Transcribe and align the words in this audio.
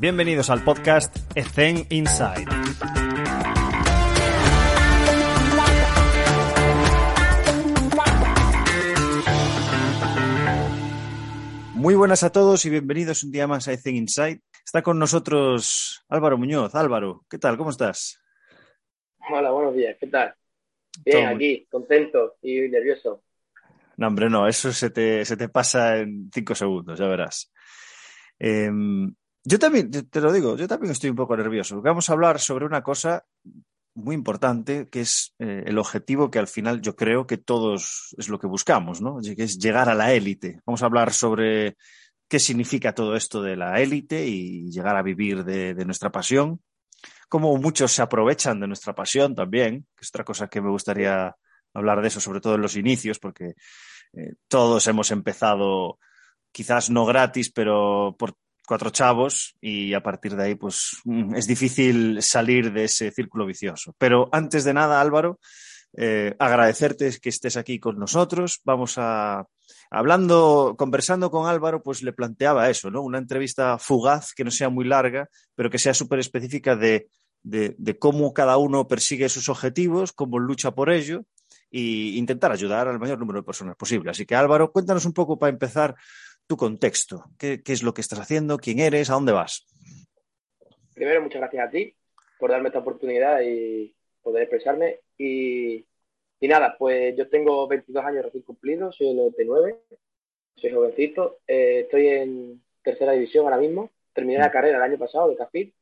Bienvenidos 0.00 0.50
al 0.50 0.64
podcast 0.64 1.16
Ethen 1.36 1.86
Inside. 1.88 2.46
Muy 11.74 11.94
buenas 11.94 12.24
a 12.24 12.32
todos 12.32 12.64
y 12.64 12.70
bienvenidos 12.70 13.22
un 13.22 13.30
día 13.30 13.46
más 13.46 13.68
a 13.68 13.72
Ethen 13.72 13.94
Inside. 13.94 14.40
Está 14.64 14.82
con 14.82 14.98
nosotros 14.98 16.04
Álvaro 16.08 16.36
Muñoz. 16.38 16.74
Álvaro, 16.74 17.24
¿qué 17.30 17.38
tal? 17.38 17.56
¿Cómo 17.56 17.70
estás? 17.70 18.20
Hola, 19.30 19.52
buenos 19.52 19.76
días. 19.76 19.96
¿Qué 20.00 20.08
tal? 20.08 20.34
Bien, 21.04 21.28
aquí, 21.28 21.66
contento 21.70 22.36
y 22.42 22.68
nervioso. 22.68 23.22
No, 23.96 24.08
hombre, 24.08 24.28
no, 24.28 24.48
eso 24.48 24.72
se 24.72 24.90
te, 24.90 25.24
se 25.24 25.36
te 25.36 25.48
pasa 25.48 25.98
en 25.98 26.30
cinco 26.34 26.56
segundos, 26.56 26.98
ya 26.98 27.06
verás. 27.06 27.52
Eh, 28.40 28.68
yo 29.44 29.58
también, 29.58 29.90
te 29.90 30.20
lo 30.20 30.32
digo, 30.32 30.56
yo 30.56 30.66
también 30.66 30.92
estoy 30.92 31.10
un 31.10 31.16
poco 31.16 31.36
nervioso. 31.36 31.82
Vamos 31.82 32.08
a 32.08 32.14
hablar 32.14 32.40
sobre 32.40 32.64
una 32.64 32.82
cosa 32.82 33.24
muy 33.94 34.14
importante, 34.14 34.88
que 34.88 35.02
es 35.02 35.34
eh, 35.38 35.64
el 35.66 35.78
objetivo 35.78 36.30
que 36.30 36.38
al 36.38 36.48
final 36.48 36.80
yo 36.80 36.96
creo 36.96 37.26
que 37.26 37.36
todos 37.36 38.14
es 38.18 38.28
lo 38.28 38.38
que 38.38 38.46
buscamos, 38.46 39.00
¿no? 39.00 39.18
Que 39.20 39.44
es 39.44 39.58
llegar 39.58 39.88
a 39.88 39.94
la 39.94 40.12
élite. 40.12 40.60
Vamos 40.66 40.82
a 40.82 40.86
hablar 40.86 41.12
sobre 41.12 41.76
qué 42.28 42.40
significa 42.40 42.94
todo 42.94 43.14
esto 43.14 43.42
de 43.42 43.56
la 43.56 43.80
élite 43.80 44.26
y 44.26 44.70
llegar 44.70 44.96
a 44.96 45.02
vivir 45.02 45.44
de, 45.44 45.74
nuestra 45.84 46.10
pasión. 46.10 46.60
Cómo 47.28 47.56
muchos 47.58 47.92
se 47.92 48.02
aprovechan 48.02 48.60
de 48.60 48.66
nuestra 48.66 48.94
pasión 48.94 49.34
también, 49.34 49.86
que 49.94 50.02
es 50.02 50.08
otra 50.08 50.24
cosa 50.24 50.48
que 50.48 50.60
me 50.60 50.70
gustaría 50.70 51.34
hablar 51.72 52.00
de 52.00 52.08
eso, 52.08 52.20
sobre 52.20 52.40
todo 52.40 52.54
en 52.54 52.62
los 52.62 52.76
inicios, 52.76 53.18
porque 53.18 53.54
eh, 54.14 54.32
todos 54.48 54.86
hemos 54.86 55.10
empezado 55.10 55.98
quizás 56.50 56.90
no 56.90 57.04
gratis, 57.04 57.50
pero 57.52 58.16
por 58.18 58.36
cuatro 58.66 58.90
chavos 58.90 59.56
y 59.60 59.94
a 59.94 60.02
partir 60.02 60.36
de 60.36 60.44
ahí 60.44 60.54
pues 60.54 60.98
mm, 61.04 61.34
es 61.34 61.46
difícil 61.46 62.22
salir 62.22 62.72
de 62.72 62.84
ese 62.84 63.10
círculo 63.10 63.46
vicioso. 63.46 63.94
Pero 63.98 64.28
antes 64.32 64.64
de 64.64 64.74
nada, 64.74 65.00
Álvaro, 65.00 65.38
eh, 65.96 66.34
agradecerte 66.38 67.18
que 67.20 67.28
estés 67.28 67.56
aquí 67.56 67.78
con 67.78 67.98
nosotros. 67.98 68.60
Vamos 68.64 68.94
a, 68.96 69.46
hablando, 69.90 70.74
conversando 70.76 71.30
con 71.30 71.48
Álvaro, 71.48 71.82
pues 71.82 72.02
le 72.02 72.12
planteaba 72.12 72.68
eso, 72.70 72.90
¿no? 72.90 73.02
Una 73.02 73.18
entrevista 73.18 73.78
fugaz, 73.78 74.32
que 74.34 74.44
no 74.44 74.50
sea 74.50 74.68
muy 74.68 74.84
larga, 74.84 75.28
pero 75.54 75.70
que 75.70 75.78
sea 75.78 75.94
súper 75.94 76.18
específica 76.18 76.74
de, 76.74 77.08
de, 77.42 77.76
de 77.78 77.98
cómo 77.98 78.32
cada 78.34 78.56
uno 78.56 78.88
persigue 78.88 79.28
sus 79.28 79.48
objetivos, 79.48 80.12
cómo 80.12 80.38
lucha 80.38 80.72
por 80.72 80.90
ello 80.90 81.24
e 81.70 82.16
intentar 82.16 82.52
ayudar 82.52 82.86
al 82.86 83.00
mayor 83.00 83.18
número 83.18 83.40
de 83.40 83.44
personas 83.44 83.76
posible. 83.76 84.10
Así 84.10 84.24
que 84.26 84.36
Álvaro, 84.36 84.70
cuéntanos 84.70 85.04
un 85.06 85.12
poco 85.12 85.38
para 85.38 85.50
empezar 85.50 85.96
tu 86.46 86.56
contexto. 86.56 87.24
¿Qué, 87.38 87.62
¿Qué, 87.62 87.72
es 87.72 87.82
lo 87.82 87.94
que 87.94 88.00
estás 88.00 88.20
haciendo? 88.20 88.58
¿Quién 88.58 88.78
eres? 88.78 89.10
¿A 89.10 89.14
dónde 89.14 89.32
vas? 89.32 89.66
Primero, 90.94 91.22
muchas 91.22 91.40
gracias 91.40 91.66
a 91.66 91.70
ti 91.70 91.94
por 92.38 92.50
darme 92.50 92.68
esta 92.68 92.80
oportunidad 92.80 93.40
y 93.42 93.94
poder 94.22 94.42
expresarme. 94.42 95.00
Y, 95.16 95.84
y 96.40 96.48
nada, 96.48 96.76
pues 96.78 97.16
yo 97.16 97.28
tengo 97.28 97.66
22 97.66 98.04
años 98.04 98.24
recién 98.24 98.42
cumplidos, 98.42 98.96
soy 98.96 99.08
el 99.10 99.16
99, 99.16 99.80
soy 100.56 100.72
jovencito, 100.72 101.38
eh, 101.46 101.80
estoy 101.84 102.08
en 102.08 102.62
tercera 102.82 103.12
división 103.12 103.44
ahora 103.44 103.58
mismo, 103.58 103.90
terminé 104.12 104.38
la 104.38 104.50
carrera 104.50 104.78
el 104.78 104.82
año 104.82 104.98
pasado 104.98 105.28
de 105.28 105.36
CAFIT 105.36 105.74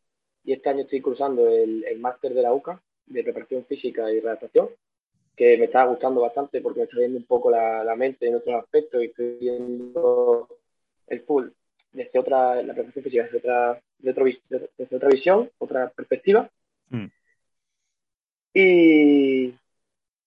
y 0.44 0.52
este 0.52 0.68
año 0.68 0.82
estoy 0.82 1.00
cursando 1.00 1.48
el, 1.48 1.84
el 1.84 1.98
máster 1.98 2.32
de 2.32 2.42
la 2.42 2.52
UCA 2.52 2.82
de 3.06 3.22
preparación 3.22 3.66
física 3.66 4.10
y 4.10 4.20
redactación 4.20 4.70
que 5.36 5.56
me 5.56 5.64
está 5.64 5.84
gustando 5.84 6.20
bastante 6.20 6.60
porque 6.60 6.80
me 6.80 6.84
está 6.84 6.98
viendo 6.98 7.18
un 7.18 7.24
poco 7.24 7.50
la, 7.50 7.82
la 7.84 7.96
mente 7.96 8.28
en 8.28 8.36
otros 8.36 8.62
aspectos 8.62 9.02
y 9.02 9.06
estoy 9.06 9.38
viendo 9.40 10.48
el 11.06 11.20
full 11.22 11.48
desde 11.92 12.18
otra, 12.18 12.62
la 12.62 12.74
preparación 12.74 13.04
física 13.04 13.24
desde 13.24 13.38
otra, 13.38 13.82
desde, 13.98 14.10
otro, 14.10 14.24
desde 14.78 14.96
otra 14.96 15.08
visión, 15.08 15.50
otra 15.58 15.90
perspectiva. 15.90 16.50
Mm. 16.88 17.06
Y, 18.54 19.54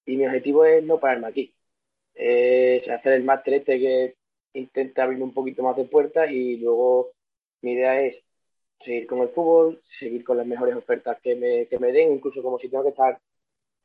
y 0.06 0.18
mi 0.18 0.26
objetivo 0.26 0.66
es 0.66 0.84
no 0.84 1.00
pararme 1.00 1.28
aquí. 1.28 1.54
Es 2.14 2.88
hacer 2.88 3.14
el 3.14 3.24
máster 3.24 3.56
este 3.56 3.80
que 3.80 4.16
intenta 4.54 5.04
abrir 5.04 5.22
un 5.22 5.34
poquito 5.34 5.64
más 5.64 5.76
de 5.76 5.86
puertas 5.86 6.32
y 6.32 6.58
luego 6.58 7.12
mi 7.62 7.74
idea 7.74 8.02
es 8.02 8.16
seguir 8.84 9.08
con 9.08 9.20
el 9.20 9.30
fútbol, 9.30 9.82
seguir 10.00 10.24
con 10.24 10.38
las 10.38 10.46
mejores 10.46 10.76
ofertas 10.76 11.20
que 11.22 11.36
me, 11.36 11.68
que 11.68 11.80
me 11.80 11.92
den, 11.92 12.14
incluso 12.14 12.42
como 12.42 12.60
si 12.60 12.70
tengo 12.70 12.84
que 12.84 12.92
estar 12.92 13.20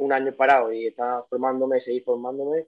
un 0.00 0.12
año 0.12 0.33
parado 0.33 0.72
y 0.72 0.87
está 0.87 1.22
formándome, 1.28 1.81
seguir 1.81 2.03
formándome, 2.05 2.66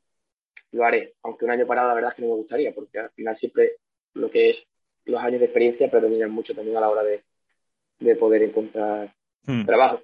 lo 0.72 0.84
haré. 0.84 1.14
Aunque 1.22 1.44
un 1.44 1.50
año 1.50 1.66
parado 1.66 1.88
la 1.88 1.94
verdad 1.94 2.10
es 2.10 2.16
que 2.16 2.22
no 2.22 2.28
me 2.28 2.34
gustaría, 2.34 2.74
porque 2.74 2.98
al 2.98 3.10
final 3.10 3.38
siempre 3.38 3.76
lo 4.14 4.30
que 4.30 4.50
es 4.50 4.56
los 5.04 5.20
años 5.20 5.40
de 5.40 5.46
experiencia 5.46 5.90
predominan 5.90 6.30
mucho 6.30 6.54
también 6.54 6.76
a 6.76 6.80
la 6.80 6.90
hora 6.90 7.02
de, 7.02 7.24
de 7.98 8.16
poder 8.16 8.42
encontrar 8.42 9.14
hmm. 9.46 9.64
trabajo. 9.64 10.00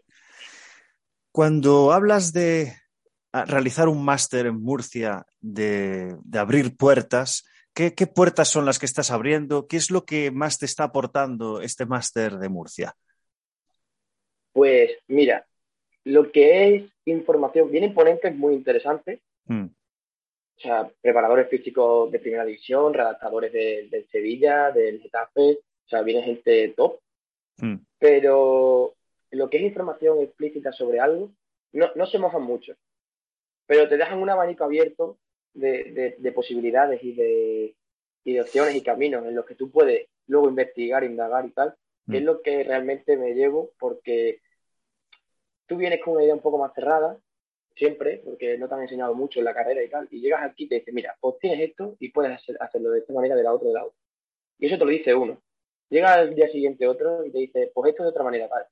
Cuando 1.30 1.92
hablas 1.92 2.32
de 2.32 2.72
realizar 3.32 3.88
un 3.88 4.04
máster 4.04 4.46
en 4.46 4.60
Murcia, 4.60 5.24
de, 5.40 6.16
de 6.24 6.38
abrir 6.38 6.76
puertas, 6.76 7.44
¿qué, 7.74 7.94
¿qué 7.94 8.06
puertas 8.06 8.48
son 8.48 8.64
las 8.64 8.78
que 8.78 8.86
estás 8.86 9.10
abriendo? 9.10 9.68
¿Qué 9.68 9.76
es 9.76 9.90
lo 9.90 10.04
que 10.04 10.30
más 10.30 10.58
te 10.58 10.64
está 10.64 10.84
aportando 10.84 11.60
este 11.60 11.84
máster 11.84 12.38
de 12.38 12.48
Murcia? 12.48 12.96
Pues 14.52 14.90
mira, 15.06 15.46
lo 16.08 16.32
que 16.32 16.74
es 16.74 16.84
información, 17.04 17.70
vienen 17.70 17.94
ponentes 17.94 18.34
muy 18.34 18.54
interesantes. 18.54 19.20
Mm. 19.46 19.66
O 19.66 20.60
sea, 20.60 20.90
preparadores 21.00 21.48
físicos 21.48 22.10
de 22.10 22.18
primera 22.18 22.44
división, 22.44 22.92
redactadores 22.92 23.52
del 23.52 23.90
de 23.90 24.06
Sevilla, 24.08 24.72
del 24.72 25.00
Getafe, 25.00 25.58
o 25.86 25.88
sea, 25.88 26.02
viene 26.02 26.22
gente 26.22 26.68
top. 26.76 26.98
Mm. 27.58 27.76
Pero 27.98 28.94
lo 29.30 29.50
que 29.50 29.58
es 29.58 29.62
información 29.62 30.20
explícita 30.20 30.72
sobre 30.72 30.98
algo, 30.98 31.30
no, 31.72 31.90
no 31.94 32.06
se 32.06 32.18
mojan 32.18 32.42
mucho. 32.42 32.74
Pero 33.66 33.88
te 33.88 33.98
dejan 33.98 34.18
un 34.18 34.30
abanico 34.30 34.64
abierto 34.64 35.18
de, 35.52 35.92
de, 35.92 36.16
de 36.18 36.32
posibilidades 36.32 37.04
y 37.04 37.12
de, 37.12 37.74
y 38.24 38.32
de 38.32 38.40
opciones 38.40 38.74
y 38.74 38.82
caminos 38.82 39.26
en 39.26 39.34
los 39.34 39.44
que 39.44 39.54
tú 39.54 39.70
puedes 39.70 40.08
luego 40.26 40.48
investigar, 40.48 41.04
indagar 41.04 41.46
y 41.46 41.50
tal, 41.50 41.74
mm. 42.06 42.12
que 42.12 42.18
es 42.18 42.24
lo 42.24 42.40
que 42.40 42.64
realmente 42.64 43.16
me 43.16 43.34
llevo 43.34 43.72
porque 43.78 44.40
tú 45.68 45.76
vienes 45.76 46.00
con 46.02 46.14
una 46.14 46.24
idea 46.24 46.34
un 46.34 46.40
poco 46.40 46.58
más 46.58 46.74
cerrada, 46.74 47.16
siempre, 47.76 48.22
porque 48.24 48.58
no 48.58 48.68
te 48.68 48.74
han 48.74 48.82
enseñado 48.82 49.14
mucho 49.14 49.38
en 49.38 49.44
la 49.44 49.54
carrera 49.54 49.82
y 49.84 49.88
tal, 49.88 50.08
y 50.10 50.20
llegas 50.20 50.42
aquí 50.42 50.64
y 50.64 50.68
te 50.68 50.74
dices, 50.76 50.92
mira, 50.92 51.16
pues 51.20 51.38
tienes 51.38 51.60
esto 51.70 51.94
y 52.00 52.10
puedes 52.10 52.36
hacerlo 52.58 52.90
de 52.90 53.00
esta 53.00 53.12
manera, 53.12 53.36
de 53.36 53.44
la 53.44 53.54
otra, 53.54 53.68
de 53.68 53.74
la 53.74 53.84
otra. 53.84 53.98
Y 54.58 54.66
eso 54.66 54.78
te 54.78 54.84
lo 54.84 54.90
dice 54.90 55.14
uno. 55.14 55.40
Llega 55.88 56.14
al 56.14 56.34
día 56.34 56.48
siguiente 56.48 56.88
otro 56.88 57.24
y 57.24 57.30
te 57.30 57.38
dice, 57.38 57.70
pues 57.72 57.90
esto 57.90 58.02
de 58.02 58.08
otra 58.08 58.24
manera, 58.24 58.48
tal. 58.48 58.64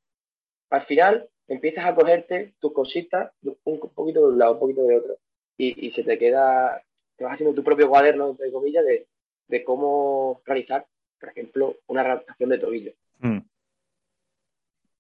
Al 0.71 0.85
final 0.87 1.29
empiezas 1.47 1.85
a 1.85 1.95
cogerte 1.95 2.55
tus 2.59 2.73
cositas 2.73 3.33
un 3.65 3.79
poquito 3.79 4.21
de 4.21 4.33
un 4.33 4.39
lado, 4.39 4.55
un 4.55 4.59
poquito 4.59 4.83
de 4.83 4.97
otro. 4.97 5.17
Y, 5.57 5.87
y 5.87 5.93
se 5.93 6.03
te 6.03 6.19
queda, 6.19 6.83
te 7.17 7.25
vas 7.25 7.35
haciendo 7.35 7.55
tu 7.55 7.63
propio 7.63 7.89
cuaderno, 7.89 8.31
entre 8.31 8.51
comillas, 8.51 8.85
de, 8.85 9.07
de 9.47 9.65
cómo 9.65 10.43
realizar, 10.45 10.87
por 11.21 11.29
ejemplo, 11.29 11.77
una 11.87 12.01
adaptación 12.03 12.51
de 12.51 12.59
tobillo. 12.59 12.93
Mm 13.21 13.39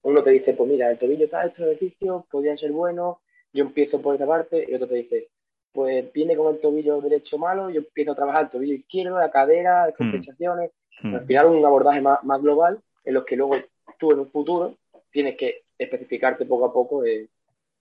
uno 0.06 0.22
te 0.22 0.30
dice, 0.30 0.52
pues 0.52 0.70
mira, 0.70 0.88
el 0.88 0.98
tobillo 0.98 1.24
está, 1.24 1.44
estos 1.44 1.66
ejercicios 1.66 2.24
podrían 2.30 2.56
ser 2.56 2.70
buenos, 2.70 3.16
yo 3.52 3.64
empiezo 3.64 4.00
por 4.00 4.14
esta 4.14 4.26
parte, 4.26 4.64
y 4.68 4.72
otro 4.72 4.86
te 4.86 4.94
dice, 4.94 5.30
pues 5.72 6.12
viene 6.12 6.36
con 6.36 6.54
el 6.54 6.60
tobillo 6.60 7.00
derecho 7.00 7.38
malo, 7.38 7.70
yo 7.70 7.80
empiezo 7.80 8.12
a 8.12 8.14
trabajar 8.14 8.44
el 8.44 8.50
tobillo 8.50 8.74
izquierdo, 8.74 9.18
la 9.18 9.32
cadera, 9.32 9.86
las 9.86 9.94
hmm. 9.94 9.98
compensaciones, 9.98 10.70
mm. 11.02 11.14
al 11.14 11.26
final 11.26 11.46
un 11.46 11.64
abordaje 11.64 12.00
más, 12.00 12.22
más, 12.22 12.40
global 12.40 12.80
en 13.04 13.14
los 13.14 13.24
que 13.24 13.36
luego 13.36 13.56
tú 13.98 14.12
en 14.12 14.20
un 14.20 14.30
futuro 14.30 14.76
tienes 15.10 15.36
que 15.36 15.64
especificarte 15.76 16.46
poco 16.46 16.66
a 16.66 16.72
poco 16.72 17.02
de, 17.02 17.28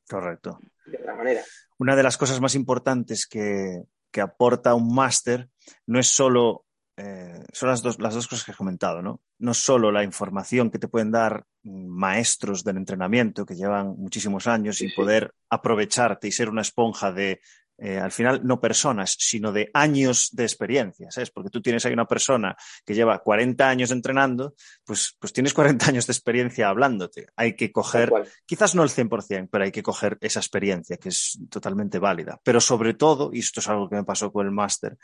Correcto. 0.10 0.60
de 0.88 0.98
otra 0.98 1.16
manera. 1.16 1.42
Una 1.78 1.96
de 1.96 2.04
las 2.04 2.18
cosas 2.18 2.42
más 2.42 2.56
importantes 2.56 3.28
que, 3.28 3.84
que 4.12 4.22
aporta 4.22 4.74
un 4.74 4.96
máster 4.96 5.50
no 5.86 6.00
es 6.00 6.08
solo 6.08 6.65
eh, 6.98 7.44
son 7.52 7.70
las 7.70 7.82
dos, 7.82 8.00
las 8.00 8.14
dos 8.14 8.28
cosas 8.28 8.46
que 8.46 8.52
he 8.52 8.56
comentado, 8.56 9.02
¿no? 9.02 9.22
No 9.40 9.54
solo 9.54 9.92
la 9.92 10.04
información 10.04 10.72
que 10.72 10.80
te 10.80 10.88
pueden 10.88 11.12
dar 11.12 11.44
maestros 11.64 12.64
del 12.64 12.78
entrenamiento 12.78 13.46
que 13.46 13.56
llevan 13.56 13.96
muchísimos 13.98 14.48
años 14.48 14.82
y 14.82 14.94
poder 14.94 15.34
aprovecharte 15.50 16.28
y 16.28 16.32
ser 16.32 16.50
una 16.50 16.62
esponja 16.62 17.12
de 17.12 17.42
eh, 17.78 18.00
al 18.00 18.12
final 18.12 18.40
no 18.46 18.62
personas, 18.62 19.18
sino 19.20 19.52
de 19.52 19.70
años 19.74 20.30
de 20.32 20.44
experiencia, 20.44 21.12
¿sabes? 21.12 21.30
Porque 21.30 21.50
tú 21.50 21.62
tienes 21.62 21.86
ahí 21.86 21.92
una 21.92 22.08
persona 22.08 22.56
que 22.86 22.94
lleva 22.94 23.20
40 23.20 23.68
años 23.68 23.92
entrenando, 23.92 24.56
pues, 24.86 25.18
pues 25.20 25.34
tienes 25.34 25.54
40 25.54 25.90
años 25.90 26.08
de 26.08 26.14
experiencia 26.14 26.70
hablándote. 26.70 27.28
Hay 27.36 27.58
que 27.58 27.74
coger, 27.74 28.12
quizás 28.46 28.76
no 28.76 28.84
el 28.84 28.90
100%, 28.90 29.50
pero 29.52 29.66
hay 29.66 29.72
que 29.72 29.84
coger 29.84 30.18
esa 30.22 30.40
experiencia 30.40 30.96
que 30.96 31.10
es 31.10 31.38
totalmente 31.50 32.00
válida. 32.00 32.40
Pero 32.44 32.62
sobre 32.62 32.94
todo, 32.94 33.32
y 33.34 33.40
esto 33.40 33.60
es 33.60 33.68
algo 33.68 33.90
que 33.90 33.98
me 33.98 34.06
pasó 34.06 34.32
con 34.32 34.46
el 34.46 34.54
máster, 34.54 34.98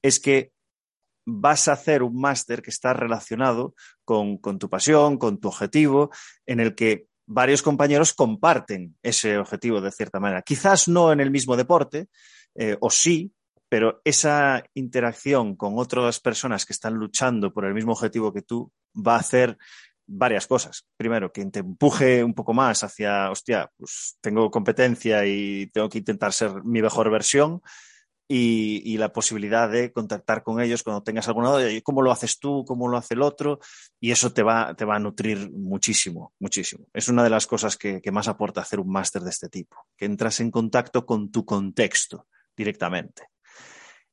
es 0.00 0.18
que 0.18 0.52
vas 1.26 1.68
a 1.68 1.72
hacer 1.72 2.02
un 2.02 2.18
máster 2.18 2.62
que 2.62 2.70
está 2.70 2.94
relacionado 2.94 3.74
con, 4.04 4.38
tu 4.58 4.70
pasión, 4.70 5.18
con 5.18 5.38
tu 5.38 5.48
objetivo, 5.48 6.10
en 6.46 6.60
el 6.60 6.74
que 6.74 7.06
varios 7.26 7.62
compañeros 7.62 8.14
comparten 8.14 8.96
ese 9.02 9.36
objetivo 9.36 9.80
de 9.80 9.90
cierta 9.90 10.20
manera. 10.20 10.42
Quizás 10.42 10.86
no 10.86 11.12
en 11.12 11.20
el 11.20 11.32
mismo 11.32 11.56
deporte, 11.56 12.08
eh, 12.54 12.76
o 12.80 12.88
sí, 12.90 13.32
pero 13.68 14.00
esa 14.04 14.62
interacción 14.74 15.56
con 15.56 15.74
otras 15.76 16.20
personas 16.20 16.64
que 16.64 16.72
están 16.72 16.94
luchando 16.94 17.52
por 17.52 17.64
el 17.64 17.74
mismo 17.74 17.92
objetivo 17.92 18.32
que 18.32 18.42
tú 18.42 18.72
va 18.94 19.16
a 19.16 19.20
hacer 19.20 19.58
varias 20.06 20.46
cosas. 20.46 20.86
Primero, 20.96 21.32
que 21.32 21.44
te 21.46 21.58
empuje 21.58 22.22
un 22.22 22.32
poco 22.32 22.54
más 22.54 22.84
hacia, 22.84 23.28
hostia, 23.32 23.68
pues 23.76 24.16
tengo 24.20 24.48
competencia 24.48 25.26
y 25.26 25.66
tengo 25.72 25.88
que 25.88 25.98
intentar 25.98 26.32
ser 26.32 26.62
mi 26.62 26.80
mejor 26.80 27.10
versión 27.10 27.60
y, 28.28 28.96
la 28.98 29.12
posibilidad 29.12 29.70
de 29.70 29.92
contactar 29.92 30.42
con 30.42 30.60
ellos 30.60 30.82
cuando 30.82 31.02
tengas 31.02 31.28
alguna 31.28 31.50
duda, 31.50 31.68
cómo 31.82 32.02
lo 32.02 32.10
haces 32.10 32.38
tú, 32.38 32.64
cómo 32.66 32.88
lo 32.88 32.96
hace 32.96 33.14
el 33.14 33.22
otro, 33.22 33.60
y 34.00 34.10
eso 34.10 34.32
te 34.32 34.42
va, 34.42 34.74
te 34.74 34.84
va 34.84 34.96
a 34.96 34.98
nutrir 34.98 35.50
muchísimo, 35.52 36.32
muchísimo. 36.40 36.86
Es 36.92 37.08
una 37.08 37.22
de 37.22 37.30
las 37.30 37.46
cosas 37.46 37.76
que, 37.76 38.00
más 38.10 38.28
aporta 38.28 38.62
hacer 38.62 38.80
un 38.80 38.90
máster 38.90 39.22
de 39.22 39.30
este 39.30 39.48
tipo, 39.48 39.76
que 39.96 40.06
entras 40.06 40.40
en 40.40 40.50
contacto 40.50 41.04
con 41.04 41.30
tu 41.30 41.44
contexto 41.44 42.26
directamente. 42.56 43.24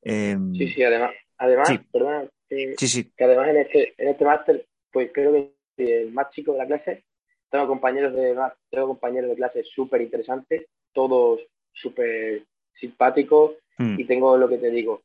Em, 0.02 0.54
sí, 0.54 0.68
sí, 0.70 0.84
además, 0.84 1.12
además 1.38 1.70
perdona, 1.92 2.30
sí, 2.50 2.88
sí. 2.88 3.12
que 3.16 3.24
además 3.24 3.48
en 3.50 3.58
este, 3.58 3.94
en 3.98 4.10
este 4.10 4.26
máster, 4.26 4.68
pues 4.92 5.10
creo 5.14 5.32
que 5.32 6.02
el 6.02 6.12
más 6.12 6.30
chico 6.32 6.52
de 6.52 6.58
la 6.60 6.68
clase, 6.68 7.06
tengo 7.50 7.68
compañeros 7.68 8.14
de, 8.14 8.36
tengo 8.70 8.88
compañeros 8.88 9.30
de 9.30 9.36
clase 9.36 9.64
súper 9.64 10.02
interesantes, 10.02 10.66
todos 10.92 11.40
súper 11.72 12.44
simpáticos, 12.76 13.54
Hmm. 13.78 14.00
Y 14.00 14.06
tengo 14.06 14.38
lo 14.38 14.50
que 14.50 14.58
te 14.58 14.70
digo, 14.70 15.02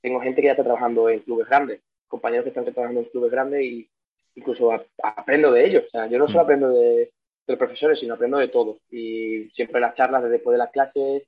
tengo 0.00 0.20
gente 0.20 0.40
que 0.40 0.46
ya 0.46 0.52
está 0.52 0.64
trabajando 0.64 1.08
en 1.08 1.20
clubes 1.20 1.48
grandes, 1.48 1.80
compañeros 2.08 2.44
que 2.44 2.50
están 2.50 2.64
trabajando 2.64 3.00
en 3.00 3.06
clubes 3.06 3.30
grandes 3.30 3.62
y 3.62 3.88
incluso 4.34 4.70
aprendo 5.02 5.52
de 5.52 5.66
ellos. 5.66 5.84
O 5.86 5.90
sea, 5.90 6.06
yo 6.06 6.18
no 6.18 6.26
solo 6.26 6.40
hmm. 6.40 6.44
aprendo 6.44 6.68
de, 6.70 7.12
los 7.46 7.58
profesores, 7.58 7.98
sino 7.98 8.14
aprendo 8.14 8.38
de 8.38 8.48
todo. 8.48 8.78
Y 8.90 9.50
siempre 9.54 9.80
las 9.80 9.94
charlas 9.96 10.28
después 10.30 10.54
de 10.54 10.58
las 10.58 10.70
clases, 10.70 11.24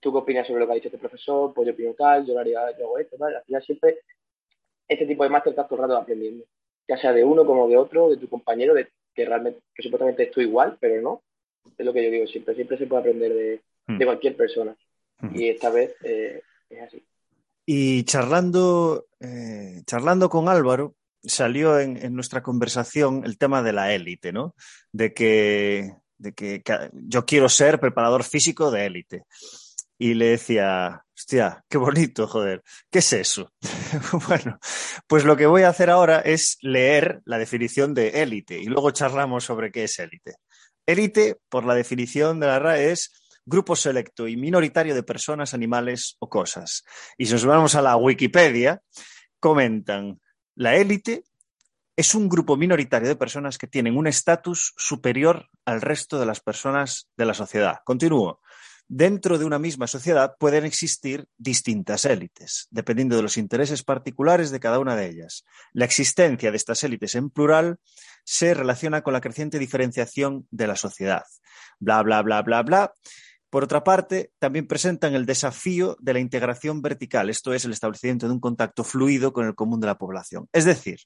tú 0.00 0.12
qué 0.12 0.18
opinas 0.18 0.46
sobre 0.46 0.60
lo 0.60 0.66
que 0.66 0.72
ha 0.72 0.74
dicho 0.74 0.88
este 0.88 0.98
profesor, 0.98 1.54
pues 1.54 1.66
yo 1.66 1.72
opino 1.72 1.94
tal, 1.94 2.26
yo, 2.26 2.38
haría, 2.38 2.76
yo 2.76 2.86
hago 2.86 2.98
esto, 2.98 3.16
tal. 3.16 3.36
Al 3.36 3.44
final 3.44 3.62
siempre 3.62 3.98
este 4.88 5.06
tipo 5.06 5.22
de 5.24 5.30
máster 5.30 5.52
estás 5.52 5.68
todo 5.68 5.76
el 5.76 5.88
rato 5.88 6.00
aprendiendo. 6.00 6.44
Ya 6.88 6.98
sea 6.98 7.12
de 7.12 7.24
uno 7.24 7.46
como 7.46 7.68
de 7.68 7.76
otro, 7.76 8.10
de 8.10 8.16
tu 8.16 8.28
compañero, 8.28 8.74
de 8.74 8.88
que 9.14 9.24
realmente, 9.24 9.60
que 9.74 9.82
supuestamente 9.82 10.24
estoy 10.24 10.44
igual, 10.44 10.76
pero 10.80 11.00
no. 11.00 11.22
Es 11.78 11.86
lo 11.86 11.92
que 11.92 12.04
yo 12.04 12.10
digo 12.10 12.26
siempre. 12.26 12.54
Siempre 12.54 12.76
se 12.76 12.86
puede 12.86 13.00
aprender 13.00 13.32
de, 13.32 13.60
de 13.86 14.04
cualquier 14.04 14.36
persona. 14.36 14.76
Y 15.34 15.48
esta 15.48 15.70
vez 15.70 15.94
eh, 16.02 16.42
es 16.68 16.82
así. 16.82 17.04
Y 17.64 18.04
charlando, 18.04 19.06
eh, 19.20 19.82
charlando 19.86 20.28
con 20.28 20.48
Álvaro, 20.48 20.96
salió 21.22 21.78
en, 21.78 22.14
nuestra 22.14 22.42
conversación 22.42 23.22
el 23.24 23.38
tema 23.38 23.62
de 23.62 23.72
la 23.72 23.94
élite, 23.94 24.32
¿no? 24.32 24.54
De 24.90 25.14
que, 25.14 25.94
de 26.18 26.32
que, 26.32 26.62
yo 26.92 27.24
quiero 27.24 27.48
ser 27.48 27.78
preparador 27.78 28.24
físico 28.24 28.70
de 28.70 28.86
élite. 28.86 29.24
Y 29.96 30.14
le 30.14 30.30
decía, 30.30 31.04
hostia, 31.16 31.64
qué 31.68 31.78
bonito, 31.78 32.26
joder, 32.26 32.62
¿qué 32.90 32.98
es 32.98 33.12
eso? 33.12 33.52
bueno, 34.28 34.58
pues 35.06 35.24
lo 35.24 35.36
que 35.36 35.46
voy 35.46 35.62
a 35.62 35.68
hacer 35.68 35.90
ahora 35.90 36.18
es 36.18 36.58
leer 36.60 37.22
la 37.24 37.38
definición 37.38 37.94
de 37.94 38.22
élite 38.22 38.58
y 38.58 38.64
luego 38.64 38.90
charlamos 38.90 39.44
sobre 39.44 39.70
qué 39.70 39.84
es 39.84 39.96
élite. 40.00 40.34
Élite, 40.84 41.36
por 41.48 41.64
la 41.64 41.76
definición 41.76 42.40
de 42.40 42.48
la 42.48 42.58
RAE, 42.58 42.90
es 42.90 43.21
grupo 43.44 43.76
selecto 43.76 44.28
y 44.28 44.36
minoritario 44.36 44.94
de 44.94 45.02
personas, 45.02 45.54
animales 45.54 46.16
o 46.18 46.28
cosas. 46.28 46.84
Y 47.18 47.26
si 47.26 47.32
nos 47.32 47.44
vamos 47.44 47.74
a 47.74 47.82
la 47.82 47.96
Wikipedia, 47.96 48.82
comentan, 49.40 50.20
la 50.54 50.76
élite 50.76 51.24
es 51.96 52.14
un 52.14 52.28
grupo 52.28 52.56
minoritario 52.56 53.08
de 53.08 53.16
personas 53.16 53.58
que 53.58 53.66
tienen 53.66 53.96
un 53.96 54.06
estatus 54.06 54.72
superior 54.76 55.48
al 55.64 55.80
resto 55.80 56.18
de 56.18 56.26
las 56.26 56.40
personas 56.40 57.08
de 57.16 57.26
la 57.26 57.34
sociedad. 57.34 57.80
Continúo. 57.84 58.40
Dentro 58.88 59.38
de 59.38 59.44
una 59.44 59.58
misma 59.58 59.86
sociedad 59.86 60.34
pueden 60.38 60.64
existir 60.64 61.26
distintas 61.38 62.04
élites, 62.04 62.68
dependiendo 62.70 63.16
de 63.16 63.22
los 63.22 63.38
intereses 63.38 63.82
particulares 63.82 64.50
de 64.50 64.60
cada 64.60 64.78
una 64.78 64.96
de 64.96 65.06
ellas. 65.06 65.44
La 65.72 65.84
existencia 65.84 66.50
de 66.50 66.56
estas 66.56 66.82
élites 66.82 67.14
en 67.14 67.30
plural 67.30 67.78
se 68.24 68.52
relaciona 68.52 69.02
con 69.02 69.14
la 69.14 69.20
creciente 69.20 69.58
diferenciación 69.58 70.46
de 70.50 70.66
la 70.66 70.76
sociedad. 70.76 71.24
Bla, 71.78 72.02
bla, 72.02 72.22
bla, 72.22 72.42
bla, 72.42 72.62
bla. 72.62 72.92
Por 73.52 73.64
otra 73.64 73.84
parte, 73.84 74.32
también 74.38 74.66
presentan 74.66 75.14
el 75.14 75.26
desafío 75.26 75.98
de 76.00 76.14
la 76.14 76.20
integración 76.20 76.80
vertical, 76.80 77.28
esto 77.28 77.52
es 77.52 77.66
el 77.66 77.72
establecimiento 77.72 78.26
de 78.26 78.32
un 78.32 78.40
contacto 78.40 78.82
fluido 78.82 79.34
con 79.34 79.44
el 79.44 79.54
común 79.54 79.78
de 79.78 79.88
la 79.88 79.98
población. 79.98 80.48
Es 80.54 80.64
decir, 80.64 81.00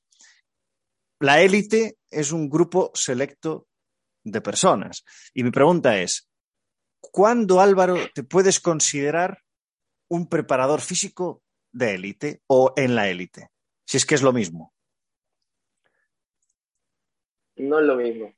la 1.19 1.40
élite 1.40 1.96
es 2.08 2.31
un 2.31 2.48
grupo 2.48 2.93
selecto 2.94 3.66
de 4.22 4.40
personas. 4.40 5.04
Y 5.34 5.43
mi 5.43 5.50
pregunta 5.50 5.98
es, 6.00 6.31
¿cuándo, 7.00 7.60
Álvaro, 7.60 7.96
te 8.14 8.22
puedes 8.22 8.60
considerar 8.60 9.43
un 10.08 10.28
preparador 10.28 10.81
físico 10.81 11.43
de 11.72 11.96
élite 11.96 12.43
o 12.46 12.72
en 12.76 12.94
la 12.94 13.08
élite? 13.08 13.48
Si 13.84 13.96
es 13.96 14.06
que 14.06 14.14
es 14.14 14.22
lo 14.22 14.32
mismo. 14.32 14.72
No 17.56 17.81
es 17.81 17.87
lo 17.87 17.96
mismo. 17.96 18.32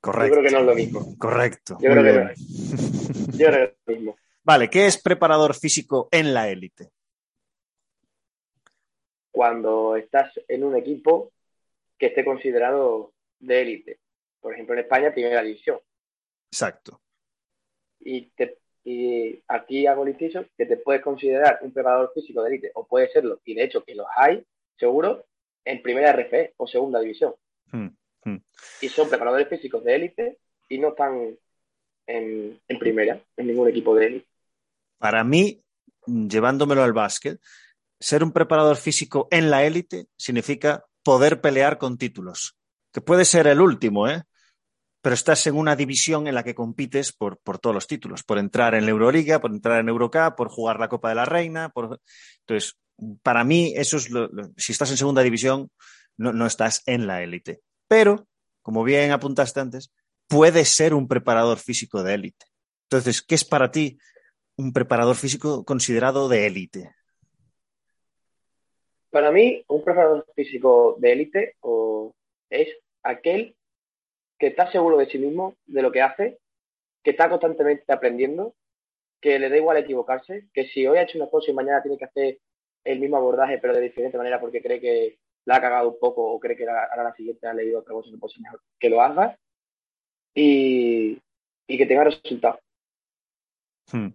Correcto. 0.00 0.34
Yo 0.34 0.40
creo 0.40 0.50
que 0.50 0.54
no 0.56 0.60
es 0.60 0.66
lo 0.66 0.74
mismo. 0.74 1.16
Correcto. 1.16 1.78
Yo 1.80 1.90
creo 1.90 2.02
que 2.02 2.24
no 2.24 2.30
es. 2.30 3.10
Yo 3.40 3.48
es 3.48 3.72
lo 3.86 3.94
mismo. 3.94 4.16
Vale, 4.42 4.68
¿qué 4.68 4.86
es 4.86 5.00
preparador 5.00 5.54
físico 5.54 6.08
en 6.10 6.34
la 6.34 6.48
élite? 6.48 6.90
Cuando 9.30 9.96
estás 9.96 10.32
en 10.48 10.64
un 10.64 10.76
equipo 10.76 11.32
que 11.98 12.06
esté 12.06 12.24
considerado 12.24 13.12
de 13.38 13.62
élite. 13.62 14.00
Por 14.40 14.54
ejemplo, 14.54 14.74
en 14.74 14.80
España, 14.80 15.12
primera 15.12 15.42
división. 15.42 15.78
Exacto. 16.50 17.00
Y, 18.00 18.32
y 18.84 19.42
aquí 19.46 19.86
hago 19.86 20.04
el 20.04 20.10
inciso 20.10 20.44
que 20.56 20.66
te 20.66 20.78
puedes 20.78 21.02
considerar 21.02 21.58
un 21.62 21.72
preparador 21.72 22.12
físico 22.14 22.42
de 22.42 22.48
élite, 22.48 22.70
o 22.74 22.86
puede 22.86 23.10
serlo, 23.12 23.40
y 23.44 23.54
de 23.54 23.64
hecho 23.64 23.84
que 23.84 23.94
los 23.94 24.06
hay, 24.16 24.44
seguro, 24.76 25.26
en 25.64 25.82
primera 25.82 26.12
RF 26.12 26.54
o 26.56 26.66
segunda 26.66 27.00
división. 27.00 27.34
Hmm. 27.70 27.88
Hmm. 28.24 28.38
Y 28.80 28.88
son 28.88 29.08
preparadores 29.08 29.48
físicos 29.48 29.84
de 29.84 29.94
élite 29.94 30.38
y 30.68 30.78
no 30.78 30.88
están 30.88 31.36
en, 32.06 32.60
primera, 32.78 33.22
en 33.36 33.46
ningún 33.46 33.68
equipo 33.68 33.94
de 33.94 34.06
élite. 34.06 34.26
Para 34.98 35.24
mí, 35.24 35.62
llevándomelo 36.06 36.82
al 36.82 36.92
básquet, 36.92 37.40
ser 37.98 38.24
un 38.24 38.32
preparador 38.32 38.76
físico 38.76 39.28
en 39.30 39.50
la 39.50 39.64
élite 39.64 40.06
significa 40.16 40.84
poder 41.02 41.40
pelear 41.40 41.78
con 41.78 41.98
títulos, 41.98 42.56
que 42.92 43.00
puede 43.00 43.24
ser 43.24 43.46
el 43.46 43.60
último, 43.60 44.08
¿eh? 44.08 44.22
pero 45.02 45.14
estás 45.14 45.46
en 45.46 45.56
una 45.56 45.76
división 45.76 46.26
en 46.26 46.34
la 46.34 46.42
que 46.42 46.54
compites 46.54 47.12
por, 47.12 47.38
por, 47.38 47.58
todos 47.58 47.74
los 47.74 47.86
títulos, 47.86 48.22
por 48.22 48.38
entrar 48.38 48.74
en 48.74 48.84
la 48.84 48.90
Euroliga, 48.90 49.40
por 49.40 49.50
entrar 49.50 49.80
en 49.80 49.88
Eurocup, 49.88 50.36
por 50.36 50.48
jugar 50.48 50.78
la 50.78 50.88
Copa 50.88 51.08
de 51.08 51.14
la 51.14 51.24
Reina. 51.24 51.70
Por... 51.70 52.00
Entonces, 52.40 52.78
para 53.22 53.44
mí, 53.44 53.72
eso 53.76 53.96
es 53.96 54.10
lo, 54.10 54.28
si 54.58 54.72
estás 54.72 54.90
en 54.90 54.98
segunda 54.98 55.22
división, 55.22 55.70
no, 56.18 56.34
no 56.34 56.46
estás 56.46 56.82
en 56.84 57.06
la 57.06 57.22
élite 57.22 57.62
pero, 57.90 58.28
como 58.62 58.84
bien 58.84 59.10
apuntaste 59.10 59.58
antes, 59.58 59.90
puede 60.30 60.64
ser 60.64 60.94
un 60.94 61.08
preparador 61.08 61.58
físico 61.58 62.04
de 62.04 62.14
élite. 62.14 62.46
Entonces, 62.84 63.20
¿qué 63.20 63.34
es 63.34 63.44
para 63.44 63.72
ti 63.72 63.98
un 64.56 64.72
preparador 64.72 65.16
físico 65.16 65.64
considerado 65.64 66.28
de 66.28 66.46
élite? 66.46 66.94
Para 69.10 69.32
mí, 69.32 69.64
un 69.66 69.82
preparador 69.82 70.24
físico 70.36 70.96
de 71.00 71.12
élite 71.12 71.56
es 72.48 72.68
aquel 73.02 73.56
que 74.38 74.46
está 74.46 74.70
seguro 74.70 74.98
de 74.98 75.10
sí 75.10 75.18
mismo, 75.18 75.56
de 75.66 75.82
lo 75.82 75.90
que 75.90 76.00
hace, 76.00 76.38
que 77.02 77.10
está 77.10 77.28
constantemente 77.28 77.92
aprendiendo, 77.92 78.54
que 79.20 79.38
le 79.40 79.48
da 79.48 79.56
igual 79.56 79.78
equivocarse, 79.78 80.46
que 80.54 80.68
si 80.68 80.86
hoy 80.86 80.98
ha 80.98 81.02
hecho 81.02 81.18
una 81.18 81.28
cosa 81.28 81.50
y 81.50 81.54
mañana 81.54 81.82
tiene 81.82 81.98
que 81.98 82.04
hacer 82.04 82.38
el 82.84 83.00
mismo 83.00 83.16
abordaje 83.16 83.58
pero 83.58 83.74
de 83.74 83.82
diferente 83.82 84.16
manera 84.16 84.40
porque 84.40 84.62
cree 84.62 84.80
que 84.80 85.18
la 85.44 85.56
ha 85.56 85.60
cagado 85.60 85.90
un 85.90 85.98
poco 85.98 86.24
o 86.24 86.40
cree 86.40 86.56
que 86.56 86.66
ahora 86.66 87.04
la 87.04 87.14
siguiente 87.14 87.46
ha 87.46 87.52
leído 87.52 87.80
otra 87.80 87.92
cosa, 87.92 88.10
pues 88.18 88.38
mejor 88.38 88.62
que 88.78 88.88
lo 88.88 89.02
haga 89.02 89.36
y, 90.34 91.20
que 91.66 91.86
tenga 91.86 92.04
resultados. 92.04 92.60
Hmm. 93.92 94.08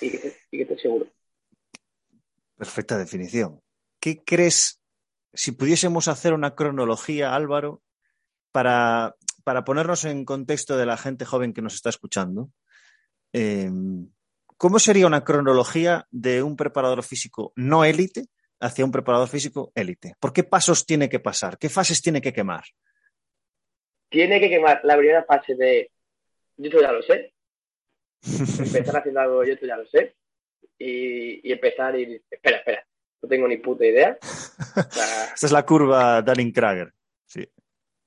Y, 0.00 0.10
que, 0.10 0.36
esté 0.50 0.78
seguro. 0.78 1.06
Perfecta 2.56 2.98
definición. 2.98 3.60
¿Qué 4.00 4.22
crees, 4.24 4.80
si 5.32 5.52
pudiésemos 5.52 6.08
hacer 6.08 6.32
una 6.32 6.54
cronología, 6.54 7.34
Álvaro, 7.34 7.82
para, 8.52 9.16
ponernos 9.64 10.04
en 10.04 10.24
contexto 10.24 10.76
de 10.76 10.86
la 10.86 10.96
gente 10.96 11.24
joven 11.24 11.52
que 11.52 11.62
nos 11.62 11.74
está 11.74 11.90
escuchando? 11.90 12.50
Em, 13.32 14.10
¿cómo 14.56 14.78
sería 14.78 15.06
una 15.06 15.24
cronología 15.24 16.06
de 16.10 16.42
un 16.42 16.56
preparador 16.56 17.02
físico 17.02 17.52
no 17.56 17.84
élite 17.84 18.26
hacia 18.58 18.84
un 18.84 18.92
preparador 18.92 19.28
físico 19.28 19.72
élite? 19.74 20.14
¿Por 20.20 20.32
qué 20.32 20.44
pasos 20.44 20.84
tiene 20.84 21.08
que 21.08 21.20
pasar? 21.20 21.58
¿Qué 21.58 21.68
fases 21.68 22.02
tiene 22.02 22.20
que 22.20 22.32
quemar? 22.32 22.64
Tiene 24.10 24.40
que 24.40 24.50
quemar 24.50 24.80
la 24.84 24.96
primera 24.96 25.24
fase 25.24 25.54
de 25.54 25.90
yo 26.60 26.66
esto 26.66 26.80
ya 26.82 26.92
lo 26.92 27.02
sé. 27.02 27.32
empezar 28.58 28.98
haciendo 28.98 29.20
algo, 29.20 29.44
yo 29.44 29.54
esto 29.54 29.66
ya 29.66 29.76
lo 29.76 29.86
sé. 29.86 30.14
Y, 30.78 31.50
empezar 31.50 31.98
y 31.98 32.22
espera, 32.30 32.58
espera, 32.58 32.86
no 33.22 33.28
tengo 33.28 33.48
ni 33.48 33.56
puta 33.56 33.86
idea. 33.86 34.18
Esta 35.34 35.46
es 35.46 35.52
la 35.52 35.64
curva 35.64 36.22
Dunning-Krager. 36.22 36.92
Sí. 37.26 37.48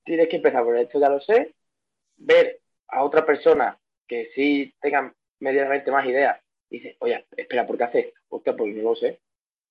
Tienes 0.03 0.27
que 0.27 0.35
empezar 0.35 0.63
por 0.63 0.77
esto 0.77 0.99
ya 0.99 1.09
lo 1.09 1.19
sé, 1.21 1.55
ver 2.17 2.61
a 2.89 3.03
otra 3.03 3.25
persona 3.25 3.79
que 4.07 4.31
sí 4.35 4.73
tenga 4.81 5.13
medianamente 5.39 5.91
más 5.91 6.05
ideas 6.05 6.39
y 6.69 6.77
dice, 6.77 6.97
oye, 6.99 7.25
espera, 7.35 7.65
¿por 7.65 7.77
qué 7.77 7.83
hace 7.83 7.99
esto? 7.99 8.19
¿Por 8.27 8.43
qué? 8.43 8.53
Porque 8.53 8.73
no 8.73 8.89
lo 8.89 8.95
sé. 8.95 9.19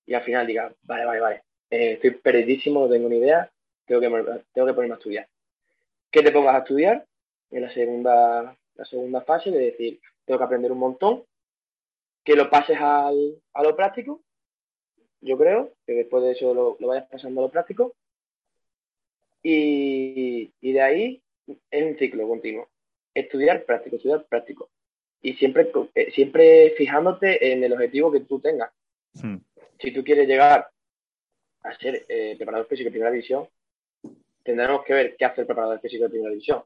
Y 0.05 0.13
al 0.13 0.23
final 0.23 0.47
diga, 0.47 0.73
vale, 0.81 1.05
vale, 1.05 1.19
vale, 1.19 1.43
eh, 1.69 1.93
estoy 1.93 2.11
perdidísimo, 2.11 2.81
no 2.81 2.89
tengo 2.89 3.07
ni 3.07 3.17
idea, 3.17 3.49
tengo 3.85 4.01
que, 4.01 4.07
tengo 4.53 4.67
que 4.67 4.73
ponerme 4.73 4.95
a 4.95 4.97
estudiar. 4.97 5.27
¿Qué 6.13 6.21
te 6.21 6.31
pongas 6.31 6.53
a 6.53 6.59
estudiar? 6.59 7.07
En 7.49 7.63
la 7.63 7.73
segunda, 7.73 8.55
la 8.75 8.85
segunda 8.85 9.21
fase 9.21 9.49
de 9.49 9.71
decir, 9.71 9.99
tengo 10.25 10.37
que 10.37 10.43
aprender 10.45 10.71
un 10.71 10.77
montón, 10.77 11.23
que 12.23 12.35
lo 12.35 12.51
pases 12.51 12.77
al, 12.79 13.41
a 13.51 13.63
lo 13.63 13.75
práctico, 13.75 14.21
yo 15.21 15.39
creo, 15.39 15.73
que 15.87 15.93
después 15.93 16.23
de 16.23 16.33
eso 16.33 16.53
lo, 16.53 16.77
vayas 16.87 17.09
pasando 17.09 17.41
a 17.41 17.45
lo 17.45 17.49
práctico, 17.49 17.95
y, 19.41 20.53
y 20.61 20.71
de 20.71 20.81
ahí 20.81 21.23
es 21.71 21.83
un 21.83 21.97
ciclo 21.97 22.27
continuo. 22.27 22.69
Estudiar 23.15 23.65
práctico, 23.65 23.95
estudiar 23.95 24.23
práctico. 24.25 24.69
Y 25.23 25.33
siempre, 25.33 25.71
eh, 25.95 26.11
siempre 26.11 26.75
fijándote 26.77 27.51
en 27.51 27.63
el 27.63 27.73
objetivo 27.73 28.11
que 28.11 28.19
tú 28.19 28.39
tengas. 28.39 28.71
Hmm. 29.13 29.37
Si 29.79 29.91
tú 29.91 30.03
quieres 30.03 30.27
llegar 30.27 30.69
a 31.63 31.77
ser 31.79 32.05
eh, 32.07 32.35
preparador 32.37 32.67
físico 32.67 32.85
de 32.85 32.91
primera 32.91 33.11
división, 33.11 33.47
tendremos 34.43 34.83
que 34.83 34.93
ver 34.93 35.15
qué 35.17 35.25
hace 35.25 35.41
el 35.41 35.47
preparador 35.47 35.79
físico 35.79 36.03
de 36.03 36.09
primera 36.09 36.31
división. 36.31 36.63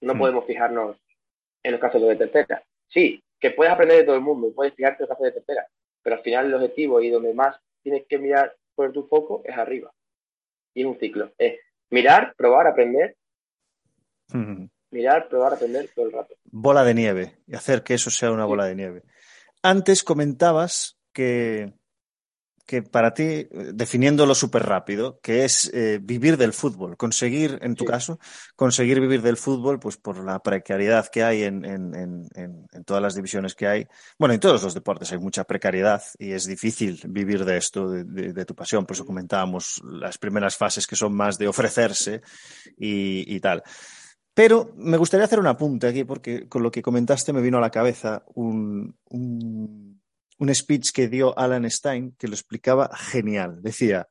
No 0.00 0.14
hmm. 0.14 0.18
podemos 0.18 0.46
fijarnos 0.46 0.96
en 1.62 1.72
los 1.72 1.80
casos 1.80 2.02
de 2.02 2.16
tercera. 2.16 2.62
Sí, 2.88 3.22
que 3.40 3.50
puedes 3.50 3.72
aprender 3.72 3.98
de 3.98 4.04
todo 4.04 4.16
el 4.16 4.22
mundo, 4.22 4.52
puedes 4.54 4.74
fijarte 4.74 5.02
en 5.02 5.08
los 5.08 5.16
casos 5.16 5.24
de 5.24 5.32
tercera, 5.32 5.66
pero 6.02 6.16
al 6.16 6.22
final 6.22 6.46
el 6.46 6.54
objetivo 6.54 7.00
y 7.00 7.10
donde 7.10 7.34
más 7.34 7.56
tienes 7.82 8.06
que 8.08 8.18
mirar 8.18 8.54
por 8.74 8.92
tu 8.92 9.06
foco 9.08 9.42
es 9.44 9.56
arriba. 9.56 9.92
Y 10.74 10.82
es 10.82 10.86
un 10.86 10.98
ciclo. 10.98 11.32
Es 11.38 11.58
mirar, 11.90 12.34
probar, 12.36 12.66
aprender. 12.66 13.16
Hmm. 14.28 14.66
Mirar, 14.90 15.28
probar, 15.28 15.54
aprender 15.54 15.88
todo 15.94 16.06
el 16.06 16.12
rato. 16.12 16.34
Bola 16.44 16.84
de 16.84 16.94
nieve 16.94 17.38
y 17.46 17.56
hacer 17.56 17.82
que 17.82 17.94
eso 17.94 18.10
sea 18.10 18.30
una 18.30 18.44
bola 18.44 18.66
de 18.66 18.74
nieve. 18.74 19.02
Antes 19.62 20.04
comentabas 20.04 20.98
que 21.12 21.72
que 22.66 22.82
para 22.82 23.14
ti, 23.14 23.48
definiéndolo 23.72 24.34
súper 24.34 24.64
rápido, 24.64 25.20
que 25.22 25.44
es 25.44 25.70
eh, 25.72 26.00
vivir 26.02 26.36
del 26.36 26.52
fútbol, 26.52 26.96
conseguir, 26.96 27.58
en 27.62 27.76
tu 27.76 27.84
caso, 27.84 28.18
conseguir 28.56 29.00
vivir 29.00 29.22
del 29.22 29.36
fútbol, 29.36 29.78
pues 29.78 29.96
por 29.96 30.22
la 30.24 30.40
precariedad 30.40 31.06
que 31.06 31.22
hay 31.22 31.44
en, 31.44 32.28
todas 32.84 33.02
las 33.02 33.14
divisiones 33.14 33.54
que 33.54 33.68
hay. 33.68 33.86
Bueno, 34.18 34.34
en 34.34 34.40
todos 34.40 34.64
los 34.64 34.74
deportes 34.74 35.12
hay 35.12 35.18
mucha 35.18 35.44
precariedad 35.44 36.02
y 36.18 36.32
es 36.32 36.44
difícil 36.46 37.00
vivir 37.08 37.44
de 37.44 37.56
esto, 37.56 37.88
de, 37.88 38.44
tu 38.44 38.54
pasión. 38.56 38.84
Por 38.84 38.96
eso 38.96 39.06
comentábamos 39.06 39.80
las 39.84 40.18
primeras 40.18 40.56
fases 40.56 40.86
que 40.86 40.96
son 40.96 41.14
más 41.14 41.38
de 41.38 41.46
ofrecerse 41.46 42.20
y, 42.76 43.38
tal. 43.38 43.62
Pero 44.34 44.72
me 44.76 44.96
gustaría 44.96 45.24
hacer 45.24 45.38
un 45.38 45.46
apunte 45.46 45.86
aquí, 45.86 46.02
porque 46.04 46.48
con 46.48 46.62
lo 46.62 46.70
que 46.70 46.82
comentaste 46.82 47.32
me 47.32 47.40
vino 47.40 47.58
a 47.58 47.60
la 47.60 47.70
cabeza 47.70 48.24
un 48.34 48.94
un 49.08 49.85
speech 50.54 50.92
que 50.92 51.08
dio 51.08 51.38
Alan 51.38 51.68
Stein 51.70 52.14
que 52.18 52.28
lo 52.28 52.34
explicaba 52.34 52.90
genial. 52.96 53.62
Decía, 53.62 54.08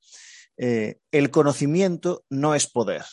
eh, 0.57 0.99
el 1.11 1.31
conocimiento 1.31 2.25
no 2.29 2.55
es 2.55 2.67
poder, 2.67 3.05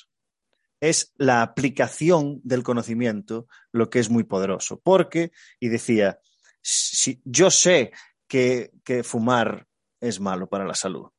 es 0.81 1.13
la 1.17 1.43
aplicación 1.43 2.41
del 2.43 2.63
conocimiento 2.63 3.47
lo 3.71 3.89
que 3.89 4.01
es 4.01 4.11
muy 4.11 4.25
poderoso. 4.25 4.81
Porque, 4.83 5.31
y 5.61 5.69
decía, 5.69 6.19
si, 6.61 7.21
yo 7.25 7.51
sé 7.51 7.93
que, 8.27 8.73
que 8.85 9.05
fumar 9.05 9.67
es 10.01 10.19
malo 10.19 10.49
para 10.49 10.67
la 10.67 10.75
salud, 10.75 11.12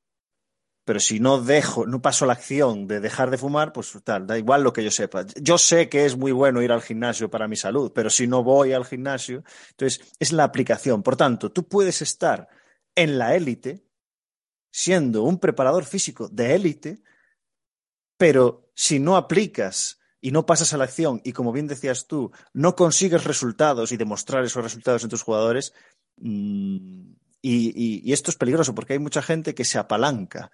pero 0.85 0.99
si 0.99 1.19
no 1.19 1.41
dejo, 1.41 1.85
no 1.85 2.01
paso 2.01 2.25
la 2.25 2.33
acción 2.33 2.87
de 2.87 2.99
dejar 2.99 3.31
de 3.31 3.37
fumar, 3.37 3.71
pues 3.71 3.97
tal, 4.03 4.27
da 4.27 4.37
igual 4.37 4.63
lo 4.63 4.73
que 4.73 4.83
yo 4.83 4.91
sepa. 4.91 5.25
Yo 5.41 5.57
sé 5.57 5.87
que 5.87 6.05
es 6.05 6.17
muy 6.17 6.31
bueno 6.31 6.61
ir 6.61 6.71
al 6.71 6.81
gimnasio 6.81 7.29
para 7.29 7.47
mi 7.47 7.55
salud, 7.55 7.91
pero 7.93 8.09
si 8.09 8.27
no 8.27 8.43
voy 8.43 8.73
al 8.73 8.85
gimnasio, 8.85 9.43
entonces 9.69 10.01
es 10.19 10.33
la 10.33 10.43
aplicación. 10.43 11.01
Por 11.01 11.15
tanto, 11.15 11.51
tú 11.51 11.67
puedes 11.67 12.01
estar 12.01 12.49
en 12.95 13.17
la 13.17 13.35
élite 13.35 13.85
siendo 14.71 15.23
un 15.23 15.39
preparador 15.39 15.85
físico 15.85 16.27
de 16.27 16.55
élite, 16.55 17.03
pero 18.17 18.71
si 18.75 18.99
no 18.99 19.15
aplicas 19.15 19.99
y 20.19 20.31
no 20.31 20.45
pasas 20.45 20.73
a 20.73 20.77
la 20.77 20.85
acción 20.85 21.21
y 21.23 21.31
como 21.31 21.51
bien 21.51 21.67
decías 21.67 22.07
tú, 22.07 22.31
no 22.53 22.75
consigues 22.75 23.23
resultados 23.23 23.91
y 23.91 23.97
demostrar 23.97 24.43
esos 24.43 24.63
resultados 24.63 25.03
en 25.03 25.09
tus 25.09 25.21
jugadores, 25.21 25.73
mmm, 26.17 27.13
y, 27.43 28.11
esto 28.13 28.31
es 28.31 28.37
peligroso 28.37 28.73
porque 28.73 28.93
hay 28.93 28.99
mucha 28.99 29.21
gente 29.21 29.53
que 29.53 29.65
se 29.65 29.77
apalanca 29.77 30.49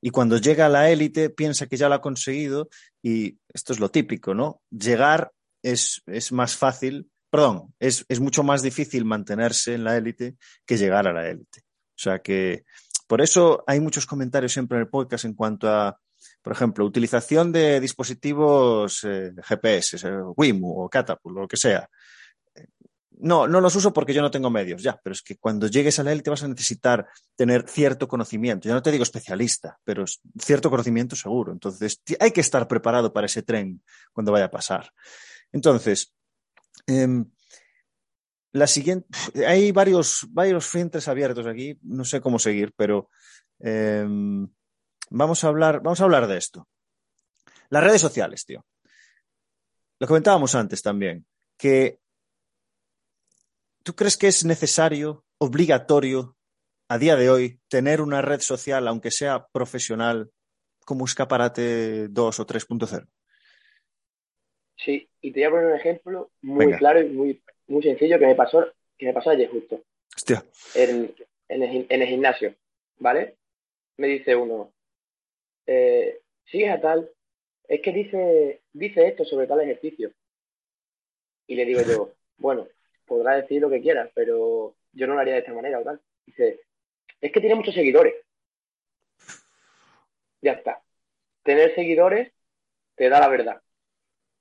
y 0.00 0.10
cuando 0.10 0.38
llega 0.38 0.66
a 0.66 0.70
la 0.70 0.90
élite 0.90 1.28
piensa 1.28 1.66
que 1.66 1.76
ya 1.76 1.88
lo 1.88 1.94
ha 1.94 2.00
conseguido 2.00 2.70
y 3.02 3.38
esto 3.52 3.74
es 3.74 3.80
lo 3.80 3.90
típico, 3.90 4.34
¿no? 4.34 4.62
Llegar 4.70 5.32
es, 5.62 6.02
más 6.32 6.56
fácil, 6.56 7.10
perdón, 7.28 7.74
es, 7.78 8.06
es, 8.08 8.18
mucho 8.18 8.42
más 8.42 8.62
difícil 8.62 9.04
mantenerse 9.04 9.74
en 9.74 9.84
la 9.84 9.96
élite 9.96 10.36
que 10.64 10.78
llegar 10.78 11.06
a 11.06 11.12
la 11.12 11.28
élite. 11.28 11.60
O 11.60 12.02
sea 12.02 12.20
que 12.20 12.64
por 13.06 13.20
eso 13.20 13.62
hay 13.66 13.80
muchos 13.80 14.06
comentarios 14.06 14.52
siempre 14.52 14.78
en 14.78 14.82
el 14.82 14.88
podcast 14.88 15.26
en 15.26 15.34
cuanto 15.34 15.68
a, 15.68 16.00
por 16.40 16.52
ejemplo, 16.52 16.86
utilización 16.86 17.52
de 17.52 17.78
dispositivos 17.80 19.04
eh, 19.04 19.32
GPS, 19.42 19.96
eh, 20.08 20.22
WIMU 20.36 20.84
o 20.84 20.88
Catapult 20.88 21.36
o 21.36 21.40
lo 21.40 21.48
que 21.48 21.58
sea. 21.58 21.86
No, 23.22 23.46
no 23.46 23.60
los 23.60 23.76
uso 23.76 23.92
porque 23.92 24.14
yo 24.14 24.22
no 24.22 24.30
tengo 24.30 24.50
medios, 24.50 24.82
ya, 24.82 24.98
pero 25.02 25.12
es 25.12 25.22
que 25.22 25.36
cuando 25.36 25.66
llegues 25.66 25.98
a 25.98 26.02
la 26.02 26.12
élite 26.12 26.30
vas 26.30 26.42
a 26.42 26.48
necesitar 26.48 27.06
tener 27.36 27.68
cierto 27.68 28.08
conocimiento. 28.08 28.68
Yo 28.68 28.74
no 28.74 28.82
te 28.82 28.90
digo 28.90 29.02
especialista, 29.02 29.78
pero 29.84 30.04
cierto 30.38 30.70
conocimiento 30.70 31.16
seguro. 31.16 31.52
Entonces, 31.52 32.02
hay 32.18 32.30
que 32.30 32.40
estar 32.40 32.66
preparado 32.66 33.12
para 33.12 33.26
ese 33.26 33.42
tren 33.42 33.82
cuando 34.12 34.32
vaya 34.32 34.46
a 34.46 34.50
pasar. 34.50 34.92
Entonces, 35.52 36.14
em, 36.86 37.26
la 38.52 38.66
siguiente, 38.66 39.06
hay 39.46 39.70
varios, 39.70 40.26
varios 40.30 40.66
frentes 40.66 41.06
abiertos 41.06 41.46
aquí, 41.46 41.78
no 41.82 42.04
sé 42.04 42.20
cómo 42.20 42.38
seguir, 42.38 42.72
pero 42.74 43.10
em, 43.58 44.48
vamos, 45.10 45.44
a 45.44 45.48
hablar, 45.48 45.82
vamos 45.82 46.00
a 46.00 46.04
hablar 46.04 46.26
de 46.26 46.38
esto. 46.38 46.68
Las 47.68 47.84
redes 47.84 48.00
sociales, 48.00 48.44
tío. 48.44 48.64
Lo 50.00 50.06
comentábamos 50.06 50.54
antes 50.54 50.82
también, 50.82 51.26
que 51.56 51.99
¿Tú 53.82 53.94
crees 53.94 54.16
que 54.16 54.28
es 54.28 54.44
necesario, 54.44 55.24
obligatorio, 55.38 56.36
a 56.88 56.98
día 56.98 57.16
de 57.16 57.30
hoy, 57.30 57.60
tener 57.68 58.00
una 58.00 58.20
red 58.20 58.40
social, 58.40 58.86
aunque 58.88 59.10
sea 59.10 59.46
profesional, 59.52 60.30
como 60.84 61.04
escaparate 61.04 62.08
2 62.08 62.40
o 62.40 62.46
3.0? 62.46 63.06
Sí, 64.76 65.08
y 65.20 65.32
te 65.32 65.40
voy 65.40 65.44
a 65.46 65.50
poner 65.50 65.66
un 65.66 65.76
ejemplo 65.76 66.30
muy 66.42 66.72
claro 66.76 67.00
y 67.00 67.08
muy, 67.08 67.42
muy 67.68 67.82
sencillo 67.82 68.18
que 68.18 68.26
me 68.26 68.34
pasó, 68.34 68.66
que 68.98 69.06
me 69.06 69.12
pasó 69.12 69.30
ayer 69.30 69.48
justo. 69.50 69.82
Hostia. 70.14 70.44
En, 70.74 71.14
el, 71.48 72.06
gimnasio, 72.06 72.54
¿vale? 72.98 73.36
Me 73.96 74.08
dice 74.08 74.36
uno, 74.36 74.72
eh, 75.66 76.20
sigues 76.44 76.70
a 76.70 76.80
tal, 76.80 77.10
es 77.68 77.80
que 77.82 77.92
dice, 77.92 78.62
dice 78.72 79.06
esto 79.06 79.24
sobre 79.24 79.46
tal 79.46 79.60
ejercicio. 79.60 80.12
Y 81.46 81.54
le 81.54 81.64
digo 81.64 81.80
yo, 81.82 82.12
bueno, 82.38 82.66
podrá 83.10 83.34
decir 83.34 83.60
lo 83.60 83.68
que 83.68 83.82
quiera, 83.82 84.08
pero 84.14 84.76
yo 84.92 85.06
no 85.08 85.14
lo 85.14 85.20
haría 85.20 85.34
de 85.34 85.40
esta 85.40 85.52
manera 85.52 85.80
o 85.80 85.82
tal. 85.82 86.00
Dice, 86.24 86.60
es 87.20 87.32
que 87.32 87.40
tiene 87.40 87.56
muchos 87.56 87.74
seguidores. 87.74 88.14
Ya 90.40 90.52
está. 90.52 90.80
Tener 91.42 91.74
seguidores 91.74 92.30
te 92.94 93.08
da 93.08 93.18
la 93.18 93.26
verdad. 93.26 93.60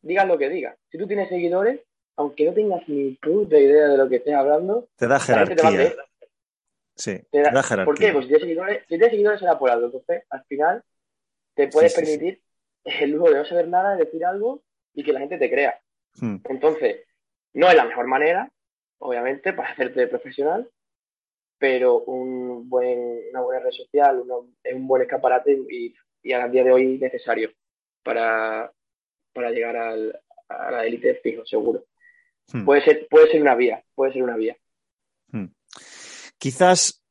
Digas 0.01 0.27
lo 0.27 0.37
que 0.37 0.49
digas. 0.49 0.77
Si 0.91 0.99
tú 0.99 1.07
tienes 1.07 1.29
seguidores, 1.29 1.81
aunque 2.15 2.45
no 2.45 2.53
tengas 2.53 2.87
ni 2.87 3.13
puta 3.15 3.57
idea 3.57 3.87
de 3.87 3.97
lo 3.97 4.07
que 4.07 4.17
estés 4.17 4.35
hablando, 4.35 4.87
te 4.97 5.07
da 5.07 5.19
jerarquía. 5.19 5.95
sí, 6.95 7.19
te 7.31 7.41
da, 7.41 7.63
jerarquía. 7.63 7.85
¿Por 7.85 7.97
qué? 7.97 8.11
Pues 8.13 8.25
si 8.25 8.27
tienes 8.27 8.43
seguidores, 8.43 8.81
si 8.83 8.87
tienes 8.87 9.09
seguidores 9.09 9.39
será 9.39 9.57
por 9.57 9.71
algo. 9.71 9.87
Entonces, 9.87 10.25
al 10.29 10.43
final, 10.43 10.83
te 11.55 11.69
puedes 11.69 11.95
permitir 11.95 12.39
el 12.83 13.09
lujo 13.09 13.31
de 13.31 13.37
no 13.37 13.45
saber 13.45 13.67
nada, 13.67 13.95
de 13.95 14.05
decir 14.05 14.23
algo 14.23 14.61
y 14.93 15.03
que 15.03 15.11
la 15.11 15.21
gente 15.21 15.39
te 15.39 15.49
crea. 15.49 15.81
Hmm. 16.21 16.37
Entonces, 16.43 16.97
no 17.53 17.67
es 17.67 17.75
la 17.75 17.85
mejor 17.85 18.05
manera, 18.05 18.51
obviamente, 18.99 19.53
para 19.53 19.69
hacerte 19.69 20.07
profesional, 20.07 20.69
pero 21.57 22.01
un 22.01 22.69
buen, 22.69 23.21
una 23.31 23.41
buena 23.41 23.61
red 23.61 23.71
social 23.71 24.23
es 24.63 24.73
un 24.73 24.87
buen 24.87 25.01
escaparate 25.01 25.59
y, 25.69 25.93
y 26.23 26.33
a 26.33 26.47
día 26.47 26.63
de 26.63 26.71
hoy 26.71 26.97
necesario 26.97 27.51
para, 28.03 28.71
para 29.33 29.51
llegar 29.51 29.75
al, 29.75 30.19
a 30.47 30.71
la 30.71 30.85
élite 30.85 31.15
fijo, 31.21 31.45
seguro. 31.45 31.85
Hmm. 32.51 32.65
Puede, 32.65 32.83
ser, 32.83 33.07
puede 33.09 33.31
ser 33.31 33.41
una 33.41 33.55
vía, 33.55 33.83
puede 33.93 34.13
ser 34.13 34.23
una 34.23 34.35
vía. 34.35 34.57
Hmm. 35.31 35.47
Quizás, 36.37 37.03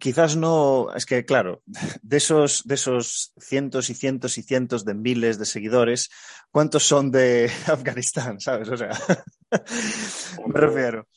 quizás 0.00 0.36
no, 0.36 0.92
es 0.94 1.06
que 1.06 1.24
claro, 1.24 1.62
de 2.02 2.16
esos, 2.16 2.64
de 2.64 2.74
esos 2.74 3.32
cientos 3.38 3.90
y 3.90 3.94
cientos 3.94 4.38
y 4.38 4.42
cientos 4.42 4.84
de 4.84 4.94
miles 4.94 5.38
de 5.38 5.46
seguidores, 5.46 6.10
¿cuántos 6.50 6.82
son 6.82 7.10
de 7.10 7.50
Afganistán? 7.66 8.40
¿Sabes? 8.40 8.68
O 8.68 8.76
sea, 8.76 8.90
me 10.46 10.60
refiero. 10.60 11.08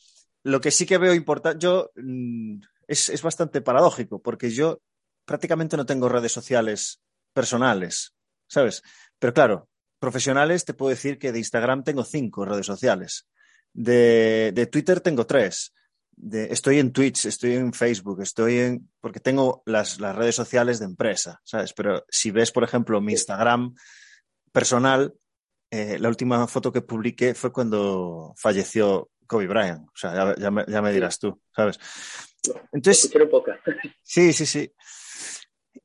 Lo 0.42 0.60
que 0.60 0.70
sí 0.70 0.86
que 0.86 0.98
veo 0.98 1.14
importante, 1.14 1.58
yo 1.58 1.90
mm, 1.96 2.60
es, 2.86 3.08
es 3.08 3.22
bastante 3.22 3.60
paradójico, 3.60 4.20
porque 4.22 4.50
yo 4.50 4.80
prácticamente 5.24 5.76
no 5.76 5.86
tengo 5.86 6.08
redes 6.08 6.32
sociales 6.32 7.00
personales, 7.32 8.14
¿sabes? 8.48 8.82
Pero 9.18 9.32
claro, 9.32 9.68
profesionales 9.98 10.64
te 10.64 10.74
puedo 10.74 10.90
decir 10.90 11.18
que 11.18 11.30
de 11.30 11.38
Instagram 11.38 11.84
tengo 11.84 12.04
cinco 12.04 12.44
redes 12.44 12.66
sociales. 12.66 13.28
De, 13.72 14.50
de 14.52 14.66
Twitter 14.66 15.00
tengo 15.00 15.26
tres. 15.26 15.72
De, 16.10 16.52
estoy 16.52 16.80
en 16.80 16.92
Twitch, 16.92 17.26
estoy 17.26 17.54
en 17.54 17.72
Facebook, 17.72 18.20
estoy 18.22 18.58
en. 18.58 18.90
porque 19.00 19.20
tengo 19.20 19.62
las, 19.66 20.00
las, 20.00 20.16
redes 20.16 20.34
sociales 20.34 20.80
de 20.80 20.86
empresa, 20.86 21.40
¿sabes? 21.44 21.72
Pero 21.72 22.04
si 22.08 22.30
ves, 22.30 22.50
por 22.50 22.64
ejemplo, 22.64 23.00
mi 23.00 23.12
Instagram 23.12 23.74
personal, 24.52 25.14
eh, 25.70 25.98
la 25.98 26.08
última 26.08 26.46
foto 26.46 26.72
que 26.72 26.82
publiqué 26.82 27.34
fue 27.34 27.52
cuando 27.52 28.34
falleció 28.36 29.10
Kobe 29.26 29.46
Bryant. 29.46 29.86
O 29.86 29.96
sea, 29.96 30.14
ya, 30.14 30.34
ya, 30.36 30.50
me, 30.50 30.64
ya 30.66 30.82
me, 30.82 30.92
dirás 30.92 31.18
tú, 31.18 31.40
¿sabes? 31.54 31.78
Entonces. 32.72 33.10
Sí, 34.02 34.32
sí, 34.32 34.46
sí. 34.46 34.72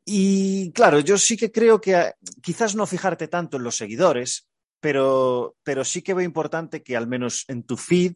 Y 0.03 0.71
claro, 0.71 0.99
yo 0.99 1.17
sí 1.17 1.37
que 1.37 1.51
creo 1.51 1.79
que 1.79 2.13
quizás 2.41 2.75
no 2.75 2.87
fijarte 2.87 3.27
tanto 3.27 3.57
en 3.57 3.63
los 3.63 3.75
seguidores, 3.75 4.47
pero, 4.79 5.55
pero 5.63 5.83
sí 5.83 6.01
que 6.01 6.13
veo 6.13 6.25
importante 6.25 6.83
que 6.83 6.95
al 6.95 7.07
menos 7.07 7.45
en 7.47 7.63
tu 7.63 7.77
feed 7.77 8.13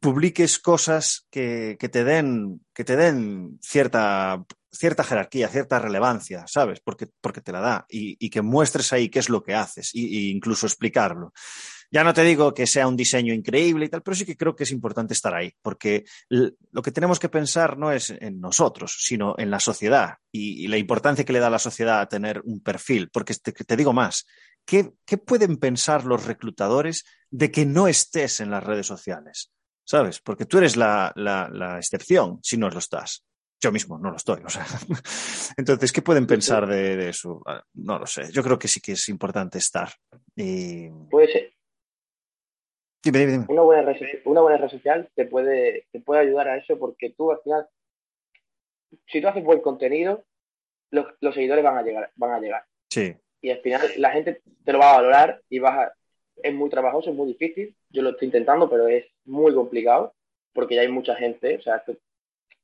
publiques 0.00 0.58
cosas 0.58 1.26
que, 1.30 1.76
que 1.78 1.88
te 1.88 2.04
den, 2.04 2.64
que 2.74 2.84
te 2.84 2.96
den 2.96 3.58
cierta, 3.62 4.44
cierta 4.70 5.04
jerarquía, 5.04 5.48
cierta 5.48 5.78
relevancia, 5.78 6.44
¿sabes? 6.46 6.80
Porque, 6.80 7.08
porque 7.20 7.40
te 7.40 7.52
la 7.52 7.60
da 7.60 7.86
y, 7.88 8.16
y, 8.24 8.30
que 8.30 8.42
muestres 8.42 8.92
ahí 8.92 9.08
qué 9.08 9.18
es 9.18 9.28
lo 9.28 9.42
que 9.42 9.54
haces 9.54 9.94
e 9.94 10.00
incluso 10.00 10.66
explicarlo. 10.66 11.32
Ya 11.92 12.04
no 12.04 12.14
te 12.14 12.22
digo 12.22 12.54
que 12.54 12.66
sea 12.66 12.88
un 12.88 12.96
diseño 12.96 13.34
increíble 13.34 13.84
y 13.84 13.88
tal, 13.90 14.02
pero 14.02 14.14
sí 14.14 14.24
que 14.24 14.36
creo 14.36 14.56
que 14.56 14.64
es 14.64 14.70
importante 14.70 15.12
estar 15.12 15.34
ahí, 15.34 15.52
porque 15.60 16.04
lo 16.30 16.80
que 16.80 16.90
tenemos 16.90 17.18
que 17.18 17.28
pensar 17.28 17.76
no 17.76 17.92
es 17.92 18.08
en 18.08 18.40
nosotros, 18.40 18.96
sino 18.98 19.34
en 19.36 19.50
la 19.50 19.60
sociedad 19.60 20.14
y, 20.32 20.66
la 20.68 20.78
importancia 20.78 21.26
que 21.26 21.34
le 21.34 21.38
da 21.38 21.48
a 21.48 21.50
la 21.50 21.58
sociedad 21.58 22.00
a 22.00 22.08
tener 22.08 22.40
un 22.46 22.62
perfil. 22.62 23.10
Porque 23.10 23.34
te, 23.34 23.52
te 23.52 23.76
digo 23.76 23.92
más, 23.92 24.26
¿qué, 24.64 24.94
¿qué 25.04 25.18
pueden 25.18 25.58
pensar 25.58 26.06
los 26.06 26.24
reclutadores 26.24 27.04
de 27.30 27.50
que 27.50 27.66
no 27.66 27.88
estés 27.88 28.40
en 28.40 28.50
las 28.50 28.64
redes 28.64 28.86
sociales? 28.86 29.52
¿Sabes? 29.84 30.20
Porque 30.20 30.46
tú 30.46 30.58
eres 30.58 30.76
la, 30.76 31.12
la, 31.16 31.48
la 31.52 31.76
excepción 31.76 32.38
si 32.42 32.56
no 32.56 32.68
lo 32.70 32.78
estás 32.78 33.24
yo 33.62 33.70
mismo 33.70 33.96
no 33.96 34.10
lo 34.10 34.16
estoy. 34.16 34.42
O 34.44 34.48
sea. 34.48 34.66
Entonces, 35.56 35.92
¿qué 35.92 36.02
pueden 36.02 36.26
pensar 36.26 36.66
de, 36.66 36.96
de, 36.96 37.08
eso? 37.08 37.42
No 37.74 37.98
lo 37.98 38.06
sé. 38.06 38.30
Yo 38.32 38.42
creo 38.42 38.58
que 38.58 38.68
sí 38.68 38.80
que 38.80 38.92
es 38.92 39.08
importante 39.08 39.58
estar. 39.58 39.88
Y... 40.34 40.90
Puede 41.10 41.32
ser. 41.32 41.52
Dime, 43.04 43.18
dime, 43.20 43.32
dime. 43.32 43.46
Una, 43.48 43.62
buena 43.62 43.82
red, 43.82 43.96
una 44.24 44.40
buena 44.42 44.58
red 44.58 44.68
social 44.68 45.08
te 45.14 45.26
puede, 45.26 45.86
te 45.90 46.00
puede 46.00 46.20
ayudar 46.20 46.48
a 46.48 46.56
eso 46.56 46.78
porque 46.78 47.10
tú 47.10 47.32
al 47.32 47.40
final, 47.42 47.66
si 49.06 49.20
tú 49.20 49.28
haces 49.28 49.42
buen 49.42 49.60
contenido, 49.60 50.24
los, 50.90 51.06
los 51.20 51.34
seguidores 51.34 51.64
van 51.64 51.78
a 51.78 51.82
llegar. 51.82 52.10
Van 52.16 52.32
a 52.32 52.40
llegar. 52.40 52.64
Sí. 52.90 53.14
Y 53.40 53.50
al 53.50 53.60
final 53.60 53.80
la 53.96 54.10
gente 54.10 54.42
te 54.64 54.72
lo 54.72 54.78
va 54.78 54.92
a 54.92 54.96
valorar 54.96 55.42
y 55.48 55.58
vas 55.58 55.78
a, 55.78 55.92
es 56.36 56.54
muy 56.54 56.68
trabajoso, 56.68 57.10
es 57.10 57.16
muy 57.16 57.28
difícil. 57.28 57.76
Yo 57.92 58.02
lo 58.02 58.10
estoy 58.10 58.26
intentando, 58.26 58.68
pero 58.68 58.88
es 58.88 59.04
muy 59.24 59.54
complicado 59.54 60.14
porque 60.52 60.74
ya 60.74 60.82
hay 60.82 60.88
mucha 60.88 61.14
gente. 61.14 61.56
O 61.56 61.62
sea, 61.62 61.82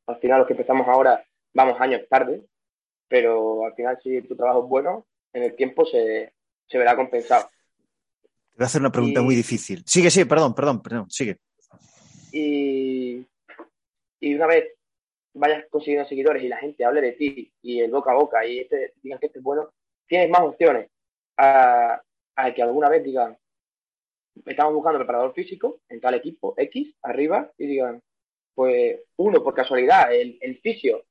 al 0.06 0.18
final 0.18 0.38
los 0.38 0.46
que 0.46 0.54
empezamos 0.54 0.86
ahora 0.88 1.24
vamos 1.54 1.80
años 1.80 2.02
tarde, 2.08 2.42
pero 3.08 3.64
al 3.64 3.74
final 3.74 3.98
si 4.02 4.22
tu 4.22 4.36
trabajo 4.36 4.64
es 4.64 4.68
bueno, 4.68 5.06
en 5.32 5.42
el 5.42 5.56
tiempo 5.56 5.84
se, 5.86 6.32
se 6.66 6.78
verá 6.78 6.96
compensado. 6.96 7.48
Te 8.50 8.56
voy 8.56 8.64
a 8.64 8.66
hacer 8.66 8.80
una 8.80 8.92
pregunta 8.92 9.20
y, 9.20 9.24
muy 9.24 9.34
difícil. 9.34 9.82
Sigue, 9.86 10.10
sigue, 10.10 10.26
perdón, 10.26 10.54
perdón, 10.54 10.82
perdón, 10.82 11.10
sigue. 11.10 11.38
Y, 12.32 13.24
y 14.20 14.34
una 14.34 14.46
vez 14.46 14.72
vayas 15.34 15.64
consiguiendo 15.70 16.08
seguidores 16.08 16.42
y 16.42 16.48
la 16.48 16.58
gente 16.58 16.84
hable 16.84 17.00
de 17.00 17.12
ti 17.12 17.52
y 17.62 17.80
el 17.80 17.90
boca 17.90 18.10
a 18.10 18.14
boca 18.14 18.44
y 18.46 18.60
este, 18.60 18.94
digan 19.02 19.18
que 19.18 19.26
este 19.26 19.38
es 19.38 19.44
bueno, 19.44 19.72
tienes 20.06 20.28
más 20.30 20.42
opciones 20.42 20.90
a, 21.36 22.02
a 22.34 22.54
que 22.54 22.62
alguna 22.62 22.88
vez 22.88 23.04
digan, 23.04 23.36
estamos 24.46 24.74
buscando 24.74 24.98
preparador 24.98 25.32
físico 25.34 25.80
en 25.88 26.00
tal 26.00 26.14
equipo 26.14 26.54
X, 26.56 26.94
arriba, 27.02 27.50
y 27.58 27.66
digan, 27.66 28.02
pues 28.54 29.00
uno, 29.16 29.42
por 29.42 29.54
casualidad, 29.54 30.12
el, 30.14 30.38
el 30.40 30.58
fisio 30.60 31.04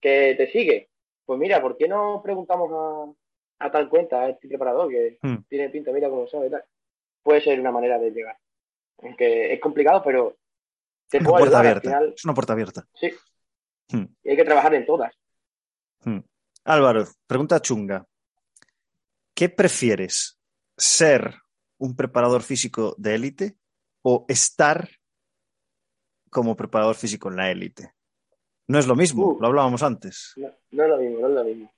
que 0.00 0.34
te 0.36 0.50
sigue, 0.50 0.90
pues 1.24 1.38
mira, 1.38 1.60
¿por 1.60 1.76
qué 1.76 1.88
no 1.88 2.20
preguntamos 2.22 2.70
a, 2.72 3.66
a 3.66 3.70
tal 3.70 3.88
cuenta, 3.88 4.22
a 4.22 4.30
este 4.30 4.48
preparador 4.48 4.90
que 4.90 5.18
hmm. 5.22 5.36
tiene 5.48 5.70
pinta, 5.70 5.92
mira 5.92 6.10
cómo 6.10 6.26
sabe 6.26 6.50
tal? 6.50 6.64
Puede 7.22 7.40
ser 7.40 7.60
una 7.60 7.70
manera 7.70 7.98
de 7.98 8.10
llegar. 8.10 8.36
Aunque 8.98 9.52
es 9.52 9.60
complicado, 9.60 10.02
pero 10.04 10.36
te 11.08 11.18
es 11.18 11.24
una 11.24 11.38
puerta 11.38 11.58
abierta. 11.58 11.80
Final... 11.80 12.12
Es 12.16 12.24
una 12.24 12.34
puerta 12.34 12.52
abierta. 12.52 12.86
Sí. 12.94 13.10
Hmm. 13.90 14.06
Y 14.22 14.30
hay 14.30 14.36
que 14.36 14.44
trabajar 14.44 14.74
en 14.74 14.86
todas. 14.86 15.14
Hmm. 16.04 16.20
Álvaro, 16.64 17.04
pregunta 17.26 17.60
chunga. 17.60 18.06
¿Qué 19.34 19.48
prefieres? 19.48 20.38
¿Ser 20.76 21.34
un 21.82 21.96
preparador 21.96 22.42
físico 22.42 22.94
de 22.96 23.16
élite 23.16 23.56
o 24.02 24.24
estar 24.28 24.88
como 26.30 26.54
preparador 26.54 26.94
físico 26.94 27.28
en 27.28 27.36
la 27.36 27.50
élite? 27.50 27.92
No 28.68 28.78
es 28.78 28.86
lo 28.86 28.94
mismo, 28.94 29.32
uh, 29.32 29.40
lo 29.40 29.48
hablábamos 29.48 29.82
antes. 29.82 30.32
No, 30.36 30.48
no, 30.70 30.84
es 30.84 30.88
lo 30.88 30.98
mismo, 30.98 31.18
no 31.20 31.28
es 31.28 31.34
lo 31.34 31.44
mismo. 31.44 31.72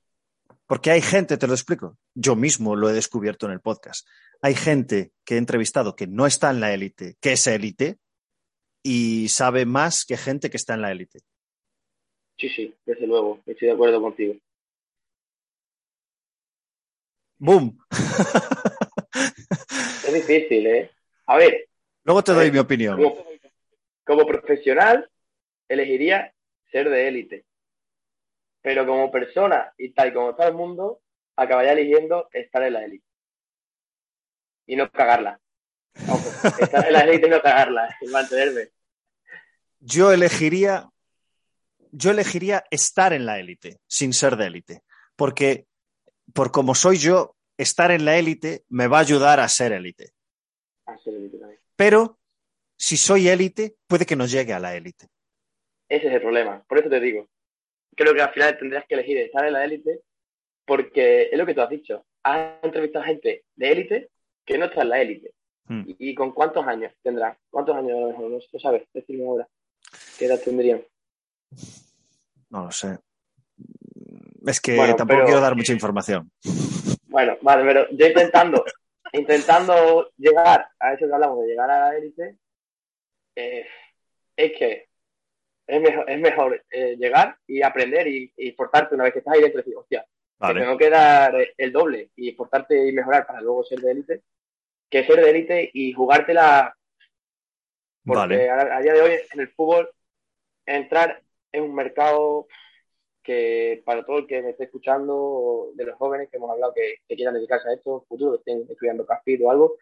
Porque 0.67 0.90
hay 0.90 1.01
gente, 1.01 1.38
te 1.38 1.47
lo 1.47 1.55
explico, 1.55 1.97
yo 2.14 2.37
mismo 2.37 2.77
lo 2.77 2.90
he 2.90 2.93
descubierto 2.93 3.47
en 3.47 3.53
el 3.53 3.61
podcast. 3.61 4.07
Hay 4.43 4.55
gente 4.55 5.12
que 5.25 5.37
he 5.37 5.38
entrevistado 5.38 5.97
que 5.97 6.07
no 6.07 6.27
está 6.27 6.51
en 6.51 6.61
la 6.61 6.75
élite, 6.75 7.17
que 7.21 7.33
es 7.33 7.47
élite, 7.47 7.99
y 8.83 9.29
sabe 9.31 9.64
más 9.64 10.05
que 10.05 10.19
gente 10.19 10.51
que 10.51 10.59
está 10.59 10.75
en 10.75 10.83
la 10.83 10.93
élite. 10.93 11.21
Sí, 12.38 12.51
sí, 12.51 12.75
desde 12.85 13.07
luego, 13.07 13.40
estoy 13.47 13.69
de 13.69 13.75
acuerdo 13.75 14.03
contigo. 14.03 14.35
¡Boom! 17.38 17.79
difícil, 20.14 20.66
¿eh? 20.66 20.90
A 21.27 21.37
ver. 21.37 21.68
Luego 22.05 22.22
te 22.22 22.33
doy 22.33 22.44
ver, 22.44 22.53
mi 22.53 22.59
opinión. 22.59 22.96
Como, 22.96 23.24
como 24.05 24.27
profesional, 24.27 25.11
elegiría 25.68 26.33
ser 26.70 26.88
de 26.88 27.09
élite. 27.09 27.44
Pero 28.62 28.87
como 28.87 29.11
persona 29.11 29.72
y 29.77 29.90
tal 29.90 30.12
como 30.14 30.31
está 30.31 30.48
el 30.48 30.55
mundo, 30.55 31.00
acabaría 31.37 31.72
eligiendo 31.72 32.29
estar 32.33 32.62
en 32.62 32.72
la 32.72 32.85
élite. 32.85 33.07
Y 34.66 34.77
no 34.77 34.90
cagarla. 34.90 35.38
Estar 35.94 36.87
en 36.87 36.92
la 36.92 37.00
élite 37.00 37.27
y 37.27 37.31
no 37.31 37.42
cagarla, 37.42 37.96
y 38.00 38.07
mantenerme. 38.09 38.70
Yo 39.81 40.12
elegiría, 40.12 40.88
yo 41.92 42.11
elegiría 42.11 42.64
estar 42.70 43.12
en 43.12 43.27
la 43.27 43.38
élite, 43.38 43.81
sin 43.87 44.12
ser 44.12 44.37
de 44.37 44.46
élite. 44.46 44.83
Porque, 45.16 45.66
por 46.33 46.50
como 46.50 46.74
soy 46.74 46.96
yo, 46.96 47.37
estar 47.57 47.90
en 47.90 48.05
la 48.05 48.17
élite 48.19 48.64
me 48.69 48.87
va 48.87 48.99
a 48.99 49.03
ayudar 49.03 49.40
a 49.40 49.49
ser 49.49 49.73
élite. 49.73 50.12
Pero 51.77 52.19
si 52.77 52.97
soy 52.97 53.29
élite, 53.29 53.77
puede 53.87 54.07
que 54.07 54.17
no 54.17 54.27
llegue 54.27 54.53
a 54.53 54.61
la 54.61 54.77
élite. 54.77 55.09
Ese 55.88 56.09
es 56.09 56.14
el 56.14 56.21
problema. 56.21 56.62
Por 56.69 56.79
eso 56.79 56.88
te 56.88 57.01
digo. 57.01 57.29
Creo 57.97 58.14
que 58.14 58.23
al 58.23 58.33
final 58.33 58.59
tendrías 58.59 58.85
que 58.87 58.95
elegir 58.95 59.19
estar 59.19 59.45
en 59.45 59.53
la 59.53 59.64
élite 59.64 60.01
porque 60.64 61.29
es 61.31 61.38
lo 61.38 61.47
que 61.47 61.55
tú 61.55 61.61
has 61.61 61.71
dicho. 61.71 62.05
Has 62.23 62.62
entrevistado 62.62 63.05
a 63.05 63.09
gente 63.09 63.45
de 63.55 63.73
élite 63.73 64.11
que 64.45 64.59
no 64.59 64.67
está 64.67 64.83
en 64.83 64.88
la 64.88 65.01
élite. 65.01 65.33
Hmm. 65.67 65.83
¿Y, 65.87 66.11
¿Y, 66.11 66.14
con 66.14 66.33
cuántos 66.33 66.67
años 66.67 66.93
tendrá? 67.03 67.38
¿Cuántos 67.51 67.77
años 67.77 67.97
a 67.97 68.01
lo 68.01 68.09
mejor? 68.09 68.31
No 68.31 68.59
sabes, 68.59 68.83
decirme 68.93 69.25
ahora. 69.25 69.49
¿Qué 70.19 70.27
edad 70.27 70.40
tendrían? 70.43 70.83
No 72.51 72.64
lo 72.64 72.73
sé. 72.73 72.99
Es 74.47 74.61
que 74.61 74.77
bueno, 74.77 74.97
tampoco 74.97 75.19
pero... 75.19 75.27
quiero 75.27 75.40
dar 75.40 75.57
mucha 75.57 75.73
información. 75.73 76.31
Bueno, 77.14 77.38
vale, 77.42 77.62
pero 77.64 77.88
yo 77.92 78.07
intentando, 78.09 78.64
intentando 79.12 80.11
llegar 80.16 80.66
a 80.81 80.94
eso 80.94 81.07
que 81.07 81.14
hablamos, 81.14 81.42
de 81.42 81.46
llegar 81.46 81.70
a 81.70 81.79
la 81.79 81.96
élite, 81.96 82.38
eh, 83.37 83.64
es 84.37 84.53
que 84.59 84.88
es 85.64 85.81
mejor, 85.81 86.11
es 86.11 86.18
mejor 86.18 86.64
eh, 86.68 86.96
llegar 86.96 87.38
y 87.46 87.62
aprender 87.62 88.09
y, 88.09 88.33
y 88.37 88.50
portarte 88.50 88.96
una 88.96 89.05
vez 89.05 89.12
que 89.12 89.20
estás 89.20 89.33
ahí 89.33 89.42
dentro 89.42 89.61
y 89.61 89.62
decir, 89.62 89.77
hostia, 89.77 90.05
vale. 90.38 90.55
que 90.55 90.61
tengo 90.66 90.77
que 90.77 90.90
dar 90.90 91.37
el 91.57 91.72
doble 91.72 92.11
y 92.16 92.33
portarte 92.33 92.88
y 92.88 92.90
mejorar 92.90 93.29
para 93.29 93.40
luego 93.40 93.62
ser 93.62 93.79
de 93.79 93.92
élite, 93.92 94.22
que 94.90 95.07
ser 95.07 95.20
de 95.20 95.31
élite 95.31 95.70
y 95.72 95.92
jugártela. 95.92 96.77
Porque 98.05 98.18
vale. 98.18 98.50
a, 98.50 98.77
a, 98.77 98.81
día 98.81 98.92
de 98.92 99.00
hoy 99.03 99.12
en 99.33 99.38
el 99.38 99.53
fútbol 99.53 99.88
entrar 100.66 101.22
en 101.53 101.62
un 101.62 101.77
mercado 101.77 102.48
que 103.24 103.82
para 103.84 104.04
todo 104.04 104.18
el 104.18 104.26
que 104.26 104.42
me 104.42 104.50
esté 104.50 104.64
escuchando, 104.64 105.70
de 105.74 105.84
los 105.84 105.96
jóvenes 105.96 106.28
que 106.30 106.37
hemos 106.37 106.50
hablado 106.50 106.72
que, 106.74 106.96
que 107.08 107.16
quieran 107.16 107.34
dedicarse 107.34 107.68
a 107.68 107.72
esto, 107.72 108.00
en 108.02 108.06
futuro, 108.06 108.32
que 108.32 108.38
estén 108.38 108.66
estudiando 108.70 109.06
CAFID 109.06 109.44
o 109.44 109.50
algo, 109.50 109.76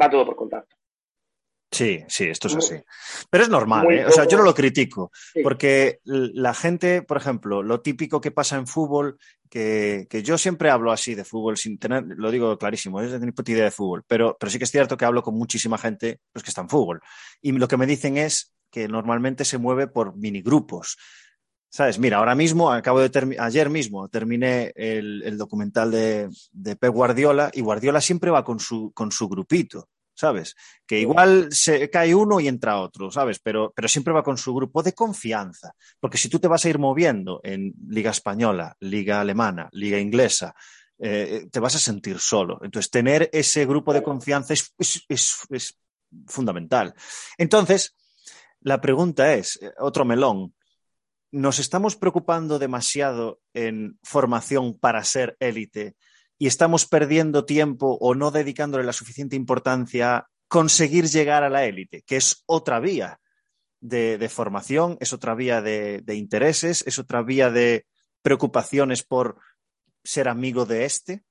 va 0.00 0.08
todo 0.08 0.24
por 0.24 0.36
contacto. 0.36 0.76
Sí, 1.70 2.04
sí, 2.08 2.24
esto 2.24 2.48
es 2.48 2.56
así. 2.56 2.76
Pero 3.28 3.44
es 3.44 3.50
normal, 3.50 3.90
¿eh? 3.92 4.06
O 4.06 4.10
sea, 4.10 4.26
yo 4.26 4.38
no 4.38 4.44
lo 4.44 4.54
critico, 4.54 5.10
porque 5.42 5.98
la 6.04 6.54
gente, 6.54 7.02
por 7.02 7.16
ejemplo, 7.16 7.62
lo 7.62 7.82
típico 7.82 8.20
que 8.20 8.30
pasa 8.30 8.56
en 8.56 8.66
fútbol, 8.66 9.18
que, 9.50 10.06
yo 10.24 10.38
siempre 10.38 10.70
hablo 10.70 10.92
así 10.92 11.14
de 11.14 11.24
fútbol 11.24 11.56
sin 11.56 11.78
tener, 11.78 12.04
lo 12.06 12.30
digo 12.30 12.56
clarísimo, 12.56 13.02
es 13.02 13.10
de 13.10 13.18
tener 13.18 13.34
idea 13.46 13.64
de 13.64 13.70
fútbol, 13.70 14.04
pero, 14.06 14.36
pero 14.38 14.50
sí 14.50 14.58
que 14.58 14.64
es 14.64 14.70
cierto 14.70 14.96
que 14.96 15.04
hablo 15.04 15.22
con 15.22 15.34
muchísima 15.34 15.76
gente 15.76 16.20
pues, 16.32 16.42
que 16.42 16.50
está 16.50 16.62
en 16.62 16.70
fútbol. 16.70 17.00
Y 17.42 17.52
lo 17.52 17.68
que 17.68 17.76
me 17.76 17.86
dicen 17.86 18.16
es 18.16 18.54
que 18.70 18.88
normalmente 18.88 19.44
se 19.44 19.58
mueve 19.58 19.86
por 19.86 20.16
minigrupos. 20.16 20.96
¿Sabes? 21.68 21.98
Mira, 21.98 22.18
ahora 22.18 22.34
mismo, 22.34 22.70
acabo 22.70 23.00
de 23.00 23.36
ayer 23.38 23.70
mismo 23.70 24.08
terminé 24.08 24.72
el, 24.74 25.36
documental 25.36 25.90
de, 25.90 26.28
de 26.52 26.76
Pep 26.76 26.92
Guardiola 26.92 27.50
y 27.52 27.60
Guardiola 27.60 28.00
siempre 28.00 28.30
va 28.30 28.44
con 28.44 28.60
su, 28.60 28.92
con 28.92 29.12
su 29.12 29.28
grupito. 29.28 29.88
¿sabes? 30.16 30.56
Que 30.86 30.98
igual 31.00 31.48
se 31.52 31.90
cae 31.90 32.14
uno 32.14 32.40
y 32.40 32.48
entra 32.48 32.80
otro, 32.80 33.10
¿sabes? 33.10 33.38
Pero, 33.38 33.72
pero 33.76 33.86
siempre 33.86 34.14
va 34.14 34.22
con 34.22 34.38
su 34.38 34.54
grupo 34.54 34.82
de 34.82 34.94
confianza. 34.94 35.74
Porque 36.00 36.18
si 36.18 36.28
tú 36.28 36.38
te 36.38 36.48
vas 36.48 36.64
a 36.64 36.70
ir 36.70 36.78
moviendo 36.78 37.40
en 37.44 37.74
Liga 37.88 38.10
Española, 38.10 38.74
Liga 38.80 39.20
Alemana, 39.20 39.68
Liga 39.72 39.98
Inglesa, 39.98 40.54
eh, 40.98 41.46
te 41.52 41.60
vas 41.60 41.74
a 41.74 41.78
sentir 41.78 42.18
solo. 42.18 42.58
Entonces, 42.62 42.90
tener 42.90 43.28
ese 43.32 43.66
grupo 43.66 43.92
de 43.92 44.02
confianza 44.02 44.54
es, 44.54 44.72
es 45.08 45.78
fundamental. 46.26 46.94
Entonces, 47.36 47.94
la 48.60 48.80
pregunta 48.80 49.34
es, 49.34 49.60
eh, 49.62 49.70
otro 49.78 50.04
melón, 50.04 50.54
¿nos 51.30 51.58
estamos 51.58 51.96
preocupando 51.96 52.58
demasiado 52.58 53.40
en 53.54 53.98
formación 54.02 54.78
para 54.78 55.04
ser 55.04 55.36
élite 55.40 55.96
y 56.38 56.46
estamos 56.46 56.86
perdiendo 56.86 57.44
tiempo 57.44 57.96
o 58.00 58.14
no 58.14 58.30
dedicándole 58.30 58.84
la 58.84 58.92
suficiente 58.92 59.36
importancia 59.36 60.16
a 60.16 60.28
conseguir 60.48 61.06
llegar 61.06 61.42
a 61.42 61.50
la 61.50 61.64
élite, 61.64 62.02
que 62.02 62.16
es 62.16 62.42
otra 62.46 62.80
vía 62.80 63.18
de, 63.80 64.28
formación, 64.28 64.96
es 65.00 65.12
otra 65.12 65.34
vía 65.34 65.62
de, 65.62 66.02
intereses, 66.14 66.84
es 66.86 66.98
otra 66.98 67.22
vía 67.22 67.50
de 67.50 67.86
preocupaciones 68.22 69.02
por 69.02 69.38
ser 70.04 70.28
amigo 70.28 70.66
de 70.66 70.84
este, 70.84 71.22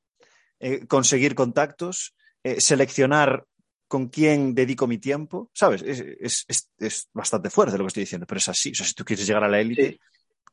eh, 0.60 0.86
conseguir 0.88 1.36
contactos, 1.36 2.16
eh, 2.44 2.60
seleccionar 2.60 3.46
con 3.88 4.10
quién 4.10 4.56
dedico 4.56 4.88
mi 4.88 4.98
tiempo, 4.98 5.50
¿sabes? 5.54 5.84
Es, 5.84 7.10
bastante 7.14 7.50
fuerte 7.50 7.78
lo 7.78 7.84
que 7.84 7.90
estoy 7.90 8.04
diciendo, 8.04 8.26
pero 8.28 8.40
es 8.40 8.50
así. 8.50 8.72
O 8.72 8.76
sea, 8.76 8.86
si 8.86 8.94
tú 8.94 9.06
quieres 9.06 9.28
llegar 9.28 9.44
a 9.44 9.50
la 9.50 9.60
élite, 9.60 10.00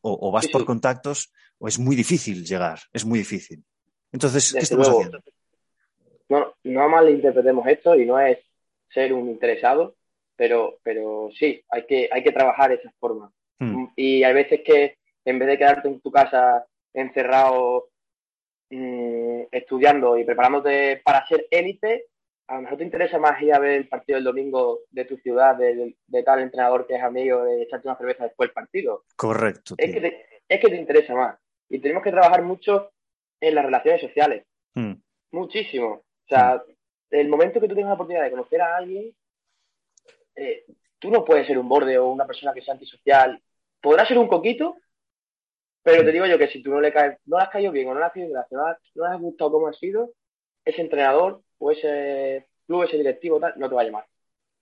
o, 0.02 0.30
vas 0.32 0.48
por 0.48 0.64
contactos, 0.64 1.32
o 1.58 1.68
es 1.68 1.78
muy 1.78 1.94
difícil 1.94 2.44
llegar, 2.44 2.80
es 2.92 3.04
muy 3.04 3.20
difícil. 3.20 3.62
Entonces, 4.10 4.52
¿qué 4.52 4.58
estamos 4.60 4.88
haciendo? 4.88 5.20
No, 6.28 6.54
no 6.64 6.88
malinterpretemos 6.88 7.66
esto 7.66 7.94
y 7.94 8.04
no 8.04 8.18
es 8.18 8.38
ser 8.92 9.12
un 9.12 9.28
interesado, 9.28 9.96
pero, 10.36 10.78
pero 10.82 11.30
sí, 11.38 11.62
hay 11.68 11.86
que, 11.86 12.08
hay 12.12 12.22
que 12.22 12.32
trabajar 12.32 12.72
esa 12.72 12.92
forma. 12.98 13.32
Hmm. 13.58 13.86
Y 13.96 14.24
hay 14.24 14.34
veces 14.34 14.60
que 14.64 14.96
en 15.24 15.38
vez 15.38 15.48
de 15.48 15.58
quedarte 15.58 15.88
en 15.88 16.00
tu 16.00 16.10
casa 16.10 16.66
encerrado 16.92 17.88
mm, 18.70 19.42
estudiando 19.50 20.18
y 20.18 20.24
preparándote 20.24 21.00
para 21.04 21.26
ser 21.26 21.46
élite, 21.50 22.06
a 22.52 22.56
lo 22.56 22.62
mejor 22.62 22.78
te 22.78 22.84
interesa 22.84 23.18
más 23.18 23.40
ir 23.40 23.54
a 23.54 23.58
ver 23.58 23.70
el 23.70 23.88
partido 23.88 24.16
del 24.16 24.24
domingo 24.24 24.80
de 24.90 25.06
tu 25.06 25.16
ciudad, 25.16 25.56
de, 25.56 25.96
tal 26.22 26.40
entrenador 26.40 26.86
que 26.86 26.96
es 26.96 27.02
amigo, 27.02 27.44
de 27.44 27.62
echarte 27.62 27.88
una 27.88 27.96
cerveza 27.96 28.24
después 28.24 28.48
del 28.48 28.54
partido. 28.54 29.04
Correcto. 29.16 29.74
Es 29.78 29.90
que, 29.90 30.00
te, 30.02 30.26
es 30.46 30.60
que 30.60 30.68
te 30.68 30.76
interesa 30.76 31.14
más. 31.14 31.38
Y 31.70 31.78
tenemos 31.78 32.02
que 32.02 32.10
trabajar 32.10 32.42
mucho 32.42 32.90
en 33.40 33.54
las 33.54 33.64
relaciones 33.64 34.02
sociales. 34.02 34.44
Hmm. 34.74 34.92
Muchísimo. 35.30 35.88
O 35.88 36.28
sea, 36.28 36.56
hmm. 36.56 36.72
el 37.12 37.28
momento 37.30 37.58
que 37.58 37.68
tú 37.68 37.74
tengas 37.74 37.88
la 37.88 37.94
oportunidad 37.94 38.24
de 38.24 38.30
conocer 38.30 38.60
a 38.60 38.76
alguien, 38.76 39.16
eh, 40.36 40.66
tú 40.98 41.10
no 41.10 41.24
puedes 41.24 41.46
ser 41.46 41.56
un 41.58 41.70
borde 41.70 41.96
o 41.96 42.10
una 42.10 42.26
persona 42.26 42.52
que 42.52 42.60
sea 42.60 42.74
antisocial. 42.74 43.42
Podrás 43.80 44.08
ser 44.08 44.18
un 44.18 44.28
coquito, 44.28 44.76
pero 45.82 46.04
te 46.04 46.10
hmm. 46.10 46.12
digo 46.12 46.26
yo 46.26 46.36
que 46.36 46.48
si 46.48 46.62
tú 46.62 46.68
no 46.68 46.82
le 46.82 46.92
caes, 46.92 47.16
no 47.24 47.38
le 47.38 47.44
has 47.44 47.50
caído 47.50 47.72
bien 47.72 47.88
o 47.88 47.94
no 47.94 48.00
le 48.00 48.04
has 48.04 48.12
caído 48.12 48.30
gracia, 48.30 48.58
no, 48.58 48.66
no 48.66 49.08
le 49.08 49.14
has 49.14 49.20
gustado 49.22 49.52
cómo 49.52 49.68
ha 49.68 49.72
sido, 49.72 50.12
ese 50.64 50.80
entrenador 50.80 51.42
o 51.58 51.70
ese 51.70 52.48
club, 52.66 52.84
ese 52.84 52.96
directivo, 52.96 53.40
tal, 53.40 53.54
no 53.56 53.68
te 53.68 53.74
va 53.74 53.82
a 53.82 53.84
llamar. 53.84 54.06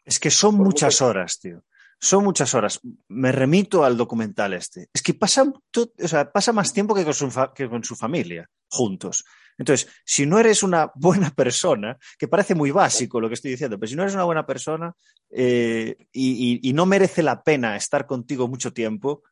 Es 0.04 0.18
que 0.18 0.30
son 0.30 0.56
muchas 0.56 1.02
horas, 1.02 1.38
tío. 1.38 1.62
Son 2.02 2.24
muchas 2.24 2.54
horas. 2.54 2.80
Me 3.08 3.30
remito 3.30 3.84
al 3.84 3.96
documental 3.96 4.54
este. 4.54 4.88
Es 4.92 5.02
que 5.02 5.12
pasa, 5.12 5.44
o 5.44 6.08
sea, 6.08 6.32
pasa 6.32 6.52
más 6.52 6.72
tiempo 6.72 6.94
que 6.94 7.04
con, 7.04 7.12
su 7.12 7.30
que 7.54 7.68
con 7.68 7.84
su 7.84 7.94
familia, 7.94 8.48
juntos. 8.68 9.24
Entonces, 9.58 9.92
si 10.06 10.24
no 10.24 10.38
eres 10.38 10.62
una 10.62 10.90
buena 10.96 11.30
persona, 11.30 11.98
que 12.18 12.28
parece 12.28 12.54
muy 12.54 12.70
básico 12.70 13.20
lo 13.20 13.28
que 13.28 13.34
estoy 13.34 13.50
diciendo, 13.50 13.78
pero 13.78 13.88
si 13.88 13.96
no 13.96 14.02
eres 14.02 14.14
una 14.14 14.24
buena 14.24 14.46
persona 14.46 14.94
eh, 15.30 15.96
y, 16.10 16.72
no 16.72 16.86
merece 16.86 17.22
la 17.22 17.42
pena 17.42 17.76
estar 17.76 18.06
contigo 18.06 18.48
mucho 18.48 18.72
tiempo, 18.72 19.22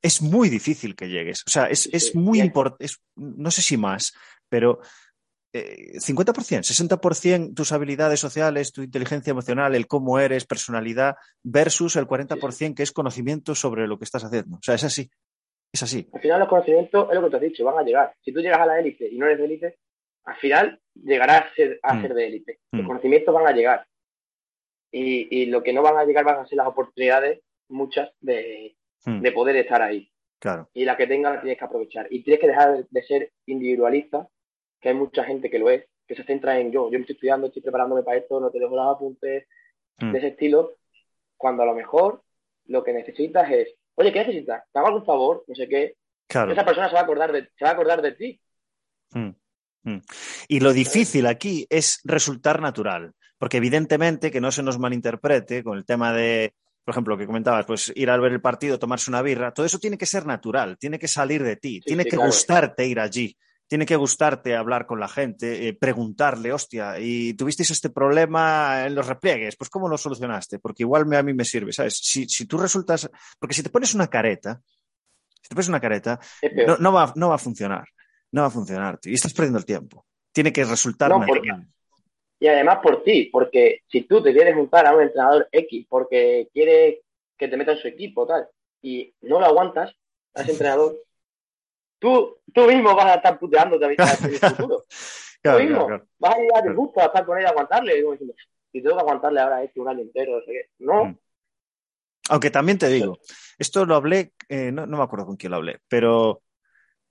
es 0.00 0.22
muy 0.22 0.48
difícil 0.48 0.94
que 0.94 1.08
llegues. 1.08 1.42
O 1.46 1.50
sea, 1.50 1.66
es, 1.66 1.88
es 1.92 2.14
muy 2.14 2.40
importante, 2.40 2.86
no 3.16 3.50
sé 3.50 3.62
si 3.62 3.76
más, 3.76 4.12
pero 4.48 4.80
50%, 5.52 6.58
eh, 6.58 6.62
60% 6.62 7.54
tus 7.54 7.72
habilidades 7.72 8.20
sociales, 8.20 8.72
tu 8.72 8.82
inteligencia 8.82 9.32
emocional, 9.32 9.74
el 9.74 9.86
cómo 9.86 10.18
eres, 10.18 10.46
personalidad, 10.46 11.16
versus 11.42 11.96
el 11.96 12.06
40% 12.06 12.74
que 12.74 12.82
es 12.82 12.92
conocimiento 12.92 13.54
sobre 13.54 13.86
lo 13.86 13.98
que 13.98 14.04
estás 14.04 14.24
haciendo. 14.24 14.56
O 14.56 14.62
sea, 14.62 14.74
es 14.74 14.84
así. 14.84 15.10
Es 15.72 15.82
así. 15.82 16.08
Al 16.12 16.20
final 16.20 16.40
los 16.40 16.48
conocimientos, 16.48 17.08
es 17.08 17.14
lo 17.14 17.24
que 17.24 17.30
te 17.30 17.36
has 17.36 17.42
dicho, 17.42 17.64
van 17.64 17.78
a 17.78 17.82
llegar. 17.82 18.14
Si 18.22 18.32
tú 18.32 18.40
llegas 18.40 18.60
a 18.60 18.66
la 18.66 18.78
élite 18.78 19.08
y 19.08 19.18
no 19.18 19.26
eres 19.26 19.38
de 19.38 19.44
élite, 19.44 19.78
al 20.24 20.36
final 20.36 20.80
llegarás 20.94 21.46
a 21.46 21.54
ser, 21.54 21.80
a 21.82 21.94
mm. 21.94 22.02
ser 22.02 22.14
de 22.14 22.26
élite. 22.26 22.58
Los 22.72 22.84
mm. 22.84 22.86
conocimientos 22.86 23.34
van 23.34 23.46
a 23.46 23.52
llegar. 23.52 23.86
Y, 24.94 25.46
lo 25.46 25.62
que 25.62 25.72
no 25.72 25.80
van 25.80 25.96
a 25.96 26.04
llegar 26.04 26.24
van 26.24 26.40
a 26.40 26.46
ser 26.46 26.58
las 26.58 26.66
oportunidades, 26.66 27.40
muchas, 27.68 28.10
de, 28.20 28.76
mm. 29.06 29.24
poder 29.32 29.56
estar 29.56 29.80
ahí. 29.80 30.10
Claro. 30.38 30.68
Y 30.74 30.84
la 30.84 30.96
que 30.96 31.06
tengas 31.06 31.34
la 31.34 31.40
tienes 31.40 31.58
que 31.58 31.64
aprovechar. 31.64 32.06
Y 32.10 32.22
tienes 32.22 32.40
que 32.40 32.48
dejar 32.48 32.86
de 32.86 33.02
ser 33.04 33.32
individualista 33.46 34.28
que 34.82 34.88
hay 34.88 34.94
mucha 34.96 35.24
gente 35.24 35.48
que 35.48 35.60
lo 35.60 35.70
es, 35.70 35.84
que 36.06 36.16
se 36.16 36.24
centra 36.24 36.58
en 36.58 36.72
yo, 36.72 36.90
yo 36.90 36.98
me 36.98 37.02
estoy 37.02 37.14
estudiando, 37.14 37.46
estoy 37.46 37.62
preparándome 37.62 38.02
para 38.02 38.18
esto, 38.18 38.40
no 38.40 38.50
te 38.50 38.58
dejo 38.58 38.76
los 38.76 38.94
apuntes 38.94 39.46
mm. 39.98 40.12
de 40.12 40.18
ese 40.18 40.28
estilo, 40.28 40.76
cuando 41.36 41.62
a 41.62 41.66
lo 41.66 41.74
mejor 41.74 42.22
lo 42.66 42.82
que 42.82 42.92
necesitas 42.92 43.50
es, 43.50 43.68
oye, 43.94 44.12
¿qué 44.12 44.18
necesitas? 44.18 44.64
¿Te 44.72 44.78
hago 44.78 44.88
algún 44.88 45.06
favor? 45.06 45.44
No 45.46 45.54
sé 45.54 45.68
qué. 45.68 45.94
Esa 46.28 46.64
persona 46.64 46.88
se 46.88 46.94
va 46.94 47.00
a 47.00 47.04
acordar 47.04 47.30
de, 47.30 47.48
se 47.56 47.64
va 47.64 47.70
a 47.70 47.74
acordar 47.74 48.02
de 48.02 48.12
ti. 48.12 48.40
Mm, 49.12 49.30
mm. 49.84 50.00
Y 50.48 50.60
lo 50.60 50.72
difícil 50.72 51.26
aquí 51.26 51.66
es 51.70 52.00
resultar 52.04 52.60
natural, 52.60 53.12
porque 53.38 53.58
evidentemente 53.58 54.32
que 54.32 54.40
no 54.40 54.50
se 54.50 54.64
nos 54.64 54.78
malinterprete 54.78 55.62
con 55.62 55.78
el 55.78 55.84
tema 55.84 56.12
de, 56.12 56.54
por 56.84 56.92
ejemplo, 56.92 57.14
lo 57.14 57.18
que 57.18 57.26
comentabas, 57.26 57.66
pues 57.66 57.92
ir 57.94 58.10
a 58.10 58.16
ver 58.16 58.32
el 58.32 58.40
partido, 58.40 58.80
tomarse 58.80 59.10
una 59.10 59.22
birra, 59.22 59.54
todo 59.54 59.64
eso 59.64 59.78
tiene 59.78 59.98
que 59.98 60.06
ser 60.06 60.26
natural, 60.26 60.76
tiene 60.78 60.98
que 60.98 61.08
salir 61.08 61.44
de 61.44 61.56
ti, 61.56 61.80
tiene 61.80 62.04
que 62.04 62.16
gustarte 62.16 62.86
ir 62.86 62.98
allí 62.98 63.36
tiene 63.66 63.86
que 63.86 63.96
gustarte 63.96 64.54
hablar 64.54 64.86
con 64.86 65.00
la 65.00 65.08
gente, 65.08 65.68
eh, 65.68 65.74
preguntarle, 65.74 66.52
hostia, 66.52 66.98
y 66.98 67.34
tuvisteis 67.34 67.70
este 67.70 67.90
problema 67.90 68.84
en 68.86 68.94
los 68.94 69.06
repliegues, 69.06 69.56
pues 69.56 69.70
¿cómo 69.70 69.88
lo 69.88 69.96
solucionaste? 69.96 70.58
Porque 70.58 70.82
igual 70.82 71.06
me, 71.06 71.16
a 71.16 71.22
mí 71.22 71.32
me 71.32 71.44
sirve, 71.44 71.72
¿sabes? 71.72 71.96
Si, 71.96 72.46
tú 72.46 72.58
resultas, 72.58 73.10
porque 73.38 73.54
si 73.54 73.62
te 73.62 73.70
pones 73.70 73.94
una 73.94 74.08
careta, 74.08 74.60
si 75.40 75.48
te 75.48 75.54
pones 75.54 75.68
una 75.68 75.80
careta, 75.80 76.20
no, 76.80 76.92
va, 76.92 77.12
no 77.16 77.30
va 77.30 77.36
a 77.36 77.38
funcionar, 77.38 77.88
no 78.32 78.42
va 78.42 78.48
a 78.48 78.50
funcionar, 78.50 78.98
y 79.04 79.14
estás 79.14 79.32
perdiendo 79.32 79.58
el 79.58 79.64
tiempo. 79.64 80.04
Tiene 80.32 80.52
que 80.52 80.64
resultar 80.64 81.10
no, 81.10 81.24
Y 82.38 82.46
además 82.46 82.78
por 82.82 83.02
ti, 83.02 83.30
porque 83.32 83.80
si 83.90 84.02
tú 84.02 84.22
te 84.22 84.32
quieres 84.32 84.54
juntar 84.54 84.86
a 84.86 84.94
un 84.94 85.02
entrenador 85.02 85.48
X 85.50 85.86
porque 85.88 86.48
quiere 86.52 87.02
que 87.38 87.48
te 87.48 87.56
meta 87.56 87.72
en 87.72 87.78
su 87.78 87.88
equipo, 87.88 88.26
tal, 88.26 88.46
y 88.82 89.14
no 89.22 89.40
lo 89.40 89.46
aguantas 89.46 89.94
a 90.34 90.42
ese 90.42 90.52
entrenador, 90.52 90.96
tú, 92.02 92.38
tú 92.52 92.66
mismo 92.66 92.94
vas 92.96 93.06
a 93.06 93.14
estar 93.14 93.38
puteando 93.38 93.78
también 93.78 94.00
en 94.00 94.32
el 94.32 94.38
futuro. 94.38 94.84
tú 95.42 95.50
mismo 95.50 95.88
vas 96.18 96.34
a 96.34 96.38
llegar 96.38 96.62
a 96.64 96.68
disgusto 96.68 97.00
a 97.00 97.04
estar 97.04 97.24
con 97.24 97.38
él 97.38 97.44
y 97.44 97.46
aguantarle. 97.46 97.98
Y 97.98 98.02
diciendo, 98.02 98.34
si 98.72 98.82
tengo 98.82 98.96
que 98.96 99.02
aguantarle 99.02 99.40
ahora 99.40 99.62
este 99.62 99.80
un 99.80 99.88
año 99.88 100.00
entero, 100.00 100.32
no 100.32 100.44
sé 100.44 100.52
qué. 100.52 100.70
No. 100.80 101.04
Mm. 101.06 101.18
Aunque 102.28 102.50
también 102.50 102.78
te 102.78 102.88
digo, 102.88 103.18
esto 103.58 103.84
lo 103.84 103.94
hablé, 103.94 104.32
eh, 104.48 104.70
no, 104.72 104.86
me 104.86 105.02
acuerdo 105.02 105.26
con 105.26 105.36
quién 105.36 105.50
lo 105.50 105.56
hablé, 105.56 105.80
pero, 105.88 106.42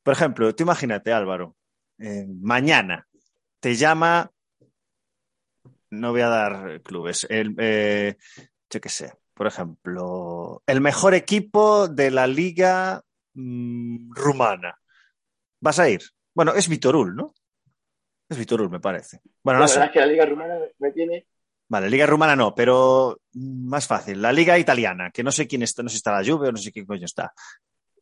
por 0.04 0.14
ejemplo, 0.14 0.56
tú 0.56 0.64
imagínate, 0.64 1.12
Álvaro, 1.12 1.58
eh, 2.00 2.26
mañana 2.28 3.08
te 3.60 3.76
llama, 3.76 4.32
no 5.90 6.12
voy 6.12 6.22
a 6.22 6.30
dar 6.30 6.82
clubes, 6.82 7.28
el, 7.30 7.56
eh, 7.60 8.16
yo 8.70 8.80
qué 8.80 8.88
sé, 8.88 9.12
por 9.34 9.48
ejemplo, 9.48 10.64
el 10.66 10.80
mejor 10.80 11.14
equipo 11.14 11.90
de 11.90 12.10
la 12.10 12.26
liga 12.26 13.04
mm, 13.34 14.14
rumana 14.16 14.81
vas 15.62 15.80
a 15.80 15.90
ir. 15.90 16.02
Bueno, 16.34 16.54
es 16.54 16.68
Vitorul, 16.68 17.16
¿no? 17.16 17.34
Es 18.28 18.38
Vitorul, 18.38 18.70
me 18.70 18.80
parece. 18.80 19.22
Bueno, 19.44 19.60
la 19.60 19.68
verdad 19.68 19.86
es 19.86 19.92
que 19.92 20.00
la 20.00 20.06
Liga 20.06 20.26
Rumana 20.26 20.56
me 20.80 20.92
tiene. 20.92 21.28
Vale, 21.68 21.90
Liga 21.90 22.06
Rumana 22.06 22.36
no, 22.36 22.54
pero 22.54 23.22
más 23.34 23.88
fácil. 23.88 24.22
La 24.22 24.34
Liga 24.34 24.58
Italiana, 24.58 25.12
que 25.12 25.24
no 25.24 25.32
sé 25.32 25.48
quién 25.48 25.64
está, 25.64 25.84
no 25.84 25.90
sé 25.90 25.94
si 25.94 25.98
está 25.98 26.12
la 26.12 26.26
Juve 26.26 26.50
o 26.50 26.52
no 26.52 26.58
sé 26.58 26.72
quién 26.72 26.86
coño 26.86 27.06
está. 27.06 27.34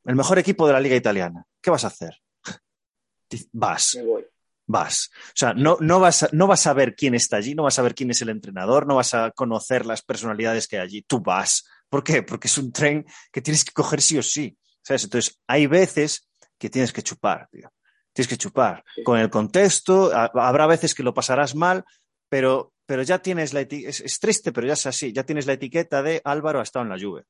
El 0.06 0.16
mejor 0.16 0.40
equipo 0.40 0.66
de 0.66 0.74
la 0.74 0.80
Liga 0.80 0.96
Italiana. 0.96 1.44
¿Qué 1.62 1.70
vas 1.70 1.84
a 1.84 1.88
hacer? 1.88 2.16
Vas. 3.52 3.96
Me 3.96 4.04
voy. 4.04 4.26
vas. 4.66 5.10
O 5.14 5.32
sea, 5.36 5.54
no, 5.54 5.78
no, 5.82 6.00
vas 6.00 6.24
a, 6.24 6.30
no 6.32 6.48
vas 6.48 6.66
a 6.68 6.74
ver 6.74 6.96
quién 6.96 7.16
está 7.16 7.38
allí, 7.38 7.54
no 7.54 7.64
vas 7.64 7.78
a 7.80 7.82
ver 7.82 7.94
quién 7.94 8.12
es 8.12 8.22
el 8.22 8.30
entrenador, 8.30 8.88
no 8.88 8.96
vas 8.96 9.14
a 9.14 9.32
conocer 9.32 9.86
las 9.86 10.04
personalidades 10.04 10.68
que 10.68 10.78
hay 10.78 10.84
allí. 10.84 11.02
Tú 11.02 11.22
vas. 11.22 11.68
¿Por 11.90 12.04
qué? 12.04 12.24
Porque 12.24 12.48
es 12.48 12.58
un 12.58 12.72
tren 12.72 13.06
que 13.32 13.42
tienes 13.42 13.66
que 13.66 13.72
coger 13.72 14.02
sí 14.02 14.18
o 14.18 14.24
sí. 14.24 14.56
¿Sabes? 14.84 15.04
Entonces, 15.04 15.40
hay 15.48 15.66
veces 15.66 16.29
que 16.60 16.70
tienes 16.70 16.94
que 16.94 17.02
chupar, 17.02 17.48
tío. 17.50 17.72
Tienes 18.14 18.28
que 18.28 18.38
chupar. 18.38 18.84
Con 19.04 19.20
el 19.20 19.30
contexto, 19.30 20.12
habrá 20.14 20.68
veces 20.68 20.94
que 20.94 21.04
lo 21.04 21.14
pasarás 21.14 21.56
mal, 21.56 21.86
pero, 22.28 22.74
pero 22.86 23.02
ya 23.02 23.20
tienes 23.20 23.54
la 23.54 23.62
etiqueta, 23.62 23.90
es, 23.90 24.20
triste, 24.20 24.52
pero 24.52 24.68
ya 24.68 24.74
es 24.74 24.86
así, 24.86 25.14
ya 25.14 25.24
tienes 25.24 25.48
la 25.48 25.54
etiqueta 25.54 26.04
de 26.04 26.22
Álvaro 26.24 26.60
ha 26.60 26.64
estado 26.64 26.84
en 26.84 26.90
la 26.90 26.98
lluvia. 26.98 27.24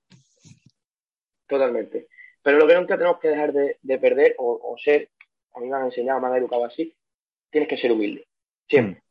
Totalmente. 1.48 2.08
Pero 2.42 2.58
lo 2.58 2.68
que 2.68 2.76
nunca 2.76 2.98
tenemos 2.98 3.20
que 3.20 3.30
dejar 3.30 3.54
de, 3.54 3.98
perder 4.00 4.36
o, 4.40 4.76
ser, 4.84 5.10
a 5.54 5.60
mí 5.60 5.70
me 5.70 5.78
han 5.78 5.86
enseñado, 5.86 6.20
me 6.20 6.28
han 6.28 6.38
educado 6.38 6.66
así, 6.66 6.96
tienes 7.52 7.70
que 7.70 7.78
ser 7.78 7.92
humilde. 7.92 8.28
Siempre. 8.68 9.02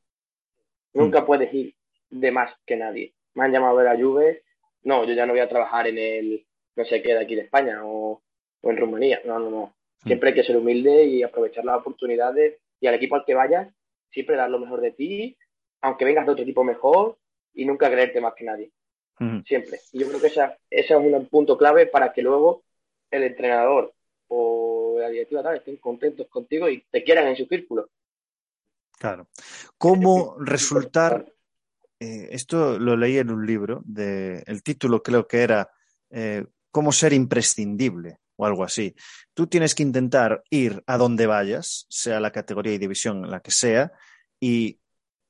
Mm. 0.93 1.01
Nunca 1.01 1.21
mm. 1.21 1.27
puedes 1.27 1.55
ir 1.55 1.75
de 2.11 2.31
más 2.31 2.53
que 2.67 2.77
nadie. 2.77 3.15
Me 3.35 3.45
han 3.45 3.53
llamado 3.53 3.79
de 3.79 3.85
la 3.85 3.95
lluvia, 3.95 4.37
no, 4.83 5.05
yo 5.05 5.13
ya 5.13 5.27
no 5.27 5.33
voy 5.33 5.41
a 5.41 5.49
trabajar 5.49 5.87
en 5.87 5.99
el 5.99 6.47
no 6.77 6.85
sé 6.85 7.03
qué 7.03 7.13
de 7.13 7.21
aquí 7.21 7.35
de 7.35 7.43
España 7.43 7.81
o, 7.85 8.23
o 8.61 8.71
en 8.71 8.77
Rumanía. 8.77 9.21
No, 9.25 9.39
no, 9.39 9.51
no. 9.51 9.78
Siempre 10.05 10.31
hay 10.31 10.35
que 10.35 10.45
ser 10.45 10.57
humilde 10.57 11.05
y 11.05 11.23
aprovechar 11.23 11.65
las 11.65 11.79
oportunidades 11.79 12.59
y 12.81 12.87
al 12.87 12.95
equipo 12.95 13.17
al 13.17 13.25
que 13.25 13.35
vayas, 13.35 13.69
siempre 14.11 14.37
dar 14.37 14.51
lo 14.51 14.59
mejor 14.59 14.81
de 14.81 14.93
ti, 14.93 15.37
aunque 15.81 16.05
vengas 16.05 16.27
de 16.27 16.33
otro 16.33 16.43
equipo 16.45 16.65
mejor 16.65 17.19
y 17.55 17.65
nunca 17.65 17.91
creerte 17.91 18.21
más 18.21 18.35
que 18.35 18.45
nadie. 18.45 18.71
Siempre. 19.47 19.81
Y 19.93 19.99
yo 19.99 20.07
creo 20.07 20.21
que 20.21 20.29
ese 20.29 20.49
es 20.71 20.91
un 20.93 21.27
punto 21.27 21.59
clave 21.59 21.87
para 21.87 22.13
que 22.13 22.23
luego 22.23 22.63
el 23.11 23.25
entrenador 23.25 23.93
o 24.29 24.97
la 25.01 25.09
directiva 25.09 25.43
tal 25.43 25.57
estén 25.57 25.77
contentos 25.79 26.29
contigo 26.29 26.69
y 26.69 26.85
te 26.89 27.03
quieran 27.03 27.27
en 27.27 27.37
su 27.37 27.47
círculo. 27.47 27.91
Claro. 28.97 29.27
¿Cómo 29.77 30.37
resultar? 30.39 31.27
Eh, 31.99 32.29
esto 32.31 32.79
lo 32.79 32.97
leí 32.97 33.19
en 33.19 33.31
un 33.31 33.45
libro, 33.45 33.83
de, 33.85 34.45
el 34.47 34.63
título 34.63 35.03
creo 35.03 35.27
que 35.27 35.41
era 35.41 35.69
eh, 36.11 36.45
Cómo 36.71 36.93
ser 36.93 37.13
imprescindible 37.13 38.19
o 38.39 38.47
algo 38.47 38.65
así. 38.65 38.95
Tú 39.35 39.49
tienes 39.49 39.75
que 39.75 39.83
intentar 39.83 40.43
ir 40.49 40.83
a 40.87 40.97
donde 40.97 41.27
vayas, 41.27 41.87
sea 41.91 42.21
la 42.21 42.31
categoría 42.31 42.73
y 42.73 42.79
división 42.79 43.29
la 43.31 43.41
que 43.41 43.51
sea, 43.51 43.93
y 44.41 44.81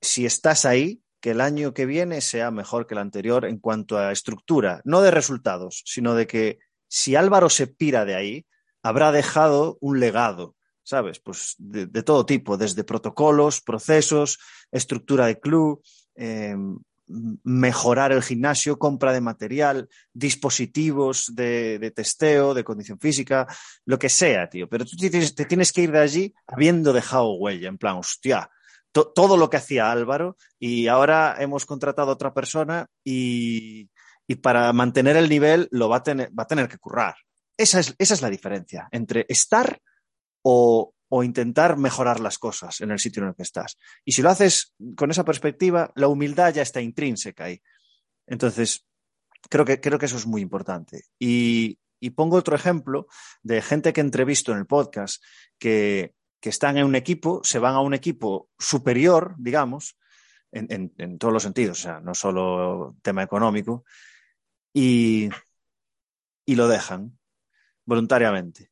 si 0.01 0.27
estás 0.27 0.65
ahí, 0.65 1.03
que 1.21 1.31
el 1.33 1.41
año 1.41 1.75
que 1.75 1.87
viene 1.87 2.21
sea 2.21 2.53
mejor 2.53 2.87
que 2.87 2.95
el 2.95 3.01
anterior 3.01 3.45
en 3.45 3.59
cuanto 3.59 3.99
a 3.99 4.13
estructura, 4.13 4.81
no 4.85 5.01
de 5.01 5.11
resultados, 5.11 5.83
sino 5.85 6.15
de 6.15 6.27
que 6.29 6.59
si 6.87 7.17
Álvaro 7.17 7.51
se 7.51 7.67
pira 7.67 8.05
de 8.05 8.15
ahí, 8.15 8.47
habrá 8.83 9.11
dejado 9.11 9.79
un 9.81 9.99
legado, 9.99 10.55
¿sabes? 10.85 11.19
Pues 11.19 11.57
de, 11.59 11.87
todo 12.03 12.25
tipo, 12.25 12.57
desde 12.57 12.85
protocolos, 12.85 13.61
procesos, 13.63 14.39
estructura 14.71 15.27
de 15.27 15.41
club, 15.41 15.83
em, 16.15 16.79
mejorar 17.09 18.13
el 18.13 18.23
gimnasio, 18.23 18.79
compra 18.79 19.13
de 19.13 19.21
material, 19.21 19.89
dispositivos 20.13 21.35
de, 21.35 21.93
testeo, 21.95 22.55
de 22.55 22.65
condición 22.65 22.99
física, 22.99 23.47
lo 23.85 23.99
que 23.99 24.09
sea, 24.09 24.49
tío. 24.49 24.69
Pero 24.69 24.85
tú 24.85 24.97
te 24.97 25.11
tienes, 25.11 25.73
que 25.73 25.83
ir 25.83 25.93
de 25.93 26.01
allí 26.01 26.35
habiendo 26.47 26.93
dejado 26.93 27.35
huella, 27.35 27.69
en 27.69 27.79
plan, 27.79 27.97
hostia, 27.97 28.51
todo 28.93 29.37
lo 29.37 29.49
que 29.51 29.59
hacía 29.59 29.91
Álvaro 29.91 30.37
y 30.59 30.89
ahora 30.89 31.37
hemos 31.39 31.67
contratado 31.67 32.11
a 32.11 32.15
otra 32.15 32.35
persona 32.35 32.87
y, 33.05 33.89
para 34.43 34.73
mantener 34.73 35.17
el 35.17 35.29
nivel 35.29 35.69
lo 35.71 35.89
va 35.89 35.99
a 35.99 36.03
tener, 36.03 36.31
va 36.39 36.43
a 36.43 36.47
tener 36.49 36.69
que 36.69 36.79
currar. 36.79 37.17
Esa 37.57 37.81
es, 37.81 37.95
esa 37.99 38.15
es 38.15 38.23
la 38.23 38.31
diferencia 38.31 38.89
entre 38.93 39.25
estar 39.29 39.81
o, 40.43 40.95
o 41.09 41.23
intentar 41.23 41.77
mejorar 41.77 42.21
las 42.21 42.39
cosas 42.39 42.81
en 42.81 42.91
el 42.91 42.99
sitio 42.99 43.23
en 43.23 43.31
el 43.31 43.35
que 43.35 43.43
estás. 43.43 43.79
Y 44.05 44.13
si 44.13 44.23
lo 44.23 44.31
haces 44.31 44.75
con 44.97 45.11
esa 45.11 45.25
perspectiva, 45.25 45.91
la 45.95 46.09
humildad 46.09 46.53
ya 46.53 46.63
está 46.63 46.81
intrínseca 46.81 47.45
ahí. 47.45 47.63
Entonces, 48.27 48.87
creo 49.49 49.65
que, 49.65 49.81
creo 49.81 49.99
que 49.99 50.07
eso 50.07 50.17
es 50.17 50.27
muy 50.27 50.43
importante. 50.43 51.05
Y, 51.19 51.79
pongo 52.15 52.37
otro 52.37 52.55
ejemplo 52.55 53.07
de 53.43 53.61
gente 53.61 53.93
que 53.93 54.01
entrevisto 54.01 54.53
en 54.53 54.59
el 54.59 54.67
podcast 54.67 55.23
que, 55.59 56.15
están 56.43 56.79
en 56.79 56.87
un 56.87 56.95
equipo, 56.95 57.43
se 57.45 57.59
van 57.59 57.75
a 57.75 57.81
un 57.81 57.93
equipo 57.93 58.49
superior, 58.59 59.35
digamos, 59.37 59.99
en, 60.51 60.95
en, 60.97 61.19
todos 61.19 61.35
los 61.35 61.43
sentidos, 61.43 61.81
o 61.81 61.83
sea, 61.83 62.01
no 62.01 62.15
solo 62.15 62.97
tema 63.03 63.23
económico, 63.23 63.85
y, 64.73 65.29
y 66.47 66.55
lo 66.55 66.67
dejan 66.67 67.19
voluntariamente. 67.85 68.71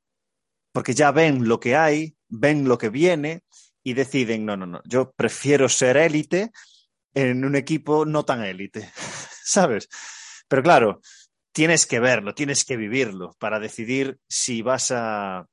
Porque 0.73 0.95
ya 0.95 1.11
ven 1.11 1.47
lo 1.47 1.61
que 1.61 1.77
hay, 1.77 2.16
ven 2.29 2.69
lo 2.69 2.79
que 2.79 2.89
viene 2.89 3.43
y 3.83 3.95
deciden, 3.95 4.45
no, 4.45 4.57
no, 4.57 4.67
no, 4.67 4.83
yo 4.85 5.13
prefiero 5.13 5.69
ser 5.69 5.97
élite 5.97 6.51
en 7.15 7.45
un 7.45 7.57
equipo 7.57 8.05
no 8.05 8.25
tan 8.25 8.45
élite, 8.45 8.91
¿sabes? 9.45 9.89
Pero 10.49 10.63
claro, 10.63 11.01
tienes 11.53 11.87
que 11.87 12.01
verlo, 12.01 12.35
tienes 12.35 12.65
que 12.65 12.77
vivirlo 12.77 13.35
para 13.39 13.59
decidir 13.59 14.19
si 14.29 14.61
vas 14.61 14.91
a, 14.91 15.47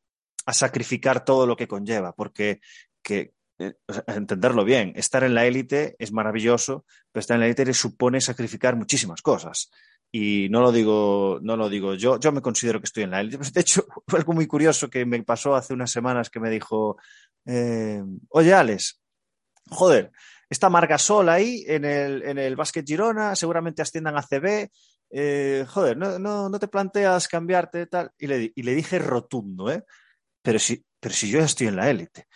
sacrificar 0.51 1.23
todo 1.23 1.47
lo 1.47 1.55
que 1.55 1.69
conlleva, 1.69 2.11
porque 2.11 2.59
que, 3.01 3.31
eh, 3.59 3.75
entenderlo 4.07 4.65
bien, 4.65 4.91
estar 4.97 5.23
en 5.23 5.33
la 5.33 5.45
élite 5.45 5.95
es 5.99 6.11
maravilloso, 6.11 6.85
pero 7.11 7.21
estar 7.21 7.35
en 7.35 7.41
la 7.41 7.45
élite 7.45 7.73
supone 7.73 8.19
sacrificar 8.19 8.75
muchísimas 8.75 9.21
cosas. 9.21 9.71
Y 10.15 10.47
no 10.49 10.61
lo 10.61 10.71
digo, 10.71 11.39
no 11.41 11.57
lo 11.57 11.67
digo 11.69 11.95
yo, 11.95 12.19
yo 12.19 12.31
me 12.31 12.41
considero 12.41 12.79
que 12.79 12.85
estoy 12.85 13.03
en 13.03 13.11
la 13.11 13.21
élite. 13.21 13.39
De 13.51 13.61
hecho, 13.61 13.83
fue 14.07 14.19
algo 14.19 14.33
muy 14.33 14.45
curioso 14.45 14.87
que 14.87 15.05
me 15.07 15.21
pasó 15.23 15.55
hace 15.55 15.73
unas 15.73 15.89
semanas 15.89 16.29
que 16.29 16.39
me 16.39 16.51
dijo, 16.51 16.97
eh, 17.45 18.03
oye 18.29 18.53
Alex, 18.53 19.01
joder, 19.69 20.11
está 20.47 20.69
Margasol 20.69 21.29
ahí 21.29 21.65
en 21.67 21.83
el, 21.83 22.21
en 22.21 22.37
el 22.37 22.55
Basket 22.55 22.83
Girona, 22.85 23.35
seguramente 23.35 23.81
asciendan 23.81 24.15
a 24.15 24.21
CB, 24.21 24.69
eh, 25.09 25.65
joder, 25.67 25.97
no, 25.97 26.19
no, 26.19 26.47
no, 26.47 26.59
te 26.59 26.67
planteas 26.67 27.27
cambiarte 27.27 27.87
tal. 27.87 28.11
Y 28.19 28.27
le, 28.27 28.51
y 28.53 28.61
le 28.61 28.75
dije 28.75 28.99
rotundo, 28.99 29.71
¿eh? 29.71 29.83
Pero 30.43 30.59
si, 30.59 30.85
pero 30.99 31.15
si 31.15 31.29
yo 31.29 31.39
estoy 31.39 31.67
en 31.67 31.75
la 31.75 31.89
élite. 31.89 32.27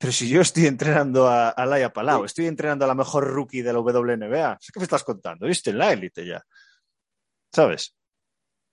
Pero 0.00 0.12
si 0.12 0.30
yo 0.30 0.40
estoy 0.40 0.64
entrenando 0.64 1.28
a, 1.28 1.50
a 1.50 1.66
Laia 1.66 1.92
Palau, 1.92 2.24
estoy 2.24 2.46
entrenando 2.46 2.86
a 2.86 2.88
la 2.88 2.94
mejor 2.94 3.28
rookie 3.28 3.60
de 3.60 3.70
la 3.70 3.80
WNBA, 3.80 4.58
¿qué 4.72 4.80
me 4.80 4.84
estás 4.84 5.04
contando? 5.04 5.44
Yo 5.44 5.52
estoy 5.52 5.72
en 5.72 5.78
la 5.78 5.92
élite 5.92 6.24
ya. 6.24 6.42
¿Sabes? 7.52 7.94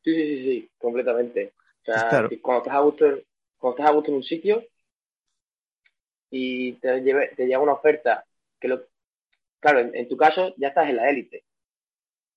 Sí, 0.05 0.15
sí, 0.15 0.23
sí, 0.23 0.43
sí, 0.43 0.71
completamente. 0.77 1.53
O 1.81 1.83
sea, 1.83 2.27
pues 2.29 2.39
cuando, 2.41 2.63
estás 2.63 2.75
a 2.77 2.79
gusto, 2.79 3.05
cuando 3.57 3.77
estás 3.77 3.89
a 3.89 3.93
gusto 3.93 4.11
en 4.11 4.15
un 4.15 4.23
sitio 4.23 4.63
y 6.29 6.73
te, 6.73 7.01
te 7.01 7.45
llega 7.45 7.59
una 7.59 7.73
oferta 7.73 8.25
que 8.57 8.69
lo, 8.69 8.85
claro, 9.59 9.79
en, 9.79 10.07
tu 10.07 10.15
caso 10.15 10.53
ya 10.55 10.69
estás 10.69 10.87
en 10.87 10.95
la 10.95 11.09
élite. 11.09 11.43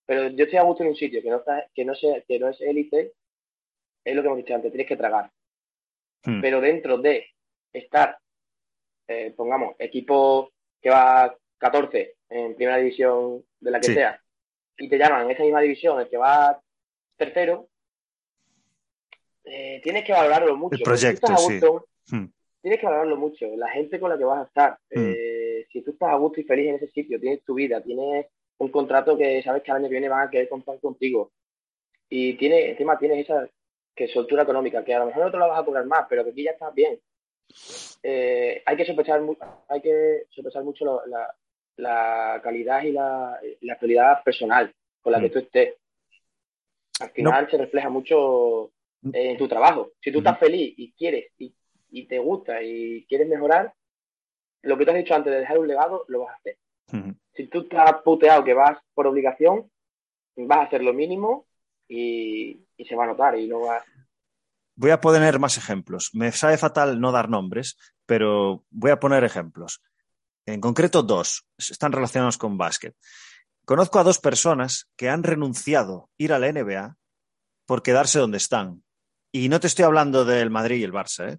Pero 0.04 0.30
yo 0.30 0.46
estoy 0.46 0.58
a 0.58 0.64
gusto 0.64 0.82
en 0.82 0.88
un 0.88 0.96
sitio 0.96 1.22
que 1.22 1.30
no 1.30 1.36
está, 1.36 1.64
que 1.72 1.84
no 1.84 1.94
sea, 1.94 2.20
que 2.22 2.40
no 2.40 2.48
es 2.48 2.60
élite, 2.60 3.12
es 4.04 4.16
lo 4.16 4.22
que 4.22 4.26
hemos 4.26 4.38
dicho 4.38 4.54
antes, 4.56 4.72
tienes 4.72 4.88
que 4.88 4.96
tragar. 4.96 5.30
Hmm. 6.24 6.40
Pero 6.40 6.60
dentro 6.60 6.98
de 6.98 7.28
estar 7.72 8.18
eh, 9.10 9.34
pongamos, 9.36 9.74
equipo 9.78 10.52
que 10.80 10.88
va 10.88 11.36
14 11.58 12.14
en 12.28 12.54
primera 12.54 12.78
división 12.78 13.42
de 13.58 13.70
la 13.72 13.80
que 13.80 13.92
sea, 13.92 14.22
y 14.78 14.88
te 14.88 14.96
llaman 14.96 15.24
en 15.24 15.32
esa 15.32 15.42
misma 15.42 15.60
división 15.60 16.00
el 16.00 16.08
que 16.08 16.16
va 16.16 16.60
tercero, 17.16 17.68
eh, 19.44 19.80
tienes 19.82 20.04
que 20.04 20.12
valorarlo 20.12 20.56
mucho. 20.56 20.76
El 20.76 20.82
proyecto, 20.82 21.26
hmm. 22.10 22.24
Tienes 22.62 22.78
que 22.78 22.86
valorarlo 22.86 23.16
mucho. 23.16 23.46
La 23.56 23.68
gente 23.70 23.98
con 23.98 24.10
la 24.10 24.18
que 24.18 24.24
vas 24.24 24.42
a 24.42 24.46
estar. 24.46 24.78
Hmm. 24.90 25.12
Eh, 25.12 25.66
si 25.72 25.82
tú 25.82 25.90
estás 25.90 26.10
a 26.10 26.16
gusto 26.16 26.40
y 26.40 26.44
feliz 26.44 26.68
en 26.68 26.74
ese 26.76 26.88
sitio, 26.88 27.18
tienes 27.18 27.42
tu 27.42 27.54
vida, 27.54 27.82
tienes 27.82 28.26
un 28.58 28.70
contrato 28.70 29.18
que 29.18 29.42
sabes 29.42 29.62
que 29.62 29.72
al 29.72 29.78
año 29.78 29.88
que 29.88 29.94
viene 29.94 30.08
van 30.08 30.28
a 30.28 30.30
querer 30.30 30.48
contar 30.48 30.78
contigo. 30.78 31.32
Y 32.08 32.34
tiene, 32.34 32.70
encima 32.70 32.96
tienes 32.96 33.24
esa 33.24 33.48
que 33.94 34.06
soltura 34.06 34.44
económica, 34.44 34.84
que 34.84 34.94
a 34.94 35.00
lo 35.00 35.06
mejor 35.06 35.24
no 35.24 35.30
te 35.32 35.38
la 35.38 35.46
vas 35.46 35.60
a 35.60 35.64
cobrar 35.64 35.86
más, 35.86 36.06
pero 36.08 36.22
que 36.22 36.30
aquí 36.30 36.44
ya 36.44 36.52
estás 36.52 36.72
bien. 36.74 36.98
Eh, 38.02 38.62
hay 38.64 38.76
que 38.76 38.84
sospechar, 38.84 39.22
hay 39.68 39.80
que 39.80 40.26
sospechar 40.30 40.64
mucho 40.64 41.02
la, 41.76 42.40
calidad 42.42 42.82
y 42.82 42.92
la, 42.92 43.40
la 43.60 44.22
personal 44.22 44.74
con 45.00 45.12
la 45.12 45.20
que 45.20 45.28
mm. 45.28 45.32
tú 45.32 45.38
estés. 45.38 45.74
Al 47.00 47.10
final 47.10 47.50
se 47.50 47.56
refleja 47.56 47.88
mucho 47.88 48.70
en 49.02 49.38
tu 49.38 49.48
trabajo. 49.48 49.92
Si 50.00 50.12
tú 50.12 50.18
estás 50.18 50.38
feliz 50.38 50.74
y 50.76 50.92
quieres 50.92 51.32
y, 51.38 52.06
te 52.06 52.18
gusta 52.18 52.62
y 52.62 53.04
quieres 53.08 53.28
mejorar, 53.28 53.72
lo 54.62 54.76
que 54.76 54.84
te 54.84 54.90
has 54.90 54.96
dicho 54.98 55.14
antes 55.14 55.32
de 55.32 55.40
dejar 55.40 55.58
un 55.58 55.68
legado, 55.68 56.04
lo 56.08 56.20
vas 56.20 56.34
a 56.34 56.36
hacer. 56.36 56.56
Si 57.34 57.46
tú 57.46 57.60
estás 57.60 58.02
puteado 58.02 58.44
que 58.44 58.52
vas 58.52 58.78
por 58.94 59.06
obligación, 59.06 59.70
vas 60.36 60.58
a 60.58 60.62
hacer 60.62 60.82
lo 60.82 60.92
mínimo 60.92 61.46
y, 61.88 62.66
y 62.76 62.84
se 62.84 62.94
va 62.94 63.04
a 63.04 63.08
notar 63.08 63.38
y 63.38 63.46
no 63.46 63.60
vas, 63.60 63.84
Voy 64.80 64.92
a 64.92 65.00
poner 65.02 65.38
más 65.38 65.58
ejemplos. 65.58 66.08
Me 66.14 66.32
sabe 66.32 66.56
fatal 66.56 67.02
no 67.02 67.12
dar 67.12 67.28
nombres, 67.28 67.76
pero 68.06 68.64
voy 68.70 68.90
a 68.90 68.98
poner 68.98 69.24
ejemplos. 69.24 69.82
En 70.46 70.62
concreto, 70.62 71.02
dos. 71.02 71.44
Están 71.58 71.92
relacionados 71.92 72.38
con 72.38 72.56
básquet. 72.56 72.96
Conozco 73.66 73.98
a 73.98 74.04
dos 74.04 74.20
personas 74.20 74.88
que 74.96 75.10
han 75.10 75.22
renunciado 75.22 76.04
a 76.04 76.08
ir 76.16 76.32
a 76.32 76.38
la 76.38 76.50
NBA 76.50 76.96
por 77.66 77.82
quedarse 77.82 78.20
donde 78.20 78.38
están. 78.38 78.82
Y 79.30 79.50
no 79.50 79.60
te 79.60 79.66
estoy 79.66 79.84
hablando 79.84 80.24
del 80.24 80.48
Madrid 80.48 80.78
y 80.78 80.84
el 80.84 80.94
Barça, 80.94 81.34
¿eh? 81.34 81.38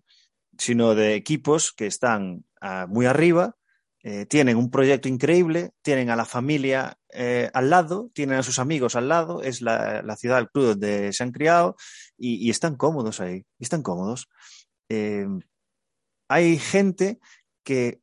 sino 0.59 0.93
de 0.93 1.15
equipos 1.15 1.73
que 1.73 1.87
están 1.87 2.45
uh, 2.61 2.87
muy 2.87 3.07
arriba, 3.07 3.55
eh, 4.03 4.25
tienen 4.25 4.57
un 4.57 4.71
proyecto 4.71 5.07
increíble, 5.07 5.71
tienen 5.83 6.09
a 6.09 6.15
la 6.15 6.25
familia 6.25 6.97
eh, 7.13 7.51
al 7.53 7.69
lado, 7.69 8.09
tienen 8.13 8.39
a 8.39 8.43
sus 8.43 8.57
amigos 8.57 8.95
al 8.95 9.07
lado, 9.07 9.43
es 9.43 9.61
la, 9.61 10.01
la 10.01 10.15
ciudad, 10.15 10.39
el 10.39 10.49
club 10.49 10.65
donde 10.65 11.13
se 11.13 11.21
han 11.21 11.31
criado 11.31 11.75
y, 12.21 12.49
están 12.49 12.75
cómodos 12.75 13.19
ahí, 13.19 13.45
están 13.59 13.81
cómodos. 13.81 14.29
Eh, 14.89 15.27
hay 16.27 16.59
gente 16.59 17.19
que 17.63 18.01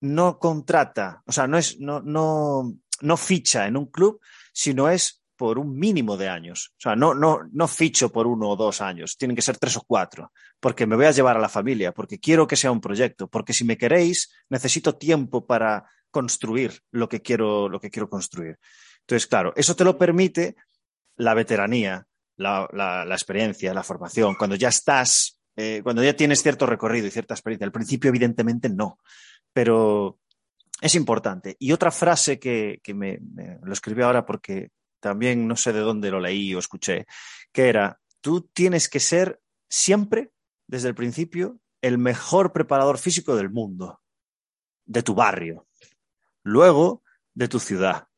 no 0.00 0.38
contrata, 0.38 1.22
o 1.26 1.32
sea, 1.32 1.46
no 1.46 1.56
es, 1.56 1.80
no, 1.80 2.00
no, 2.02 2.76
no 3.00 3.16
ficha 3.16 3.66
en 3.66 3.76
un 3.76 3.86
club, 3.86 4.20
sino 4.52 4.88
es 4.88 5.22
por 5.36 5.58
un 5.58 5.76
mínimo 5.78 6.16
de 6.16 6.28
años. 6.28 6.72
O 6.78 6.80
sea, 6.80 6.96
no, 6.96 7.14
no, 7.14 7.40
no 7.52 7.68
ficho 7.68 8.10
por 8.10 8.26
uno 8.26 8.50
o 8.50 8.56
dos 8.56 8.80
años, 8.80 9.16
tienen 9.16 9.36
que 9.36 9.42
ser 9.42 9.58
tres 9.58 9.76
o 9.76 9.84
cuatro, 9.86 10.32
porque 10.60 10.86
me 10.86 10.96
voy 10.96 11.06
a 11.06 11.10
llevar 11.10 11.36
a 11.36 11.40
la 11.40 11.48
familia, 11.48 11.92
porque 11.92 12.18
quiero 12.18 12.46
que 12.46 12.56
sea 12.56 12.70
un 12.70 12.80
proyecto, 12.80 13.28
porque 13.28 13.52
si 13.52 13.64
me 13.64 13.78
queréis, 13.78 14.32
necesito 14.48 14.96
tiempo 14.96 15.46
para 15.46 15.90
construir 16.10 16.82
lo 16.90 17.08
que 17.08 17.20
quiero, 17.20 17.68
lo 17.68 17.80
que 17.80 17.90
quiero 17.90 18.08
construir. 18.08 18.58
Entonces, 19.00 19.26
claro, 19.26 19.52
eso 19.56 19.76
te 19.76 19.84
lo 19.84 19.98
permite 19.98 20.56
la 21.16 21.34
veteranía, 21.34 22.06
la, 22.36 22.68
la, 22.72 23.04
la 23.04 23.14
experiencia, 23.14 23.74
la 23.74 23.82
formación, 23.82 24.34
cuando 24.34 24.56
ya 24.56 24.68
estás, 24.68 25.40
eh, 25.56 25.80
cuando 25.82 26.02
ya 26.02 26.14
tienes 26.14 26.42
cierto 26.42 26.66
recorrido 26.66 27.06
y 27.06 27.10
cierta 27.10 27.34
experiencia. 27.34 27.64
Al 27.64 27.72
principio, 27.72 28.08
evidentemente, 28.08 28.68
no, 28.68 28.98
pero 29.52 30.18
es 30.80 30.94
importante. 30.94 31.56
Y 31.58 31.72
otra 31.72 31.90
frase 31.90 32.38
que, 32.38 32.80
que 32.82 32.94
me, 32.94 33.18
lo 33.62 33.72
escribí 33.72 34.02
ahora 34.02 34.26
porque 34.26 34.70
también 35.00 35.46
no 35.46 35.56
sé 35.56 35.72
de 35.72 35.80
dónde 35.80 36.10
lo 36.10 36.20
leí 36.20 36.54
o 36.54 36.58
escuché, 36.58 37.06
que 37.52 37.68
era, 37.68 38.00
tú 38.20 38.42
tienes 38.52 38.88
que 38.88 39.00
ser 39.00 39.40
siempre, 39.68 40.32
desde 40.66 40.88
el 40.88 40.94
principio, 40.94 41.58
el 41.80 41.98
mejor 41.98 42.52
preparador 42.52 42.98
físico 42.98 43.36
del 43.36 43.50
mundo, 43.50 44.00
de 44.84 45.02
tu 45.02 45.14
barrio, 45.14 45.66
luego 46.42 47.02
de 47.34 47.48
tu 47.48 47.60
ciudad, 47.60 48.08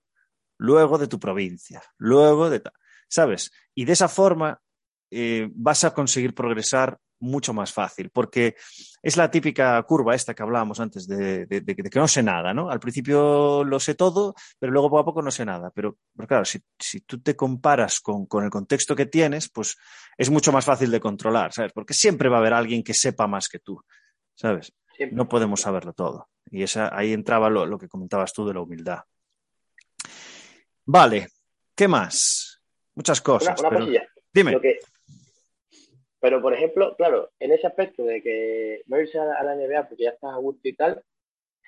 luego 0.57 0.99
de 0.99 1.09
tu 1.09 1.19
provincia, 1.19 1.83
luego 1.99 2.51
de... 2.51 2.63
¿Sabes? 3.09 3.51
Y 3.75 3.85
de 3.85 3.93
esa 3.93 4.09
forma 4.09 4.61
eh, 5.11 5.49
vas 5.55 5.85
a 5.85 5.95
conseguir 5.95 6.35
progresar 6.35 6.99
mucho 7.21 7.53
más 7.53 7.73
fácil, 7.73 8.11
porque 8.11 8.55
es 9.03 9.17
la 9.17 9.31
típica 9.31 9.83
curva 9.83 10.15
esta 10.15 10.35
que 10.35 10.43
hablábamos 10.43 10.81
antes 10.81 11.07
de, 11.07 11.47
de, 11.47 11.61
de, 11.61 11.75
de, 11.75 11.91
que 11.91 11.99
no 11.99 12.09
sé 12.09 12.23
nada, 12.23 12.55
¿no? 12.55 12.71
Al 12.71 12.81
principio 12.81 13.65
lo 13.65 13.81
sé 13.81 13.95
todo, 13.95 14.35
pero 14.59 14.73
luego 14.73 14.89
poco 14.89 15.01
a 15.01 15.05
poco 15.05 15.23
no 15.23 15.31
sé 15.31 15.45
nada. 15.45 15.71
Pero, 15.75 15.97
pero 16.15 16.29
claro, 16.29 16.45
si, 16.45 16.61
si 16.79 17.01
tú 17.01 17.21
te 17.21 17.35
comparas 17.35 18.01
con, 18.01 18.27
con, 18.27 18.45
el 18.45 18.51
contexto 18.51 18.95
que 18.95 19.07
tienes, 19.07 19.49
pues 19.49 19.77
es 20.17 20.31
mucho 20.31 20.53
más 20.53 20.65
fácil 20.65 20.91
de 20.91 21.01
controlar, 21.01 21.53
¿sabes? 21.53 21.73
Porque 21.73 21.95
siempre 21.95 22.29
va 22.29 22.37
a 22.37 22.41
haber 22.41 22.55
alguien 22.55 22.83
que 22.83 22.95
sepa 22.95 23.27
más 23.27 23.49
que 23.49 23.59
tú, 23.59 23.83
¿sabes? 24.35 24.73
Siempre. 24.97 25.17
No 25.17 25.29
podemos 25.29 25.61
saberlo 25.61 25.93
todo. 25.93 26.29
Y 26.51 26.63
esa, 26.63 26.97
ahí 26.97 27.13
entraba 27.13 27.51
lo, 27.51 27.67
lo 27.67 27.79
que 27.79 27.89
comentabas 27.89 28.33
tú 28.33 28.47
de 28.47 28.55
la 28.55 28.61
humildad. 28.61 29.01
Vale, 30.87 31.29
¿qué 31.75 31.87
más? 31.87 32.48
Muchas 32.99 33.21
cosas. 33.21 33.61
Una, 33.61 33.69
una 33.69 33.79
pero... 33.79 34.07
Dime. 34.35 34.53
Lo 34.53 34.61
que, 34.61 34.81
pero, 36.21 36.43
por 36.43 36.53
ejemplo, 36.53 36.97
claro, 36.97 37.31
en 37.39 37.53
ese 37.53 37.69
aspecto 37.69 38.03
de 38.03 38.21
que 38.21 38.83
no 38.87 39.01
irse 39.01 39.21
a 39.21 39.45
la 39.45 39.55
NBA 39.55 39.87
porque 39.87 40.03
ya 40.03 40.11
estás 40.11 40.33
a 40.33 40.39
gusto 40.39 40.69
y 40.69 40.75
tal, 40.75 41.01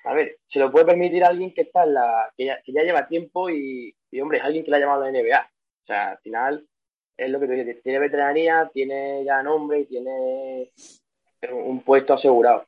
a 0.03 0.13
ver, 0.13 0.39
se 0.49 0.59
lo 0.59 0.69
puede 0.69 0.87
permitir 0.87 1.23
a 1.23 1.29
alguien 1.29 1.53
que 1.53 1.61
está 1.61 1.85
en 1.85 1.93
la, 1.93 2.29
que 2.35 2.45
ya, 2.45 2.61
que 2.61 2.73
ya 2.73 2.83
lleva 2.83 3.07
tiempo 3.07 3.49
y, 3.49 3.95
y, 4.11 4.19
hombre, 4.19 4.39
es 4.39 4.43
alguien 4.43 4.65
que 4.65 4.71
le 4.71 4.77
ha 4.77 4.79
llamado 4.81 5.03
a 5.03 5.09
la 5.09 5.17
NBA. 5.17 5.39
O 5.39 5.85
sea, 5.87 6.09
al 6.11 6.17
final, 6.17 6.67
es 7.15 7.29
lo 7.29 7.39
que 7.39 7.47
tú 7.47 7.53
dices, 7.53 7.81
tiene 7.81 7.99
veteranía, 7.99 8.69
tiene 8.73 9.23
ya 9.23 9.41
nombre 9.41 9.79
y 9.79 9.85
tiene 9.85 10.69
un 11.49 11.81
puesto 11.83 12.13
asegurado. 12.15 12.65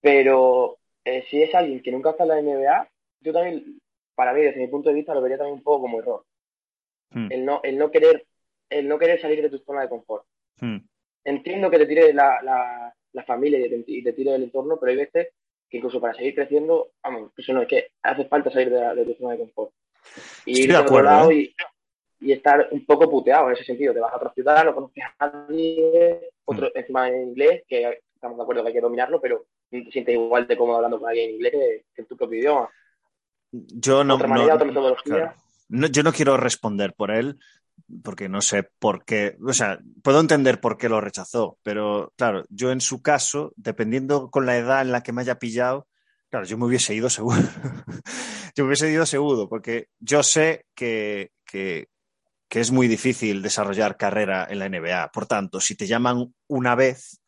Pero 0.00 0.78
eh, 1.04 1.24
si 1.28 1.42
es 1.42 1.52
alguien 1.56 1.82
que 1.82 1.90
nunca 1.90 2.10
está 2.10 2.22
en 2.22 2.28
la 2.28 2.40
NBA, 2.40 2.88
yo 3.22 3.32
también, 3.32 3.80
para 4.14 4.32
mí, 4.32 4.42
desde 4.42 4.60
mi 4.60 4.68
punto 4.68 4.90
de 4.90 4.94
vista, 4.94 5.12
lo 5.12 5.22
vería 5.22 5.38
también 5.38 5.56
un 5.56 5.64
poco 5.64 5.82
como 5.82 5.98
error. 5.98 6.24
Hmm. 7.10 7.28
El, 7.30 7.44
no, 7.44 7.60
el, 7.62 7.78
no 7.78 7.90
querer, 7.90 8.26
el 8.70 8.88
no 8.88 8.98
querer 8.98 9.20
salir 9.20 9.42
de 9.42 9.50
tu 9.50 9.58
zona 9.58 9.82
de 9.82 9.88
confort. 9.88 10.24
Hmm. 10.60 10.78
Entiendo 11.24 11.70
que 11.70 11.78
te 11.78 11.86
tire 11.86 12.12
la, 12.12 12.40
la, 12.42 12.94
la 13.12 13.24
familia 13.24 13.58
y 13.58 13.68
te, 13.68 13.84
y 13.86 14.02
te, 14.02 14.12
tire 14.12 14.32
del 14.32 14.44
entorno, 14.44 14.78
pero 14.78 14.90
hay 14.90 14.96
veces 14.96 15.28
que 15.68 15.76
incluso 15.76 16.00
para 16.00 16.14
seguir 16.14 16.34
creciendo, 16.34 16.92
vamos, 17.02 17.32
eso 17.36 17.52
no 17.52 17.62
es 17.62 17.68
que 17.68 17.90
hace 18.02 18.24
falta 18.24 18.50
salir 18.50 18.70
de, 18.70 18.80
la, 18.80 18.94
de 18.94 19.04
tu 19.04 19.14
zona 19.14 19.32
de 19.32 19.38
confort. 19.38 19.72
Y 20.46 20.62
ir 20.62 20.74
a 20.74 20.82
otro 20.82 21.02
lado 21.02 21.30
¿eh? 21.30 21.52
y, 22.20 22.26
y, 22.26 22.32
estar 22.32 22.68
un 22.70 22.84
poco 22.86 23.10
puteado 23.10 23.48
en 23.48 23.54
ese 23.54 23.64
sentido. 23.64 23.92
Te 23.92 24.00
vas 24.00 24.12
a 24.12 24.16
otra 24.16 24.32
ciudad, 24.32 24.64
no 24.64 24.74
conoces 24.74 25.04
a 25.18 25.28
nadie, 25.28 26.30
otro, 26.44 26.68
hmm. 26.68 26.78
encima 26.78 27.08
en 27.08 27.28
inglés, 27.28 27.62
que 27.68 28.00
estamos 28.14 28.36
de 28.36 28.42
acuerdo 28.42 28.62
que 28.62 28.68
hay 28.68 28.74
que 28.74 28.80
dominarlo, 28.80 29.20
pero 29.20 29.46
te 29.70 29.90
sientes 29.90 30.14
igual 30.14 30.46
de 30.46 30.56
cómodo 30.56 30.76
hablando 30.76 30.98
con 30.98 31.08
alguien 31.08 31.30
en 31.30 31.34
inglés 31.36 31.52
que, 31.52 31.84
que 31.94 32.02
en 32.02 32.06
tu 32.06 32.16
propio 32.16 32.38
idioma. 32.38 32.70
Yo 33.50 34.04
no, 34.04 34.14
otra 34.14 34.28
manera, 34.28 34.48
no, 34.48 34.54
otra 34.54 34.66
metodología. 34.66 35.14
Claro. 35.14 35.34
No, 35.68 35.86
yo 35.86 36.02
no 36.02 36.12
quiero 36.12 36.36
responder 36.36 36.94
por 36.94 37.10
él, 37.10 37.38
porque 38.02 38.28
no 38.28 38.40
sé 38.40 38.64
por 38.78 39.04
qué, 39.04 39.36
o 39.46 39.52
sea, 39.52 39.78
puedo 40.02 40.20
entender 40.20 40.60
por 40.60 40.78
qué 40.78 40.88
lo 40.88 41.00
rechazó, 41.00 41.58
pero 41.62 42.12
claro, 42.16 42.44
yo 42.48 42.70
en 42.70 42.80
su 42.80 43.02
caso, 43.02 43.52
dependiendo 43.56 44.30
con 44.30 44.46
la 44.46 44.56
edad 44.56 44.82
en 44.82 44.92
la 44.92 45.02
que 45.02 45.12
me 45.12 45.22
haya 45.22 45.38
pillado, 45.38 45.86
claro, 46.30 46.46
yo 46.46 46.58
me 46.58 46.66
hubiese 46.66 46.94
ido 46.94 47.10
seguro. 47.10 47.38
yo 48.54 48.64
me 48.64 48.68
hubiese 48.68 48.90
ido 48.90 49.06
seguro, 49.06 49.48
porque 49.48 49.88
yo 49.98 50.22
sé 50.22 50.66
que, 50.74 51.32
que, 51.44 51.88
que, 52.48 52.60
es 52.60 52.70
muy 52.70 52.88
difícil 52.88 53.42
desarrollar 53.42 53.96
carrera 53.96 54.46
en 54.50 54.58
la 54.58 54.68
NBA. 54.68 55.10
Por 55.12 55.26
tanto, 55.26 55.60
si 55.60 55.76
te 55.76 55.86
llaman 55.86 56.34
una 56.48 56.74
vez, 56.74 57.20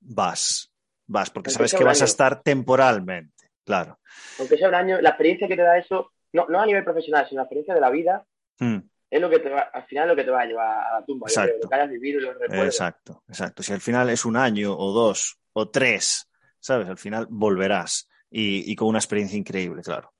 vas, 0.00 0.72
vas, 1.06 1.30
porque 1.30 1.50
Aunque 1.50 1.68
sabes 1.68 1.74
que 1.74 1.84
vas 1.84 2.02
a 2.02 2.06
estar 2.06 2.42
temporalmente, 2.42 3.50
claro. 3.64 3.98
Aunque 4.38 4.56
sea 4.56 4.68
un 4.68 4.74
año, 4.74 5.00
la 5.00 5.10
experiencia 5.10 5.48
que 5.48 5.56
te 5.56 5.62
da 5.62 5.78
eso, 5.78 6.11
no, 6.32 6.46
no 6.48 6.60
a 6.60 6.66
nivel 6.66 6.84
profesional, 6.84 7.26
sino 7.28 7.40
la 7.40 7.44
experiencia 7.44 7.74
de 7.74 7.80
la 7.80 7.90
vida, 7.90 8.24
Hmm. 8.58 8.78
es 9.10 9.20
lo 9.20 9.28
que 9.30 9.38
te 9.40 9.48
va, 9.50 9.60
al 9.60 9.84
final 9.84 10.08
lo 10.08 10.16
que 10.16 10.24
te 10.24 10.30
va 10.30 10.42
a 10.42 10.46
llevar 10.46 10.86
a 10.86 11.00
la 11.00 11.04
tumba, 11.06 11.26
yo 11.28 11.34
creo, 11.34 11.44
Exacto. 11.46 11.64
lo 11.64 11.68
que 11.68 11.74
hayas 11.74 11.90
vivido 11.90 12.20
y 12.20 12.22
los 12.24 12.34
recuerdos. 12.38 12.66
Exacto, 12.66 13.22
exacto. 13.28 13.62
Si 13.62 13.72
al 13.72 13.80
final 13.80 14.10
es 14.10 14.24
un 14.24 14.36
año 14.36 14.76
o 14.76 14.92
dos 14.92 15.38
o 15.54 15.68
tres, 15.70 16.28
¿sabes? 16.60 16.88
Al 16.88 16.98
final 16.98 17.26
volverás 17.30 18.08
y, 18.30 18.70
y 18.70 18.76
con 18.76 18.88
una 18.88 18.98
experiencia 18.98 19.36
increíble, 19.38 19.82
claro. 19.82 20.12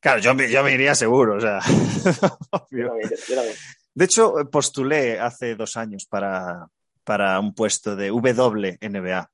Claro, 0.00 0.20
yo 0.20 0.32
me, 0.34 0.48
yo 0.50 0.62
me 0.62 0.72
iría 0.72 0.94
seguro, 0.94 1.36
o 1.36 1.40
sea. 1.40 1.58
Yo 2.70 2.86
también, 2.88 3.08
yo- 3.10 3.16
yo 3.28 3.34
también. 3.34 3.56
De 3.94 4.04
hecho, 4.04 4.32
postulé 4.50 5.18
hace 5.18 5.56
dos 5.56 5.76
años 5.76 6.06
para, 6.06 6.68
para 7.02 7.38
un 7.40 7.52
puesto 7.52 7.96
de 7.96 8.10
WNBA, 8.12 9.28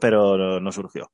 pero 0.00 0.38
no, 0.38 0.60
no 0.60 0.72
surgió. 0.72 1.12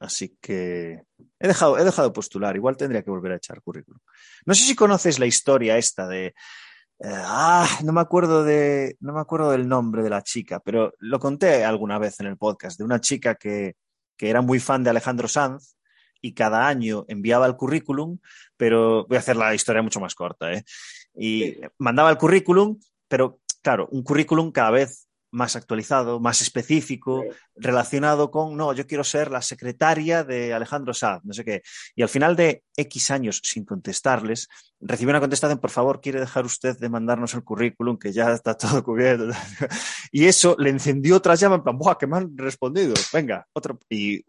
Así 0.00 0.36
que 0.40 1.02
he 1.38 1.46
dejado, 1.46 1.78
he 1.78 1.84
dejado 1.84 2.08
de 2.08 2.14
postular. 2.14 2.56
Igual 2.56 2.76
tendría 2.76 3.02
que 3.02 3.10
volver 3.10 3.32
a 3.32 3.36
echar 3.36 3.62
currículum. 3.62 4.00
No 4.46 4.54
sé 4.54 4.64
si 4.64 4.74
conoces 4.74 5.18
la 5.18 5.26
historia 5.26 5.76
esta 5.76 6.08
de. 6.08 6.26
eh, 6.26 6.34
ah, 7.14 7.68
no 7.84 7.92
me 7.92 8.00
acuerdo 8.00 8.42
de. 8.42 8.96
No 9.00 9.12
me 9.12 9.20
acuerdo 9.20 9.50
del 9.50 9.68
nombre 9.68 10.02
de 10.02 10.10
la 10.10 10.22
chica, 10.22 10.60
pero 10.60 10.94
lo 10.98 11.18
conté 11.20 11.64
alguna 11.64 11.98
vez 11.98 12.18
en 12.20 12.26
el 12.26 12.38
podcast, 12.38 12.78
de 12.78 12.84
una 12.84 13.00
chica 13.00 13.34
que, 13.34 13.76
que 14.16 14.30
era 14.30 14.40
muy 14.40 14.58
fan 14.58 14.82
de 14.82 14.90
Alejandro 14.90 15.28
Sanz 15.28 15.76
y 16.22 16.32
cada 16.34 16.66
año 16.66 17.04
enviaba 17.08 17.46
el 17.46 17.56
currículum, 17.56 18.18
pero 18.56 19.06
voy 19.06 19.16
a 19.16 19.20
hacer 19.20 19.36
la 19.36 19.54
historia 19.54 19.82
mucho 19.82 20.00
más 20.00 20.14
corta, 20.14 20.52
¿eh? 20.52 20.64
Y 21.14 21.42
Sí, 21.42 21.60
mandaba 21.78 22.10
el 22.10 22.16
currículum, 22.16 22.78
pero 23.08 23.40
claro, 23.62 23.88
un 23.90 24.02
currículum 24.02 24.50
cada 24.50 24.70
vez 24.70 25.09
más 25.30 25.56
actualizado, 25.56 26.20
más 26.20 26.40
específico, 26.40 27.24
relacionado 27.54 28.30
con, 28.30 28.56
no, 28.56 28.72
yo 28.72 28.86
quiero 28.86 29.04
ser 29.04 29.30
la 29.30 29.42
secretaria 29.42 30.24
de 30.24 30.52
Alejandro 30.52 30.94
Sanz, 30.94 31.24
no 31.24 31.32
sé 31.32 31.44
qué. 31.44 31.62
Y 31.94 32.02
al 32.02 32.08
final 32.08 32.36
de 32.36 32.62
X 32.76 33.10
años 33.10 33.40
sin 33.44 33.64
contestarles, 33.64 34.48
recibí 34.80 35.10
una 35.10 35.20
contestación, 35.20 35.58
por 35.58 35.70
favor, 35.70 36.00
¿quiere 36.00 36.20
dejar 36.20 36.44
usted 36.44 36.78
de 36.78 36.88
mandarnos 36.88 37.34
el 37.34 37.44
currículum 37.44 37.98
que 37.98 38.12
ya 38.12 38.32
está 38.32 38.54
todo 38.54 38.82
cubierto? 38.82 39.28
Y 40.12 40.26
eso 40.26 40.56
le 40.58 40.70
encendió 40.70 41.16
otra 41.16 41.36
llama 41.36 41.56
en 41.56 41.62
plan, 41.62 41.78
¡buah, 41.78 41.96
que 41.96 42.06
me 42.06 42.16
han 42.16 42.36
respondido! 42.36 42.94
Venga, 43.12 43.46
otro. 43.52 43.78
Y 43.88 44.24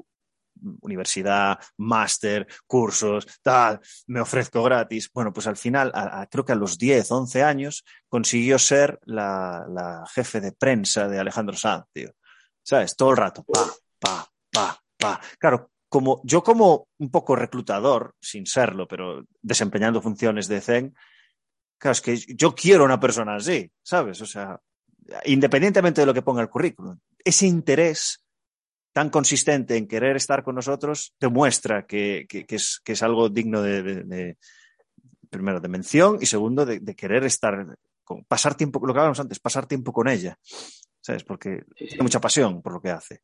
universidad, 0.81 1.59
máster, 1.77 2.47
cursos, 2.67 3.27
tal, 3.41 3.79
me 4.07 4.21
ofrezco 4.21 4.63
gratis. 4.63 5.09
Bueno, 5.13 5.33
pues 5.33 5.47
al 5.47 5.57
final, 5.57 5.91
creo 6.29 6.45
que 6.45 6.51
a 6.51 6.55
los 6.55 6.77
10, 6.77 7.11
11 7.11 7.43
años, 7.43 7.83
consiguió 8.07 8.59
ser 8.59 8.99
la, 9.05 9.65
la, 9.69 10.03
jefe 10.13 10.41
de 10.41 10.51
prensa 10.51 11.07
de 11.07 11.19
Alejandro 11.19 11.55
Sanz, 11.55 11.85
tío. 11.91 12.11
¿Sabes? 12.63 12.95
Todo 12.95 13.11
el 13.11 13.17
rato, 13.17 13.43
pa, 13.43 13.65
pa, 13.99 14.27
pa, 14.51 14.83
pa. 14.97 15.21
Claro, 15.39 15.71
como 15.89 16.21
yo 16.23 16.41
como 16.43 16.87
un 16.99 17.11
poco 17.11 17.35
reclutador, 17.35 18.15
sin 18.21 18.45
serlo, 18.45 18.87
pero 18.87 19.25
desempeñando 19.41 20.01
funciones 20.01 20.47
de 20.47 20.61
CEN, 20.61 20.95
claro, 21.77 21.91
es 21.91 22.01
que 22.01 22.17
yo 22.17 22.55
quiero 22.55 22.85
una 22.85 22.99
persona 22.99 23.35
así, 23.35 23.69
¿sabes? 23.83 24.21
O 24.21 24.25
sea, 24.25 24.57
independientemente 25.25 26.01
de 26.01 26.07
lo 26.07 26.13
que 26.13 26.21
ponga 26.21 26.41
el 26.41 26.49
currículum, 26.49 26.97
ese 27.23 27.47
interés 27.47 28.20
tan 28.93 29.09
consistente 29.09 29.77
en 29.77 29.87
querer 29.87 30.15
estar 30.15 30.43
con 30.43 30.55
nosotros 30.55 31.15
demuestra 31.19 31.85
que, 31.85 32.25
que, 32.27 32.45
que, 32.45 32.55
es, 32.55 32.81
que 32.83 32.93
es, 32.93 33.03
algo 33.03 33.29
digno 33.29 33.61
de, 33.61 33.83
de, 33.83 34.03
de, 34.03 34.37
primero, 35.29 35.59
de 35.59 35.69
mención 35.69 36.17
y 36.19 36.25
segundo, 36.25 36.65
de, 36.65 36.79
de 36.79 36.95
querer 36.95 37.23
estar, 37.23 37.77
con, 38.03 38.23
pasar 38.25 38.55
tiempo, 38.55 38.79
lo 38.79 38.93
que 38.93 38.99
hablábamos 38.99 39.19
antes, 39.19 39.39
pasar 39.39 39.65
tiempo 39.65 39.93
con 39.93 40.07
ella. 40.07 40.37
¿sabes? 41.01 41.23
Porque 41.23 41.63
tiene 41.75 42.03
mucha 42.03 42.21
pasión 42.21 42.61
por 42.61 42.73
lo 42.73 42.81
que 42.81 42.89
hace. 42.89 43.21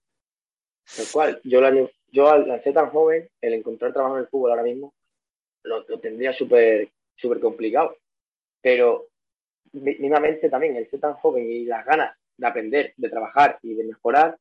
Tal 0.95 1.05
cual, 1.11 1.41
yo, 1.43 1.61
yo 2.11 2.29
al 2.29 2.63
ser 2.63 2.73
tan 2.73 2.89
joven, 2.89 3.29
el 3.41 3.53
encontrar 3.53 3.93
trabajo 3.93 4.15
en 4.15 4.23
el 4.23 4.29
fútbol 4.29 4.51
ahora 4.51 4.63
mismo, 4.63 4.93
lo, 5.63 5.83
tendría 5.99 6.33
súper 6.33 6.89
súper 7.15 7.39
complicado. 7.39 7.97
Pero 8.61 9.07
mínimamente 9.73 10.49
también 10.49 10.75
el 10.75 10.89
ser 10.89 10.99
tan 10.99 11.13
joven 11.15 11.49
y 11.49 11.65
las 11.65 11.85
ganas 11.85 12.15
de 12.37 12.47
aprender, 12.47 12.93
de 12.97 13.09
trabajar 13.09 13.59
y 13.61 13.73
de 13.73 13.83
mejorar 13.83 14.37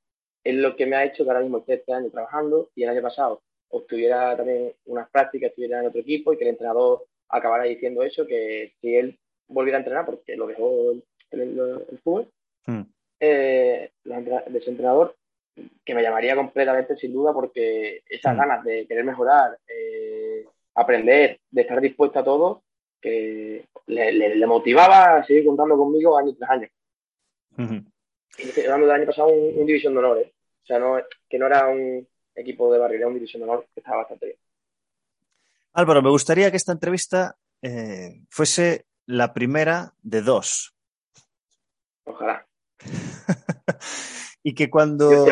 es 0.47 0.55
lo 0.55 0.77
que 0.77 0.87
me 0.87 0.97
ha 0.97 1.05
hecho 1.05 1.25
que 1.25 1.31
ahora 1.31 1.43
mismo 1.43 1.59
esté 1.59 1.75
este 1.75 1.93
año 1.93 2.09
trabajando 2.09 2.71
y 2.77 2.85
el 2.85 2.91
año 2.91 3.03
pasado 3.03 3.43
obtuviera 3.69 4.37
también 4.37 4.73
unas 4.85 5.11
prácticas, 5.11 5.51
estuviera 5.51 5.81
en 5.81 5.89
otro 5.89 6.01
equipo 6.01 6.33
y 6.33 6.37
que 6.37 6.45
el 6.45 6.51
entrenador 6.51 7.05
acabara 7.29 7.65
diciendo 7.65 8.05
eso, 8.05 8.27
que 8.27 8.73
si 8.81 8.95
él 8.95 9.19
volviera 9.49 9.79
a 9.79 9.81
entrenar, 9.81 10.07
porque 10.07 10.37
lo 10.37 10.47
dejó 10.47 10.93
el, 11.33 12.01
fútbol, 12.05 12.29
hmm. 12.67 12.83
eh, 13.19 13.91
de 14.05 14.59
ese 14.59 14.71
entrenador, 14.71 15.17
que 15.85 15.95
me 15.95 16.03
llamaría 16.03 16.37
completamente 16.37 16.97
sin 16.97 17.13
duda 17.13 17.33
porque 17.33 18.03
esas 18.09 18.35
hmm. 18.35 18.39
ganas 18.39 18.65
de 18.65 18.87
querer 18.87 19.05
mejorar, 19.05 19.59
eh, 19.67 20.47
aprender, 20.77 21.41
de 21.51 21.61
estar 21.61 21.81
dispuesto 21.81 22.21
a 22.21 22.25
todo, 22.25 22.63
que 23.01 23.67
le, 23.87 24.47
motivaba 24.47 25.17
a 25.17 25.27
seguir 25.27 25.45
contando 25.45 25.77
conmigo 25.77 26.17
año 26.17 26.35
tras 26.37 26.51
año. 26.51 26.69
Y 28.39 28.43
estoy 28.43 28.65
hablando 28.65 28.87
del 28.87 28.97
año 28.97 29.07
pasado 29.07 29.29
un, 29.29 29.67
división 29.67 29.95
de 29.95 29.99
honor, 29.99 30.19
¿eh? 30.19 30.33
O 30.67 30.69
sea, 30.69 30.81
no, 30.81 30.97
que 31.29 31.39
no 31.39 31.47
era 31.47 31.69
un 31.69 32.09
equipo 32.35 32.73
de 32.73 32.81
barrio, 32.81 32.99
era 32.99 33.07
un 33.07 33.15
división 33.15 33.41
de 33.41 33.49
honor 33.49 33.69
que 33.73 33.79
estaba 33.79 33.99
bastante 33.99 34.27
bien. 34.27 34.39
Álvaro, 35.75 36.03
me 36.03 36.11
gustaría 36.11 36.51
que 36.51 36.57
esta 36.57 36.73
entrevista 36.73 37.37
eh, 37.63 38.25
fuese 38.31 38.87
la 39.07 39.33
primera 39.33 39.95
de 40.03 40.23
dos. 40.23 40.75
Ojalá. 42.03 42.49
y 44.43 44.55
que 44.55 44.69
cuando. 44.69 45.25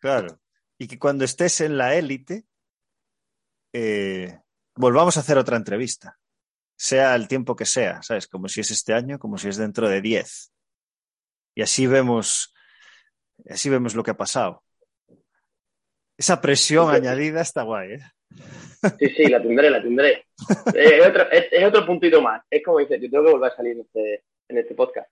Claro. 0.00 0.40
Y 0.76 0.88
que 0.88 0.98
cuando 0.98 1.24
estés 1.24 1.60
en 1.60 1.78
la 1.78 1.94
élite, 1.94 2.44
eh, 3.72 4.40
volvamos 4.74 5.16
a 5.16 5.20
hacer 5.20 5.38
otra 5.38 5.56
entrevista. 5.56 6.18
Sea 6.76 7.14
el 7.14 7.28
tiempo 7.28 7.54
que 7.54 7.64
sea, 7.64 8.02
¿sabes? 8.02 8.26
Como 8.26 8.48
si 8.48 8.60
es 8.60 8.72
este 8.72 8.92
año, 8.92 9.20
como 9.20 9.38
si 9.38 9.48
es 9.48 9.56
dentro 9.56 9.88
de 9.88 10.00
diez. 10.00 10.52
Y 11.54 11.62
así 11.62 11.86
vemos, 11.86 12.54
así 13.48 13.68
vemos 13.68 13.94
lo 13.94 14.02
que 14.02 14.12
ha 14.12 14.16
pasado. 14.16 14.62
Esa 16.16 16.40
presión 16.40 16.90
añadida 16.90 17.40
está 17.40 17.62
guay, 17.62 17.92
¿eh? 17.92 18.00
Sí, 18.98 19.08
sí, 19.16 19.24
la 19.26 19.42
tendré, 19.42 19.70
la 19.70 19.82
tendré. 19.82 20.26
es, 20.74 21.06
otro, 21.06 21.30
es, 21.30 21.64
otro, 21.64 21.86
puntito 21.86 22.22
más. 22.22 22.42
Es 22.50 22.62
como 22.64 22.78
dices, 22.78 23.00
yo 23.00 23.10
tengo 23.10 23.24
que 23.24 23.32
volver 23.32 23.52
a 23.52 23.56
salir 23.56 23.72
en 23.72 23.80
este, 23.80 24.24
en 24.48 24.58
este 24.58 24.74
podcast. 24.74 25.10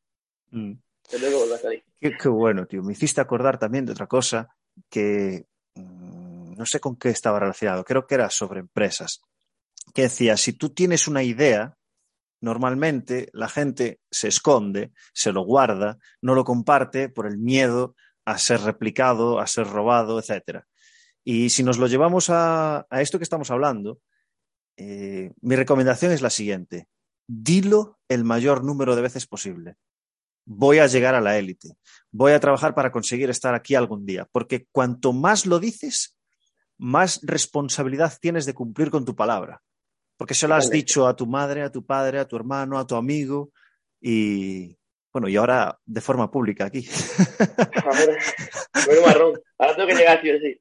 Mm. 0.51 0.73
Yo 0.73 1.19
tengo 1.19 1.31
que 1.31 1.39
volver 1.39 1.55
a 1.55 1.63
salir. 1.63 1.85
Qué, 1.99 2.29
bueno, 2.29 2.67
tío. 2.67 2.83
Me 2.83 2.93
hiciste 2.93 3.21
acordar 3.21 3.59
también 3.59 3.87
de 3.87 3.93
otra 3.93 4.07
cosa 4.07 4.49
que 4.91 5.47
mm, 5.75 6.55
no 6.57 6.67
sé 6.67 6.81
con 6.81 6.97
qué 6.97 7.11
estaba 7.11 7.41
relacionado. 7.41 7.85
Creo 7.85 8.07
que 8.07 8.15
era 8.15 8.31
sobre 8.31 8.61
empresas. 8.61 9.23
Que 9.95 10.03
decía, 10.03 10.37
si 10.37 10.53
tú 10.53 10.71
tienes 10.71 11.09
una 11.09 11.23
idea, 11.23 11.77
normalmente 12.41 13.29
la 13.33 13.49
gente 13.49 14.01
se 14.11 14.29
esconde, 14.29 14.93
se 15.13 15.33
lo 15.33 15.43
guarda, 15.43 15.99
no 16.21 16.35
lo 16.35 16.45
comparte 16.45 17.09
por 17.09 17.27
el 17.27 17.39
miedo 17.39 17.95
a 18.27 18.39
ser 18.39 18.61
replicado, 18.61 19.41
a 19.41 19.47
ser 19.47 19.69
robado, 19.69 20.19
etcétera. 20.19 20.67
Y 21.25 21.51
si 21.51 21.63
nos 21.63 21.79
lo 21.79 21.87
llevamos 21.87 22.29
a, 22.29 22.87
esto 22.91 23.19
que 23.19 23.25
estamos 23.25 23.51
hablando, 23.51 24.01
eh, 24.77 25.33
mi 25.41 25.57
recomendación 25.57 26.13
es 26.13 26.23
la 26.23 26.31
siguiente. 26.31 26.89
Dilo 27.27 27.99
el 28.09 28.25
mayor 28.25 28.65
número 28.65 28.95
de 28.95 29.03
veces 29.03 29.27
posible. 29.27 29.77
Voy 30.45 30.79
a 30.79 30.87
llegar 30.87 31.15
a 31.15 31.21
la 31.21 31.39
élite. 31.39 31.77
Voy 32.11 32.33
a 32.33 32.41
trabajar 32.41 32.75
para 32.75 32.93
conseguir 32.93 33.31
estar 33.31 33.55
aquí 33.55 33.75
algún 33.75 34.05
día. 34.05 34.29
Porque 34.31 34.67
cuanto 34.71 35.13
más 35.13 35.47
lo 35.47 35.59
dices, 35.59 36.17
más 36.79 37.21
responsabilidad 37.23 38.13
tienes 38.21 38.45
de 38.45 38.55
cumplir 38.55 38.91
con 38.91 39.05
tu 39.05 39.17
palabra. 39.17 39.63
Porque 40.17 40.35
se 40.35 40.49
lo 40.49 40.55
has 40.55 40.71
dicho 40.71 41.07
a 41.07 41.15
tu 41.15 41.27
madre, 41.27 41.63
a 41.63 41.71
tu 41.71 41.85
padre, 41.85 42.19
a 42.19 42.27
tu 42.27 42.37
hermano, 42.37 42.79
a 42.79 42.87
tu 42.87 42.97
amigo 42.97 43.51
y, 44.01 44.79
bueno, 45.17 45.31
y 45.31 45.37
ahora 45.37 45.79
de 45.87 46.01
forma 46.03 46.31
pública 46.31 46.67
aquí. 46.67 46.87
marrón. 49.07 49.41
Ahora 49.57 49.75
tengo 49.75 49.89
que 49.89 49.95
llegar 49.95 50.21
sí 50.21 50.29
sí. 50.43 50.61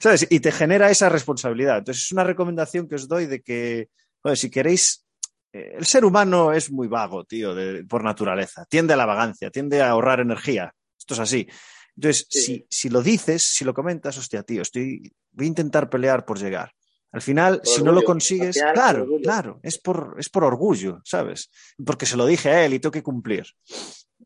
¿Sabes? 0.00 0.26
Y 0.30 0.40
te 0.40 0.50
genera 0.50 0.90
esa 0.90 1.08
responsabilidad. 1.08 1.78
Entonces, 1.78 2.02
es 2.02 2.10
una 2.10 2.24
recomendación 2.24 2.88
que 2.88 2.96
os 2.96 3.06
doy 3.06 3.26
de 3.26 3.40
que, 3.40 3.88
si 4.34 4.50
queréis, 4.50 5.06
eh, 5.52 5.76
el 5.78 5.86
ser 5.86 6.04
humano 6.04 6.52
es 6.52 6.72
muy 6.72 6.88
vago, 6.88 7.22
tío, 7.22 7.54
por 7.88 8.02
naturaleza. 8.02 8.64
Tiende 8.68 8.94
a 8.94 8.96
la 8.96 9.06
vagancia, 9.06 9.48
tiende 9.48 9.80
a 9.80 9.90
ahorrar 9.90 10.18
energía. 10.18 10.74
Esto 10.98 11.14
es 11.14 11.20
así. 11.20 11.46
Entonces, 11.94 12.26
si, 12.28 12.66
si, 12.68 12.88
lo 12.88 13.00
dices, 13.00 13.44
si 13.44 13.64
lo 13.64 13.74
comentas, 13.74 14.18
hostia, 14.18 14.42
tío, 14.42 14.62
estoy, 14.62 15.08
voy 15.30 15.46
a 15.46 15.50
intentar 15.50 15.88
pelear 15.88 16.24
por 16.24 16.40
llegar. 16.40 16.72
Al 17.10 17.22
final, 17.22 17.60
si 17.64 17.82
no 17.82 17.92
lo 17.92 18.02
consigues, 18.02 18.62
claro, 18.74 19.06
claro, 19.22 19.60
es 19.62 19.78
por, 19.78 20.16
es 20.18 20.28
por 20.28 20.44
orgullo, 20.44 21.00
¿sabes? 21.04 21.50
Porque 21.84 22.04
se 22.04 22.16
lo 22.16 22.26
dije 22.26 22.50
a 22.50 22.64
él 22.66 22.74
y 22.74 22.80
tengo 22.80 22.92
que 22.92 23.02
cumplir. 23.02 23.46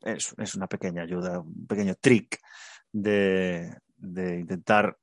Es, 0.01 0.35
es 0.37 0.55
una 0.57 0.67
pequeña 0.67 1.03
ayuda, 1.03 1.41
un 1.41 1.67
pequeño 1.67 1.95
trick 2.01 2.41
de, 2.91 3.73
de 3.97 4.41
intentar 4.41 4.99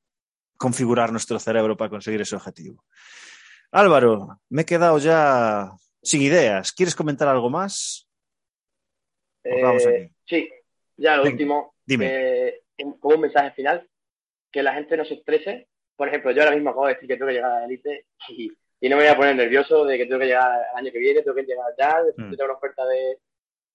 configurar 0.58 1.14
nuestro 1.14 1.40
cerebro 1.40 1.78
para 1.78 1.90
conseguir 1.90 2.20
ese 2.20 2.36
objetivo. 2.36 2.84
Álvaro, 3.72 4.42
me 4.50 4.64
he 4.64 4.66
quedado 4.66 4.98
ya 4.98 5.72
sin 6.04 6.22
ideas. 6.22 6.74
¿Quieres 6.74 6.96
comentar 6.96 7.30
algo 7.30 7.50
más? 7.50 8.10
Eh, 9.44 10.12
sí, 10.28 10.50
ya 10.98 11.16
lo 11.16 11.24
último. 11.24 11.76
Dime. 11.86 12.08
Eh, 12.10 12.62
como 13.00 13.16
un 13.16 13.22
mensaje 13.22 13.52
final, 13.52 13.90
que 14.52 14.64
la 14.64 14.74
gente 14.74 14.98
no 14.98 15.06
se 15.06 15.14
estrese. 15.14 15.69
Por 16.00 16.08
ejemplo, 16.08 16.32
yo 16.32 16.42
ahora 16.42 16.56
mismo 16.56 16.72
acabo 16.72 16.88
de 16.88 16.94
decir 16.94 17.08
que 17.08 17.16
tengo 17.16 17.28
que 17.28 17.34
llegar 17.34 17.52
a 17.52 17.60
la 17.60 17.66
élite 17.66 18.06
y, 18.30 18.48
no 18.88 18.96
me 18.96 19.04
voy 19.04 19.12
a 19.12 19.18
poner 19.18 19.36
nervioso 19.36 19.84
de 19.84 19.98
que 19.98 20.06
tengo 20.06 20.20
que 20.20 20.28
llegar 20.28 20.68
el 20.72 20.78
año 20.78 20.92
que 20.92 21.00
viene, 21.00 21.22
tengo 21.22 21.36
que 21.36 21.44
llegar 21.44 21.66
ya, 21.78 22.02
mm. 22.16 22.30
tengo 22.30 22.46
una 22.46 22.54
oferta 22.54 22.86
de, 22.86 23.20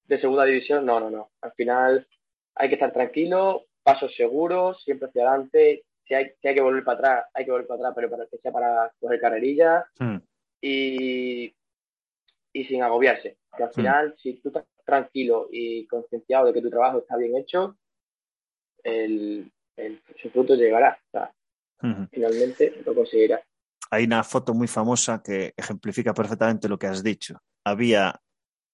de 0.07 0.19
segunda 0.19 0.45
división. 0.45 0.87
No, 0.87 0.99
no, 0.99 1.11
no. 1.11 1.31
Al 1.43 1.53
final 1.53 2.09
hay 2.55 2.69
que 2.69 2.75
estar 2.77 2.93
tranquilo, 2.93 3.67
pasos 3.83 4.15
seguros, 4.17 4.83
siempre 4.83 5.09
hacia 5.09 5.29
adelante 5.29 5.85
si 6.07 6.15
hay, 6.15 6.35
que 6.41 6.61
volver 6.61 6.85
para 6.85 6.99
atrás, 6.99 7.27
hay 7.35 7.45
que 7.45 7.51
volver 7.51 7.67
para 7.67 7.81
atrás, 7.81 7.93
pero 7.97 8.11
para 8.11 8.27
que 8.27 8.39
sea 8.39 8.53
para 8.53 8.93
coger 9.01 9.21
carrerilla 9.21 9.87
hmm. 9.99 10.17
y, 10.61 11.55
y 12.53 12.65
sin 12.65 12.83
agobiarse. 12.83 13.39
Que 13.57 13.63
al 13.63 13.71
hmm. 13.71 13.75
final, 13.75 14.15
si 14.19 14.35
tú 14.35 14.49
estás 14.49 14.65
tranquilo 14.85 15.49
y 15.51 15.87
concienciado 15.87 16.47
de 16.47 16.53
que 16.53 16.63
tu 16.63 16.71
trabajo 16.71 16.99
está 16.99 17.17
bien 17.17 17.37
hecho, 17.37 17.77
el, 18.83 19.51
su 20.21 20.31
fruto 20.31 20.55
llegará. 20.55 20.99
Finalmente 22.11 22.83
lo 22.85 22.95
conseguirás. 22.95 23.43
Hay 23.91 24.05
una 24.05 24.25
foto 24.25 24.55
muy 24.55 24.67
famosa 24.67 25.23
que 25.23 25.53
ejemplifica 25.57 26.15
perfectamente 26.15 26.69
lo 26.69 26.79
que 26.79 26.87
has 26.87 27.03
dicho. 27.03 27.41
Había 27.65 28.21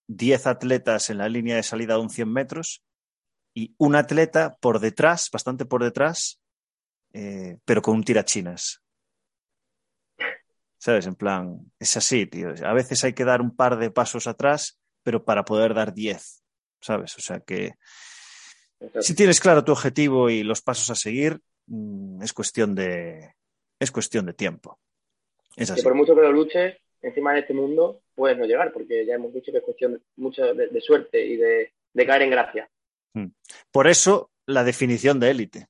10 0.07 0.47
atletas 0.47 1.11
en 1.11 1.19
la 1.19 1.29
línea 1.29 1.57
de 1.57 1.63
salida 1.63 1.95
de 1.95 2.01
un 2.01 2.11
100 2.11 2.33
metros 2.33 2.83
y 3.55 3.75
un 3.79 3.97
atleta 3.97 4.57
por 4.61 4.79
detrás, 4.79 5.29
bastante 5.33 5.65
por 5.65 5.83
detrás, 5.83 6.41
eh, 7.13 7.59
pero 7.65 7.83
con 7.83 7.97
un 7.97 8.05
tirachinas. 8.05 8.83
¿Sabes? 10.79 11.07
En 11.07 11.15
plan, 11.15 11.71
es 11.79 11.97
así, 11.97 12.27
tío. 12.27 12.55
A 12.65 12.73
veces 12.73 13.05
hay 13.05 13.13
que 13.13 13.25
dar 13.25 13.43
un 13.43 13.55
par 13.55 13.79
de 13.79 13.91
pasos 13.91 14.27
atrás, 14.27 14.79
pero 15.03 15.25
para 15.25 15.45
poder 15.45 15.75
dar 15.75 15.93
diez, 15.93 16.43
¿sabes? 16.81 17.17
O 17.19 17.21
sea 17.21 17.41
que 17.41 17.75
si 19.01 19.15
tienes 19.15 19.41
claro 19.41 19.65
tu 19.65 19.73
objetivo 19.73 20.31
y 20.31 20.43
los 20.43 20.63
pasos 20.63 20.89
a 20.91 20.95
seguir, 20.95 21.41
es 22.23 22.33
cuestión 22.33 22.75
de, 22.75 23.35
es 23.79 23.91
cuestión 23.91 24.27
de 24.27 24.35
tiempo. 24.35 24.79
Es 25.57 25.71
así. 25.71 25.83
por 25.83 25.95
mucho 25.95 26.15
que 26.15 26.23
lo 26.23 26.33
luches, 26.33 26.77
encima 27.03 27.33
de 27.33 27.41
este 27.41 27.55
mundo 27.55 28.03
puedes 28.15 28.39
no 28.39 28.47
llegar, 28.47 28.73
porque 28.73 29.05
ya 29.07 29.15
hemos 29.15 29.33
dicho 29.33 29.53
que 29.53 29.59
es 29.59 29.65
cuestión 29.65 30.03
mucho 30.17 30.55
de, 30.55 30.81
suerte 30.81 31.25
y 31.25 31.37
de, 31.37 31.73
de, 31.93 32.07
caer 32.07 32.23
en 32.23 32.31
gracia. 32.31 32.71
Mm. 33.15 33.27
Por 33.71 33.89
eso 33.89 34.31
la 34.47 34.65
definición 34.65 35.19
de 35.21 35.31
élite 35.31 35.69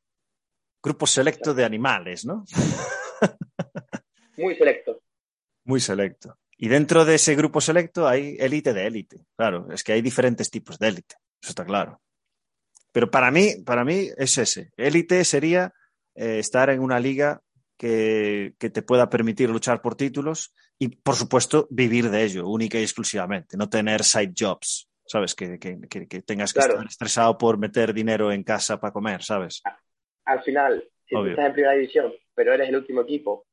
grupo 0.82 1.06
selecto 1.06 1.54
de 1.54 1.64
animales, 1.64 2.24
¿no? 2.24 2.44
Muy 4.36 4.54
selecto. 4.56 5.02
Muy 5.64 5.80
selecto. 5.80 6.38
Y 6.56 6.68
dentro 6.68 7.04
de 7.04 7.14
ese 7.14 7.34
grupo 7.34 7.60
selecto 7.60 8.06
hay 8.06 8.36
élite 8.38 8.72
de 8.72 8.86
élite. 8.86 9.24
Claro, 9.36 9.68
es 9.72 9.84
que 9.84 9.92
hay 9.92 10.02
diferentes 10.02 10.50
tipos 10.50 10.78
de 10.78 10.88
élite. 10.88 11.16
Eso 11.42 11.50
está 11.50 11.64
claro. 11.64 12.00
Pero 12.92 13.10
para 13.10 13.30
mí, 13.30 13.62
para 13.64 13.84
mí 13.84 14.08
es 14.16 14.36
ese. 14.38 14.70
Élite 14.76 15.24
sería 15.24 15.72
eh, 16.14 16.38
estar 16.38 16.70
en 16.70 16.80
una 16.80 16.98
liga 17.00 17.42
que, 17.76 18.54
te 18.58 18.82
pueda 18.82 19.08
permitir 19.08 19.48
luchar 19.48 19.80
por 19.80 19.94
títulos 19.94 20.54
y, 20.78 20.88
por 20.88 21.14
supuesto, 21.14 21.66
vivir 21.70 22.10
de 22.10 22.24
ello, 22.24 22.46
única 22.46 22.78
y 22.78 22.82
exclusivamente. 22.82 23.56
No 23.56 23.70
tener 23.70 24.04
side 24.04 24.34
jobs, 24.38 24.88
¿sabes? 25.06 25.34
Que, 25.34 25.58
tengas 26.26 26.52
que 26.52 26.60
estar 26.60 26.86
estresado 26.86 27.38
por 27.38 27.58
meter 27.58 27.94
dinero 27.94 28.32
en 28.32 28.44
casa 28.44 28.78
para 28.78 28.92
comer, 28.92 29.22
¿sabes? 29.22 29.62
al 30.26 30.42
final, 30.42 30.84
si 31.06 31.16
estás 31.16 31.46
en 31.46 31.52
primera 31.52 31.72
división, 31.72 32.12
pero 32.34 32.52
eres 32.52 32.68
el 32.68 32.76
último 32.76 33.00
equipo 33.00 33.46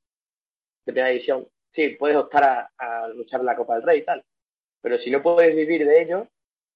de 0.86 0.94
primera 0.94 1.10
división, 1.10 1.48
sí, 1.74 1.96
puedes 1.98 2.18
optar 2.18 2.70
a, 2.78 3.08
luchar 3.10 3.44
la 3.44 3.56
Copa 3.56 3.76
del 3.76 3.84
Rey 3.84 4.00
y 4.00 4.06
tal. 4.06 4.24
Pero 4.82 5.00
si 5.00 5.10
no 5.10 5.24
puedes 5.24 5.56
vivir 5.56 5.86
de 5.86 6.02
ello, 6.02 6.28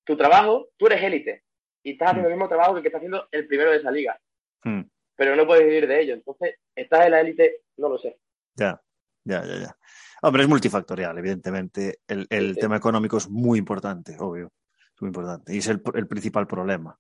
tu 0.03 0.17
trabajo, 0.17 0.69
tú 0.77 0.87
eres 0.87 1.03
élite. 1.03 1.43
y 1.83 1.91
estás 1.91 2.09
haciendo 2.09 2.29
el 2.29 2.35
mismo 2.35 2.49
trabajo 2.49 2.73
que 2.73 2.79
el 2.79 2.81
que 2.83 2.87
está 2.87 2.97
haciendo 2.97 3.27
el 3.31 3.47
primero 3.47 3.71
de 3.71 3.77
esa 3.77 3.91
liga. 3.91 4.19
Pero 5.21 5.35
no 5.35 5.45
puedes 5.45 5.67
vivir 5.67 5.87
de 5.87 6.01
ello. 6.01 6.15
Entonces, 6.15 6.55
¿estás 6.75 7.05
en 7.05 7.11
la 7.11 7.21
élite? 7.21 7.57
No 7.77 7.89
lo 7.89 7.99
sé. 7.99 8.17
Ya, 8.55 8.81
ya, 9.23 9.45
ya, 9.45 9.59
ya. 9.59 9.77
Hombre, 10.23 10.41
es 10.41 10.49
multifactorial, 10.49 11.15
evidentemente. 11.15 11.99
El, 12.07 12.57
tema 12.59 12.77
económico 12.77 13.17
es 13.17 13.29
muy 13.29 13.59
importante, 13.59 14.15
obvio. 14.17 14.51
Es 14.95 14.99
muy 14.99 15.09
importante. 15.09 15.53
Y 15.53 15.59
es 15.59 15.67
el, 15.67 15.79
principal 15.79 16.47
problema. 16.47 16.97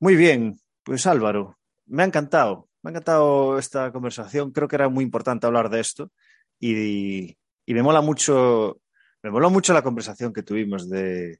Muy 0.00 0.16
bien, 0.16 0.58
pues 0.82 1.06
Álvaro, 1.06 1.60
me 1.86 2.02
ha 2.02 2.06
encantado. 2.06 2.68
Me 2.82 2.88
ha 2.88 2.90
encantado 2.90 3.60
esta 3.60 3.92
conversación. 3.92 4.50
Creo 4.50 4.66
que 4.66 4.74
era 4.74 4.88
muy 4.88 5.04
importante 5.04 5.46
hablar 5.46 5.70
de 5.70 5.78
esto. 5.78 6.10
Y, 6.58 7.36
me 7.68 7.80
mola 7.80 8.00
mucho, 8.00 8.80
me 9.22 9.30
mola 9.30 9.48
mucho 9.48 9.72
la 9.72 9.82
conversación 9.82 10.32
que 10.32 10.42
tuvimos 10.42 10.90
de 10.90 11.38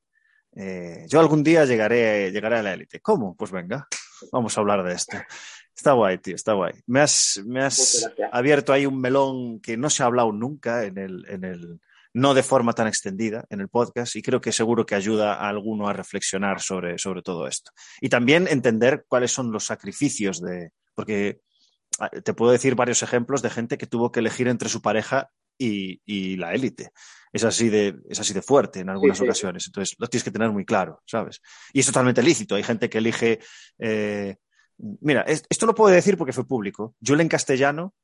eh, 0.54 1.04
yo 1.08 1.18
algún 1.18 1.42
día 1.42 1.64
llegaré, 1.64 2.30
llegaré 2.30 2.58
a 2.58 2.62
la 2.62 2.74
élite. 2.74 3.00
¿Cómo? 3.00 3.34
Pues 3.34 3.50
venga, 3.50 3.88
vamos 4.32 4.56
a 4.56 4.60
hablar 4.60 4.84
de 4.84 4.94
esto. 4.94 5.16
Está 5.74 5.92
guay, 5.92 6.18
tío, 6.18 6.34
está 6.34 6.54
guay. 6.54 6.72
Me 6.86 7.00
has, 7.00 7.40
me 7.46 7.62
has 7.62 8.10
abierto 8.32 8.72
ahí 8.72 8.84
un 8.84 9.00
melón 9.00 9.60
que 9.60 9.76
no 9.76 9.90
se 9.90 10.02
ha 10.02 10.06
hablado 10.06 10.32
nunca 10.32 10.84
en 10.84 10.98
el, 10.98 11.24
en 11.28 11.44
el, 11.44 11.80
no 12.14 12.34
de 12.34 12.42
forma 12.42 12.72
tan 12.72 12.88
extendida 12.88 13.44
en 13.48 13.60
el 13.60 13.68
podcast 13.68 14.16
y 14.16 14.22
creo 14.22 14.40
que 14.40 14.50
seguro 14.50 14.84
que 14.84 14.96
ayuda 14.96 15.34
a 15.34 15.48
alguno 15.48 15.88
a 15.88 15.92
reflexionar 15.92 16.60
sobre, 16.60 16.98
sobre 16.98 17.22
todo 17.22 17.46
esto. 17.46 17.70
Y 18.00 18.08
también 18.08 18.48
entender 18.48 19.04
cuáles 19.06 19.32
son 19.32 19.52
los 19.52 19.66
sacrificios 19.66 20.40
de, 20.40 20.72
porque 20.94 21.40
ah, 22.00 22.10
te 22.10 22.34
puedo 22.34 22.50
decir 22.50 22.74
varios 22.74 23.02
ejemplos 23.02 23.42
de 23.42 23.50
gente 23.50 23.78
que 23.78 23.86
tuvo 23.86 24.10
que 24.10 24.20
elegir 24.20 24.48
entre 24.48 24.68
su 24.68 24.82
pareja 24.82 25.30
y, 25.56 26.00
y 26.04 26.36
la 26.36 26.54
élite. 26.54 26.90
Es 27.32 27.44
así 27.44 27.68
de, 27.68 27.96
es 28.08 28.20
así 28.20 28.32
de 28.32 28.42
fuerte 28.42 28.80
en 28.80 28.88
algunas 28.88 29.20
ocasiones. 29.20 29.66
Entonces, 29.66 29.96
lo 29.98 30.06
tienes 30.06 30.24
que 30.24 30.30
tener 30.30 30.50
muy 30.50 30.64
claro, 30.64 31.02
¿sabes? 31.06 31.40
Y 31.72 31.80
es 31.80 31.86
totalmente 31.86 32.22
lícito. 32.22 32.54
Hay 32.54 32.62
gente 32.62 32.88
que 32.88 32.98
elige 32.98 33.40
eh, 33.78 34.36
Mira, 34.78 35.22
esto 35.22 35.66
lo 35.66 35.74
puedo 35.74 35.92
decir 35.92 36.16
porque 36.16 36.32
fue 36.32 36.46
público. 36.46 36.94
Julen 37.04 37.28
Castellano 37.28 37.94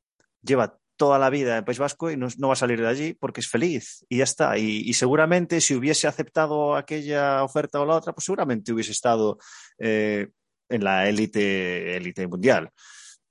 lleva 0.43 0.77
toda 0.97 1.19
la 1.19 1.31
vida 1.31 1.59
en 1.59 1.65
País 1.65 1.79
Vasco 1.79 2.11
y 2.11 2.17
no, 2.17 2.29
va 2.29 2.53
a 2.53 2.57
salir 2.57 2.81
de 2.81 2.89
allí 2.89 3.15
porque 3.15 3.41
es 3.41 3.49
feliz 3.49 4.05
y 4.09 4.19
ya 4.19 4.25
está. 4.25 4.59
Y, 4.59 4.93
seguramente 4.93 5.61
si 5.61 5.75
hubiese 5.75 6.09
aceptado 6.09 6.75
aquella 6.77 7.45
oferta 7.45 7.81
o 7.81 7.87
la 7.87 7.95
otra, 7.95 8.13
pues 8.13 8.25
seguramente 8.25 8.73
hubiese 8.73 8.91
estado 8.91 9.39
eh, 9.79 10.29
en 10.69 10.85
la 10.85 11.09
élite, 11.09 11.97
élite 11.97 12.27
mundial. 12.27 12.71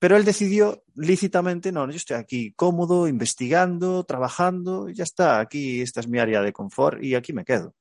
Pero 0.04 0.18
él 0.18 0.26
decidió 0.26 0.84
lícitamente, 0.97 1.72
no, 1.72 1.89
yo 1.89 1.95
estoy 1.95 2.18
aquí 2.18 2.51
cómodo, 2.58 3.08
investigando, 3.08 4.04
trabajando, 4.04 4.89
y 4.89 4.95
ya 4.95 5.06
está, 5.06 5.39
aquí 5.39 5.80
esta 5.80 6.01
es 6.01 6.10
mi 6.10 6.20
área 6.20 6.41
de 6.41 6.51
confort 6.51 7.01
y 7.01 7.16
aquí 7.16 7.32
me 7.32 7.45
quedo. 7.45 7.74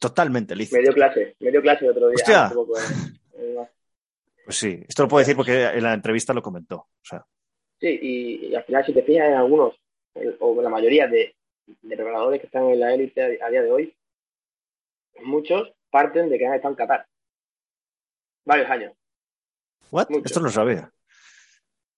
Totalmente 0.00 0.56
lícito. 0.56 0.76
Medio 0.76 0.92
clase, 0.92 1.36
medio 1.38 1.62
clase 1.62 1.88
otro 1.88 2.08
día. 2.08 2.50
Pues 4.44 4.56
sí, 4.56 4.82
esto 4.88 5.04
lo 5.04 5.08
puedo 5.08 5.20
decir 5.20 5.36
porque 5.36 5.66
en 5.66 5.84
la 5.84 5.94
entrevista 5.94 6.34
lo 6.34 6.42
comentó. 6.42 6.78
O 6.78 7.04
sea. 7.04 7.24
Sí, 7.78 7.96
y, 8.02 8.54
al 8.56 8.64
final, 8.64 8.84
si 8.84 8.92
te 8.92 9.04
fijas 9.04 9.28
en 9.28 9.34
algunos, 9.34 9.80
o 10.40 10.60
la 10.60 10.70
mayoría 10.70 11.06
de, 11.06 11.36
de 11.64 11.96
preparadores 11.96 12.40
que 12.40 12.46
están 12.46 12.64
en 12.70 12.80
la 12.80 12.92
élite 12.92 13.40
a, 13.40 13.50
día 13.50 13.62
de 13.62 13.70
hoy, 13.70 13.96
muchos 15.22 15.72
parten 15.90 16.28
de 16.28 16.38
que 16.38 16.46
han 16.48 16.54
estado 16.54 16.72
en 16.72 16.76
Qatar. 16.76 17.06
Varios 18.44 18.68
años. 18.68 18.94
¿What? 19.92 20.08
Esto 20.24 20.40
no 20.40 20.46
lo 20.46 20.52
sabía. 20.52 20.92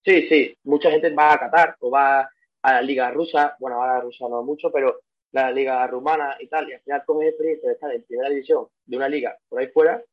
Sí, 0.03 0.27
sí. 0.27 0.57
Mucha 0.63 0.89
gente 0.91 1.13
va 1.13 1.33
a 1.33 1.39
Qatar 1.39 1.75
o 1.79 1.89
va 1.89 2.21
a 2.61 2.73
la 2.73 2.81
liga 2.81 3.11
rusa. 3.11 3.55
Bueno, 3.59 3.81
a 3.81 3.87
la 3.87 4.01
rusa 4.01 4.27
no 4.29 4.43
mucho, 4.43 4.71
pero 4.71 5.01
la 5.31 5.51
liga 5.51 5.85
rumana 5.87 6.37
y 6.39 6.47
tal. 6.47 6.69
Y 6.69 6.73
al 6.73 6.81
final 6.81 7.03
coges 7.05 7.29
experiencia 7.29 7.69
de 7.69 7.75
estar 7.75 7.91
en 7.91 8.03
primera 8.03 8.29
división 8.29 8.67
de 8.85 8.97
una 8.97 9.09
liga 9.09 9.37
por 9.47 9.59
ahí 9.59 9.67
fuera 9.67 10.03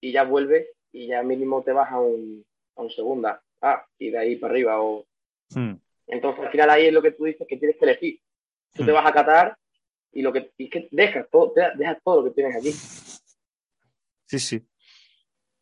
y 0.00 0.12
ya 0.12 0.24
vuelve 0.24 0.70
y 0.92 1.06
ya 1.06 1.22
mínimo 1.22 1.62
te 1.62 1.72
vas 1.72 1.90
a 1.90 2.00
un, 2.00 2.44
a 2.76 2.82
un 2.82 2.90
segunda 2.90 3.42
ah, 3.60 3.84
y 3.98 4.10
de 4.10 4.18
ahí 4.18 4.36
para 4.36 4.52
arriba. 4.52 4.80
O... 4.82 5.06
Hmm. 5.50 5.74
Entonces, 6.06 6.44
al 6.44 6.50
final 6.50 6.70
ahí 6.70 6.86
es 6.86 6.92
lo 6.92 7.02
que 7.02 7.12
tú 7.12 7.24
dices 7.24 7.46
que 7.48 7.56
tienes 7.56 7.76
que 7.76 7.84
elegir. 7.84 8.20
Tú 8.74 8.84
te 8.84 8.90
hmm. 8.90 8.94
vas 8.94 9.06
a 9.06 9.12
Qatar 9.12 9.56
y 10.12 10.22
lo 10.22 10.32
que, 10.32 10.52
y 10.56 10.68
que 10.68 10.88
dejas, 10.90 11.26
todo, 11.30 11.54
dejas 11.76 11.98
todo 12.04 12.22
lo 12.22 12.24
que 12.24 12.34
tienes 12.34 12.56
allí. 12.56 12.72
Sí, 12.72 14.38
sí. 14.38 14.66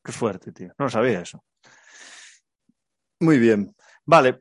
Qué 0.05 0.13
fuerte, 0.13 0.53
tío. 0.53 0.69
No 0.79 0.87
lo 0.87 0.91
sabía 0.91 1.21
eso. 1.21 1.45
Muy 3.21 3.39
bien. 3.39 3.75
Vale, 4.05 4.41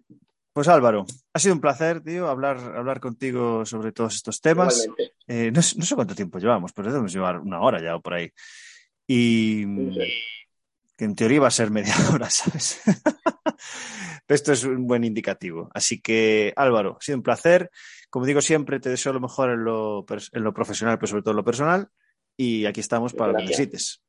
pues 0.54 0.68
Álvaro, 0.68 1.06
ha 1.34 1.40
sido 1.40 1.54
un 1.54 1.62
placer, 1.62 2.02
tío, 2.02 2.28
hablar, 2.28 2.58
hablar 2.76 3.00
contigo 3.00 3.66
sobre 3.66 3.92
todos 3.92 4.16
estos 4.16 4.42
temas. 4.42 4.88
Eh, 5.28 5.52
no, 5.52 5.62
sé 5.62 5.96
cuánto 5.96 6.16
tiempo 6.16 6.40
llevamos, 6.40 6.74
pero 6.74 6.90
debemos 6.90 7.14
llevar 7.14 7.40
una 7.40 7.62
hora 7.62 7.82
ya 7.82 7.96
o 7.96 8.02
por 8.02 8.16
ahí. 8.16 8.32
Y, 9.08 9.66
que 10.98 11.06
en 11.06 11.16
teoría 11.16 11.40
va 11.40 11.48
a 11.48 11.52
ser 11.52 11.72
media 11.72 11.96
hora, 12.14 12.30
¿sabes? 12.30 12.82
Esto 14.28 14.52
es 14.52 14.64
un 14.64 14.86
buen 14.86 15.04
indicativo. 15.04 15.70
Así 15.74 16.02
que, 16.02 16.54
Álvaro, 16.56 16.98
ha 17.00 17.02
sido 17.02 17.18
un 17.18 17.24
placer. 17.24 17.72
Como 18.10 18.26
digo 18.26 18.42
siempre, 18.42 18.80
te 18.80 18.90
deseo 18.90 19.14
lo 19.14 19.20
mejor 19.20 19.52
en 19.52 19.64
lo, 19.64 20.06
en 20.10 20.44
lo 20.44 20.54
profesional, 20.54 20.98
pero 20.98 21.08
sobre 21.08 21.22
todo 21.22 21.32
en 21.32 21.38
lo 21.38 21.46
personal. 21.46 21.90
Y 22.38 22.66
aquí 22.66 22.80
estamos 22.80 23.14
para 23.14 23.32
lo 23.32 23.38
que 23.38 23.46
necesites. 23.46 24.02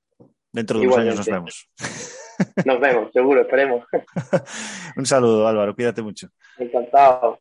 Dentro 0.52 0.78
de 0.78 0.86
unos 0.86 0.98
años 0.98 1.16
nos 1.16 1.26
vemos. 1.26 1.68
Nos 2.64 2.80
vemos, 2.80 3.12
seguro, 3.12 3.42
esperemos. 3.42 3.84
un 4.96 5.06
saludo, 5.06 5.46
Álvaro. 5.46 5.74
Cuídate 5.74 6.02
mucho. 6.02 6.28
Encantado. 6.58 7.38